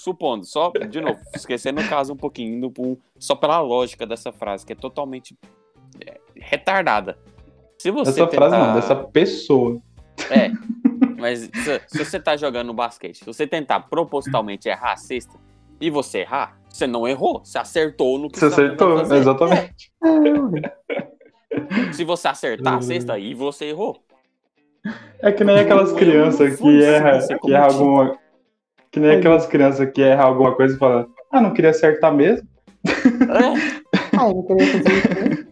supondo, 0.00 0.44
só, 0.44 0.70
de 0.88 1.00
novo, 1.00 1.18
esquecendo 1.34 1.80
o 1.80 1.88
caso 1.88 2.12
um 2.12 2.16
pouquinho, 2.16 2.56
indo 2.56 2.70
pro- 2.70 2.98
só 3.18 3.34
pela 3.34 3.60
lógica 3.60 4.06
dessa 4.06 4.32
frase, 4.32 4.64
que 4.66 4.72
é 4.72 4.76
totalmente 4.76 5.36
é, 6.06 6.18
retardada. 6.36 7.18
Se 7.78 7.90
você 7.90 8.12
Dessa 8.12 8.28
frase 8.28 8.54
tentar- 8.54 8.66
não, 8.68 8.74
dessa 8.74 8.94
pessoa. 8.96 9.80
É, 10.30 10.50
mas 11.18 11.40
se, 11.52 11.80
se 11.86 12.04
você 12.04 12.20
tá 12.20 12.36
jogando 12.36 12.72
basquete, 12.74 13.18
se 13.18 13.24
você 13.24 13.46
tentar 13.46 13.80
propositalmente 13.88 14.68
errar 14.68 14.92
a 14.92 14.96
cesta 14.96 15.38
e 15.80 15.88
você 15.90 16.18
errar, 16.20 16.58
você 16.68 16.86
não 16.86 17.08
errou, 17.08 17.40
você 17.44 17.58
acertou 17.58 18.18
no 18.18 18.28
que 18.28 18.38
Você 18.38 18.46
acertou, 18.46 18.98
fazer. 18.98 19.16
exatamente. 19.16 19.90
É, 20.04 21.92
se 21.92 22.04
você 22.04 22.28
acertar 22.28 22.74
a 22.74 22.80
cesta, 22.80 23.14
aí 23.14 23.34
você 23.34 23.66
errou. 23.66 23.96
É 25.20 25.30
que 25.32 25.42
nem 25.44 25.58
aquelas 25.58 25.92
crianças 25.92 26.56
que 26.58 26.68
erram 26.82 27.08
erra 27.08 27.38
cometido. 27.38 27.56
alguma. 27.56 28.18
Que 28.90 28.98
nem 28.98 29.12
aquelas 29.12 29.46
crianças 29.46 29.88
que 29.90 30.00
erram 30.02 30.26
alguma 30.26 30.54
coisa 30.54 30.74
e 30.74 30.78
falam, 30.78 31.06
ah, 31.30 31.40
não 31.40 31.52
queria 31.52 31.70
acertar 31.70 32.12
mesmo. 32.12 32.48
É, 32.86 33.80
Ah, 34.18 34.28
eu 34.28 34.34
não 34.34 34.42
queria 34.42 34.66
fazer 34.66 35.32
isso. 35.32 35.46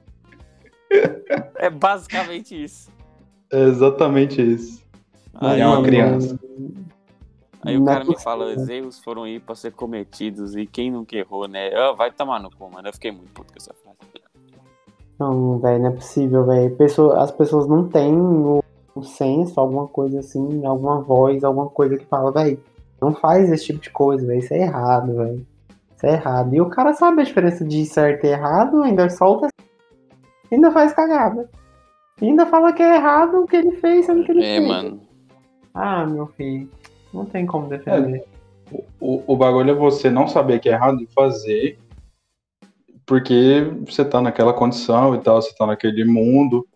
é 1.57 1.71
basicamente 1.71 2.65
isso. 2.65 2.91
É 3.53 3.63
exatamente 3.63 4.43
isso. 4.43 4.83
Aí, 5.35 5.61
é 5.61 5.67
uma 5.67 5.83
criança. 5.83 6.39
aí 7.63 7.79
o 7.79 7.83
é 7.83 7.87
cara 7.87 8.05
me 8.05 8.19
fala, 8.19 8.47
os 8.47 8.69
erros 8.69 8.99
foram 8.99 9.23
aí 9.23 9.39
pra 9.39 9.55
ser 9.55 9.73
cometidos 9.73 10.57
e 10.57 10.67
quem 10.67 10.91
nunca 10.91 11.17
errou, 11.17 11.47
né? 11.47 11.71
Ah, 11.75 11.93
vai 11.93 12.11
tomar 12.11 12.41
no 12.41 12.51
cu, 12.51 12.69
mano. 12.71 12.89
Eu 12.89 12.93
fiquei 12.93 13.13
muito 13.13 13.31
puto 13.33 13.53
com 13.53 13.59
essa 13.59 13.73
frase. 13.73 13.99
Não, 15.19 15.59
velho, 15.59 15.83
não 15.83 15.89
é 15.91 15.93
possível, 15.93 16.45
velho. 16.45 16.77
Pessoa- 16.77 17.23
As 17.23 17.31
pessoas 17.31 17.67
não 17.67 17.89
têm 17.89 18.15
o, 18.15 18.63
o 18.95 19.03
senso, 19.03 19.59
alguma 19.59 19.87
coisa 19.89 20.21
assim, 20.21 20.65
alguma 20.65 21.01
voz, 21.01 21.43
alguma 21.43 21.69
coisa 21.69 21.97
que 21.97 22.05
fala, 22.07 22.31
velho, 22.33 22.61
não 23.01 23.15
faz 23.15 23.51
esse 23.51 23.67
tipo 23.67 23.81
de 23.81 23.91
coisa, 23.91 24.27
velho. 24.27 24.39
Isso 24.39 24.53
é 24.55 24.59
errado, 24.59 25.15
velho. 25.17 25.47
Isso 25.97 26.07
é 26.07 26.13
errado. 26.13 26.55
E 26.55 26.61
o 26.61 26.69
cara 26.69 26.93
sabe 26.95 27.23
a 27.23 27.25
diferença 27.25 27.65
de 27.65 27.85
certo 27.87 28.25
e 28.25 28.29
errado, 28.29 28.83
ainda 28.83 29.09
solta, 29.11 29.49
ainda 30.51 30.71
faz 30.71 30.93
cagada. 30.93 31.49
E 32.21 32.27
ainda 32.27 32.47
fala 32.47 32.73
que 32.73 32.83
é 32.83 32.97
errado 32.97 33.43
o 33.43 33.47
que 33.47 33.57
ele 33.57 33.73
fez, 33.77 34.07
sendo 34.07 34.25
que 34.25 34.33
ele 34.33 34.45
É, 34.45 34.57
fez. 34.57 34.69
mano. 34.69 35.01
Ah, 35.75 36.05
meu 36.07 36.27
filho, 36.27 36.69
não 37.15 37.25
tem 37.25 37.47
como 37.47 37.69
defender. 37.69 38.25
O, 39.01 39.23
o 39.27 39.37
bagulho 39.37 39.71
é 39.71 39.75
você 39.75 40.11
não 40.11 40.27
saber 40.27 40.59
que 40.59 40.69
é 40.69 40.73
errado 40.73 41.01
e 41.01 41.07
fazer, 41.07 41.79
porque 43.07 43.73
você 43.87 44.05
tá 44.05 44.21
naquela 44.21 44.53
condição 44.53 45.15
e 45.15 45.19
tal, 45.19 45.41
você 45.41 45.55
tá 45.57 45.67
naquele 45.67 46.05
mundo. 46.05 46.67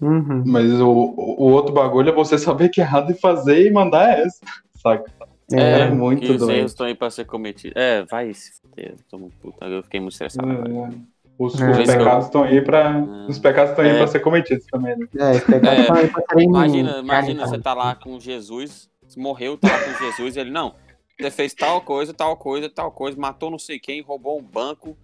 Uhum. 0.00 0.42
Mas 0.46 0.72
o 0.80 0.88
o 0.90 1.50
outro 1.50 1.72
bagulho 1.72 2.10
é 2.10 2.14
você 2.14 2.36
saber 2.38 2.68
que 2.70 2.80
é 2.80 2.84
errado 2.84 3.10
e 3.12 3.14
fazer 3.14 3.66
e 3.66 3.70
mandar 3.70 4.18
essa, 4.18 4.40
saca? 4.82 5.10
É, 5.52 5.80
É 5.80 5.90
muito 5.90 6.20
que 6.20 6.32
os 6.32 6.38
doido. 6.38 6.52
erros 6.58 6.72
estão 6.72 6.86
aí 6.86 6.94
pra 6.94 7.10
ser 7.10 7.24
cometidos. 7.24 7.76
É, 7.76 8.02
vai 8.04 8.32
se 8.34 8.52
fuder. 8.60 8.92
Eu 8.92 8.96
tô 9.10 9.18
muito 9.18 9.36
puta. 9.38 9.64
Eu 9.66 9.82
fiquei 9.82 10.00
muito 10.00 10.12
estressado. 10.12 10.50
agora. 10.50 10.92
É, 10.94 11.20
Os, 11.38 11.58
É. 11.58 11.70
os 11.70 11.78
pecados 11.86 12.26
estão 12.26 12.42
aí 12.42 12.60
pra. 12.60 12.90
Hum. 12.98 13.26
Os 13.28 13.38
pecados 13.38 13.70
estão 13.70 13.84
aí 13.84 13.90
É. 13.92 13.96
pra 13.98 14.06
ser 14.06 14.20
cometidos 14.20 14.66
também, 14.66 14.94
né? 14.96 15.06
É, 15.18 15.36
esse 15.36 15.46
pecado 15.46 15.66
É, 15.80 15.86
também 15.86 16.08
pode 16.08 16.26
ser 16.28 16.38
em- 16.40 16.44
Imagina, 16.44 16.98
imagina 16.98 17.46
você 17.46 17.58
tá 17.58 17.72
lá 17.72 17.94
com 17.94 18.20
Jesus, 18.20 18.90
morreu, 19.16 19.56
tá 19.56 19.68
lá 19.68 19.78
com 19.84 20.04
Jesus, 20.04 20.36
e 20.36 20.40
ele, 20.40 20.50
não, 20.50 20.74
você 21.18 21.30
fez 21.30 21.54
tal 21.54 21.80
coisa, 21.80 22.12
tal 22.12 22.36
coisa, 22.36 22.68
tal 22.68 22.90
coisa, 22.92 23.18
matou 23.18 23.50
não 23.50 23.58
sei 23.58 23.78
quem, 23.78 24.02
roubou 24.02 24.38
um 24.38 24.42
banco, 24.42 24.94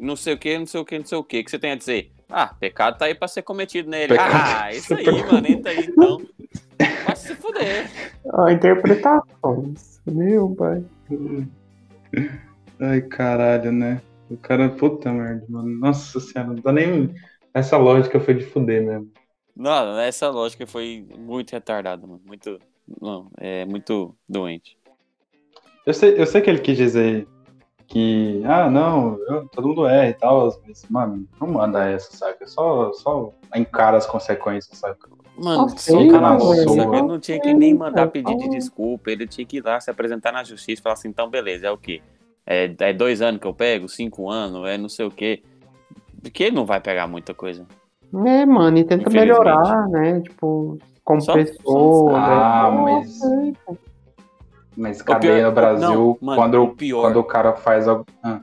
não 0.00 0.16
sei 0.16 0.32
o 0.32 0.38
que, 0.38 0.58
não 0.58 0.66
sei 0.66 0.80
o 0.80 0.84
que, 0.84 0.98
não 0.98 1.04
sei 1.06 1.18
o 1.18 1.22
que. 1.24 1.40
O 1.40 1.44
que 1.44 1.50
você 1.50 1.58
tem 1.58 1.72
a 1.72 1.76
dizer? 1.76 2.10
Ah, 2.30 2.46
pecado 2.58 2.96
tá 2.96 3.04
aí 3.04 3.14
pra 3.14 3.28
ser 3.28 3.42
cometido 3.42 3.90
nele. 3.90 4.08
Pecado. 4.14 4.62
Ah, 4.62 4.72
isso 4.72 4.94
aí, 4.94 5.04
mano, 5.30 5.46
entra 5.46 5.70
aí 5.72 5.78
então. 5.86 6.22
Vai 7.04 7.16
se 7.16 7.34
fuder. 7.34 7.90
Ó, 8.32 8.48
interpretações. 8.48 10.00
Meu 10.06 10.54
pai. 10.54 10.84
Ai, 12.80 13.00
caralho, 13.02 13.72
né? 13.72 14.00
O 14.30 14.36
cara, 14.36 14.68
puta 14.70 15.12
merda, 15.12 15.44
mano. 15.48 15.68
Nossa 15.78 16.18
senhora, 16.20 16.52
não 16.52 16.62
dá 16.62 16.72
nem. 16.72 17.14
Essa 17.54 17.76
lógica 17.76 18.18
foi 18.18 18.34
de 18.34 18.44
fuder 18.44 18.82
mesmo. 18.84 19.10
Não, 19.54 19.98
essa 19.98 20.30
lógica 20.30 20.66
foi 20.66 21.06
muito 21.18 21.52
retardada, 21.52 22.06
mano. 22.06 22.20
Muito. 22.24 22.58
Não, 23.00 23.30
é 23.38 23.64
muito 23.64 24.14
doente. 24.28 24.76
Eu 25.86 25.92
sei, 25.94 26.20
eu 26.20 26.26
sei 26.26 26.40
que 26.40 26.48
ele 26.48 26.60
quis 26.60 26.76
dizer 26.76 27.26
que, 27.86 28.42
ah, 28.46 28.70
não, 28.70 29.18
eu- 29.28 29.48
todo 29.48 29.68
mundo 29.68 29.86
erra 29.86 30.08
e 30.08 30.14
tal, 30.14 30.48
mas, 30.66 30.84
mano, 30.88 31.28
não 31.40 31.48
manda 31.48 31.84
essa, 31.88 32.16
saca? 32.16 32.46
Só, 32.46 32.92
só 32.94 33.34
encara 33.54 33.96
as 33.98 34.06
consequências, 34.06 34.78
saca? 34.78 35.08
Mano, 35.42 35.64
Ok, 35.64 35.78
só 35.78 36.10
cara 36.10 36.36
ele 36.96 37.02
não 37.02 37.18
tinha 37.18 37.40
que 37.40 37.52
nem 37.52 37.74
mandar 37.74 38.06
pedir 38.08 38.36
de 38.36 38.48
desculpa, 38.48 39.10
ele 39.10 39.26
tinha 39.26 39.44
que 39.44 39.56
ir 39.56 39.64
lá 39.64 39.80
se 39.80 39.90
apresentar 39.90 40.30
na 40.30 40.44
justiça 40.44 40.80
e 40.80 40.82
falar 40.82 40.92
assim, 40.92 41.08
então 41.08 41.28
beleza, 41.28 41.66
é 41.66 41.70
o 41.70 41.76
quê? 41.76 42.00
É, 42.46 42.72
é 42.78 42.92
dois 42.92 43.20
anos 43.20 43.40
que 43.40 43.46
eu 43.46 43.52
pego, 43.54 43.88
cinco 43.88 44.30
anos, 44.30 44.68
é 44.68 44.78
não 44.78 44.88
sei 44.88 45.04
o 45.06 45.10
quê. 45.10 45.42
Porque 46.22 46.44
ele 46.44 46.54
não 46.56 46.64
vai 46.64 46.80
pegar 46.80 47.08
muita 47.08 47.34
coisa. 47.34 47.66
É, 48.24 48.46
mano, 48.46 48.78
e 48.78 48.84
tenta 48.84 49.10
melhorar, 49.10 49.88
né? 49.88 50.20
Tipo, 50.20 50.78
como 51.04 51.20
Só- 51.20 51.32
pessoa. 51.34 52.12
só- 52.12 52.18
né? 52.20 52.34
Ah, 52.34 52.70
Nossa, 52.70 53.28
mas-. 53.28 53.78
Mas 54.76 55.00
O 55.00 55.04
cadeia 55.04 55.34
pior- 55.34 55.48
no 55.48 55.52
Brasil, 55.52 55.88
não, 55.88 56.18
mano, 56.20 56.40
quando, 56.40 56.62
o 56.62 56.74
pior. 56.76 57.00
quando 57.02 57.16
o 57.16 57.24
cara 57.24 57.52
faz 57.54 57.88
algo. 57.88 58.06
Ah, 58.22 58.40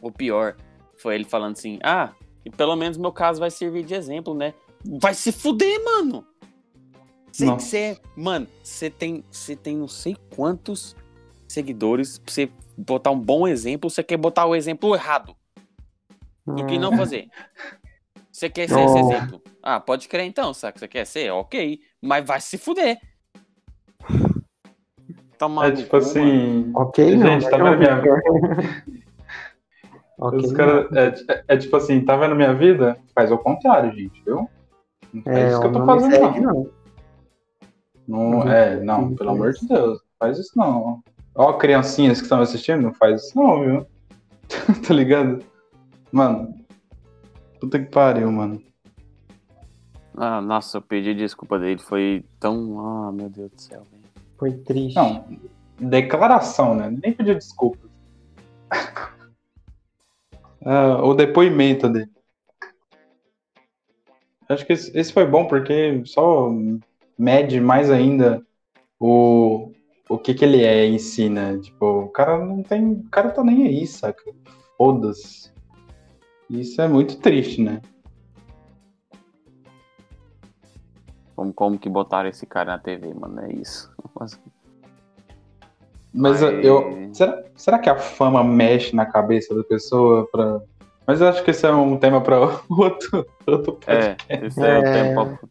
O 0.00 0.12
pior 0.12 0.54
foi 0.96 1.16
ele 1.16 1.24
falando 1.24 1.52
assim, 1.52 1.78
ah, 1.82 2.10
e 2.44 2.50
pelo 2.50 2.76
menos 2.76 2.96
meu 2.96 3.10
caso 3.12 3.40
vai 3.40 3.50
servir 3.50 3.82
de 3.84 3.94
exemplo, 3.94 4.32
né? 4.32 4.54
Vai 4.84 5.14
se 5.14 5.32
fuder, 5.32 5.84
mano! 5.84 6.24
Cê, 7.32 7.44
Não. 7.44 7.58
cê- 7.58 7.98
mano, 8.16 8.46
você 8.62 8.88
tem, 8.90 9.22
você 9.30 9.54
tem 9.54 9.76
não 9.76 9.86
sei 9.88 10.16
quantos 10.34 10.96
seguidores 11.46 12.18
pra 12.18 12.32
você 12.32 12.50
botar 12.76 13.10
um 13.10 13.18
bom 13.20 13.46
exemplo, 13.46 13.88
você 13.90 14.02
quer 14.02 14.16
botar 14.16 14.46
o 14.46 14.54
exemplo 14.56 14.94
errado. 14.94 15.36
do 16.46 16.64
que 16.64 16.78
não 16.78 16.96
fazer. 16.96 17.28
Você 18.32 18.48
quer 18.48 18.68
ser 18.70 18.80
esse 18.80 18.94
Oh. 18.94 18.98
exemplo? 19.12 19.42
Ah, 19.62 19.78
pode 19.78 20.08
crer 20.08 20.24
então, 20.24 20.54
saca? 20.54 20.78
Você 20.78 20.88
quer 20.88 21.04
ser? 21.04 21.30
Ok. 21.30 21.78
Mas 22.00 22.26
vai 22.26 22.40
se 22.40 22.56
fuder. 22.56 22.98
Toma 25.38 25.66
é 25.66 25.70
no 25.70 25.76
tipo 25.76 25.90
cu, 25.90 25.96
mano. 25.96 26.08
assim. 26.08 26.72
Ok, 26.74 27.16
não. 27.16 27.26
Gente, 27.32 27.44
né? 27.44 27.50
tá 27.50 27.56
vendo 27.58 27.78
minha 27.78 28.02
Ok, 30.18 30.38
Os 30.40 30.52
cara, 30.52 30.88
é, 30.94 31.32
é- 31.32 31.44
é 31.48 31.56
tipo 31.58 31.76
assim, 31.76 32.02
tá 32.04 32.16
vendo 32.16 32.34
minha 32.34 32.54
vida? 32.54 32.98
Faz 33.14 33.30
o 33.30 33.36
contrário, 33.38 33.92
gente, 33.94 34.22
viu? 34.24 34.48
Não 35.12 35.22
faz 35.22 35.36
É, 35.36 35.48
isso 35.50 35.60
que 35.60 35.66
eu 35.66 35.72
tô 35.72 35.86
fazendo, 35.86 36.10
segue, 36.12 36.40
não. 36.40 36.52
não. 36.54 36.70
Não, 38.08 38.38
Uhum. 38.40 38.48
é, 38.50 38.80
não, 38.82 39.02
Uhum. 39.02 39.14
pelo 39.16 39.30
amor 39.30 39.52
de 39.52 39.66
Deus, 39.68 39.98
não 39.98 40.06
faz 40.18 40.38
isso 40.38 40.52
não. 40.56 41.02
Ó, 41.34 41.52
criancinhas 41.54 42.18
que 42.18 42.24
estão 42.24 42.40
assistindo, 42.40 42.82
não 42.82 42.94
faz 42.94 43.22
isso 43.24 43.36
não, 43.38 43.60
viu? 43.60 43.86
tá 44.86 44.94
ligado? 44.94 45.44
Mano, 46.10 46.54
puta 47.60 47.78
que 47.78 47.86
pariu, 47.90 48.32
mano. 48.32 48.62
Ah, 50.16 50.40
nossa, 50.40 50.78
eu 50.78 50.82
pedi 50.82 51.14
desculpa 51.14 51.58
dele. 51.60 51.78
Foi 51.80 52.24
tão. 52.40 52.80
Ah, 52.80 53.12
meu 53.12 53.28
Deus 53.28 53.50
do 53.52 53.60
céu. 53.60 53.82
velho. 53.90 54.02
Foi 54.36 54.52
triste. 54.52 54.96
Não, 54.96 55.24
declaração, 55.78 56.74
né? 56.74 56.90
Nem 57.02 57.12
pediu 57.12 57.34
desculpa. 57.34 57.86
Ah, 60.64 61.00
o 61.04 61.14
depoimento 61.14 61.88
dele. 61.88 62.10
Acho 64.48 64.64
que 64.66 64.72
esse, 64.72 64.96
esse 64.98 65.12
foi 65.12 65.26
bom 65.26 65.46
porque 65.46 66.02
só 66.06 66.50
mede 67.18 67.60
mais 67.60 67.90
ainda 67.90 68.42
o, 68.98 69.72
o 70.08 70.18
que 70.18 70.32
que 70.34 70.44
ele 70.44 70.62
é 70.64 70.86
em 70.86 70.98
si, 70.98 71.28
né? 71.28 71.58
Tipo, 71.58 71.84
o 72.04 72.08
cara 72.08 72.44
não 72.44 72.62
tem. 72.62 72.92
O 72.92 73.10
cara 73.10 73.30
tá 73.30 73.44
nem 73.44 73.66
aí, 73.66 73.86
saca? 73.86 74.22
Foda-se. 74.76 75.52
Isso 76.48 76.80
é 76.80 76.88
muito 76.88 77.18
triste, 77.18 77.60
né? 77.62 77.82
Como, 81.36 81.52
como 81.52 81.78
que 81.78 81.88
botaram 81.88 82.28
esse 82.28 82.46
cara 82.46 82.72
na 82.72 82.78
TV, 82.78 83.12
mano? 83.14 83.40
É 83.40 83.52
isso. 83.52 83.92
Mas- 84.18 84.40
Mas 86.12 86.42
eu. 86.42 87.10
Será, 87.12 87.44
será 87.54 87.78
que 87.78 87.88
a 87.90 87.96
fama 87.96 88.42
mexe 88.42 88.96
na 88.96 89.04
cabeça 89.06 89.54
da 89.54 89.62
pessoa 89.62 90.26
pra. 90.32 90.60
Mas 91.08 91.20
eu 91.22 91.28
acho 91.28 91.42
que 91.42 91.50
esse 91.50 91.66
é 91.66 91.72
um 91.72 91.96
tema 91.98 92.20
pra 92.20 92.38
outro, 92.68 93.26
outro 93.46 93.72
podcast. 93.72 94.26
É, 94.28 94.46
esse 94.46 94.60
é, 94.62 94.78
o 94.78 94.82
É. 94.84 95.14
tempo. 95.14 95.48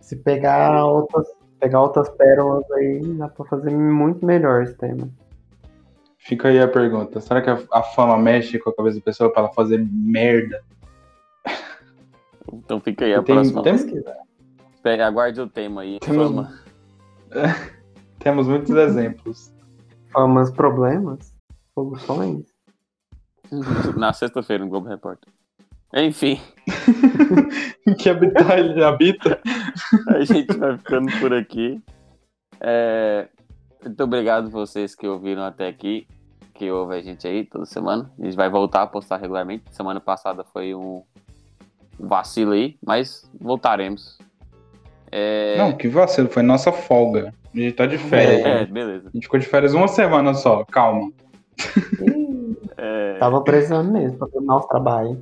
Se 0.00 0.16
pegar 0.16 0.84
outras, 0.86 1.26
pegar 1.60 1.82
outras 1.82 2.08
pérolas 2.08 2.64
aí, 2.72 3.00
dá 3.18 3.28
pra 3.28 3.44
fazer 3.44 3.70
muito 3.70 4.24
melhor 4.24 4.62
esse 4.62 4.74
tema. 4.78 5.08
Fica 6.18 6.48
aí 6.48 6.58
a 6.60 6.66
pergunta. 6.66 7.20
Será 7.20 7.42
que 7.42 7.50
a, 7.50 7.60
a 7.70 7.82
fama 7.82 8.16
mexe 8.16 8.58
com 8.58 8.70
a 8.70 8.74
cabeça 8.74 8.96
da 8.96 9.02
pessoa 9.04 9.30
pra 9.30 9.42
ela 9.42 9.52
fazer 9.52 9.78
merda? 9.92 10.62
Então 12.52 12.80
fica 12.80 13.04
aí 13.04 13.14
a 13.14 13.22
Tem- 13.22 13.34
próxima. 13.34 13.62
Pega, 14.82 15.06
aguarde 15.06 15.40
o 15.40 15.46
tema 15.48 15.82
aí. 15.82 15.98
Temos- 16.00 16.28
Fama. 16.28 16.52
Temos 18.18 18.48
muitos 18.48 18.70
exemplos. 18.74 19.52
Famas, 20.12 20.50
problemas, 20.50 21.34
soluções. 21.74 22.46
Na 23.96 24.12
sexta-feira 24.12 24.64
no 24.64 24.70
Globo 24.70 24.88
Repórter. 24.88 25.28
Enfim, 25.94 26.38
Em 27.86 27.94
que 27.96 28.10
habitat 28.10 28.58
ele 28.58 28.84
habita? 28.84 29.40
a 30.08 30.22
gente 30.22 30.54
vai 30.56 30.76
ficando 30.76 31.10
por 31.18 31.32
aqui. 31.32 31.80
É, 32.60 33.28
muito 33.82 34.04
obrigado 34.04 34.50
vocês 34.50 34.94
que 34.94 35.06
ouviram 35.06 35.44
até 35.44 35.66
aqui, 35.66 36.06
que 36.52 36.70
ouvem 36.70 36.98
a 36.98 37.02
gente 37.02 37.26
aí 37.26 37.44
toda 37.44 37.64
semana. 37.64 38.10
A 38.20 38.24
gente 38.24 38.36
vai 38.36 38.50
voltar 38.50 38.82
a 38.82 38.86
postar 38.86 39.16
regularmente. 39.16 39.64
Semana 39.70 40.00
passada 40.00 40.44
foi 40.44 40.74
um 40.74 41.02
vacilo 41.98 42.52
aí, 42.52 42.76
mas 42.84 43.30
voltaremos. 43.40 44.18
É, 45.10 45.56
Não, 45.56 45.72
que 45.72 45.88
vacilo. 45.88 46.28
Foi 46.28 46.42
nossa 46.42 46.70
folga. 46.70 47.32
A 47.54 47.58
gente 47.58 47.72
tá 47.72 47.86
de 47.86 47.96
férias. 47.96 48.40
é, 48.40 48.60
né? 48.60 48.66
beleza. 48.66 49.08
A 49.08 49.10
gente 49.10 49.22
ficou 49.22 49.40
de 49.40 49.46
férias 49.46 49.72
uma 49.72 49.88
semana 49.88 50.34
só. 50.34 50.64
Calma. 50.66 51.10
É, 52.76 53.07
Tava 53.18 53.42
precisando 53.44 53.92
mesmo 53.92 54.18
pra 54.18 54.28
terminar 54.28 54.56
os 54.58 54.66
trabalhos. 54.66 55.18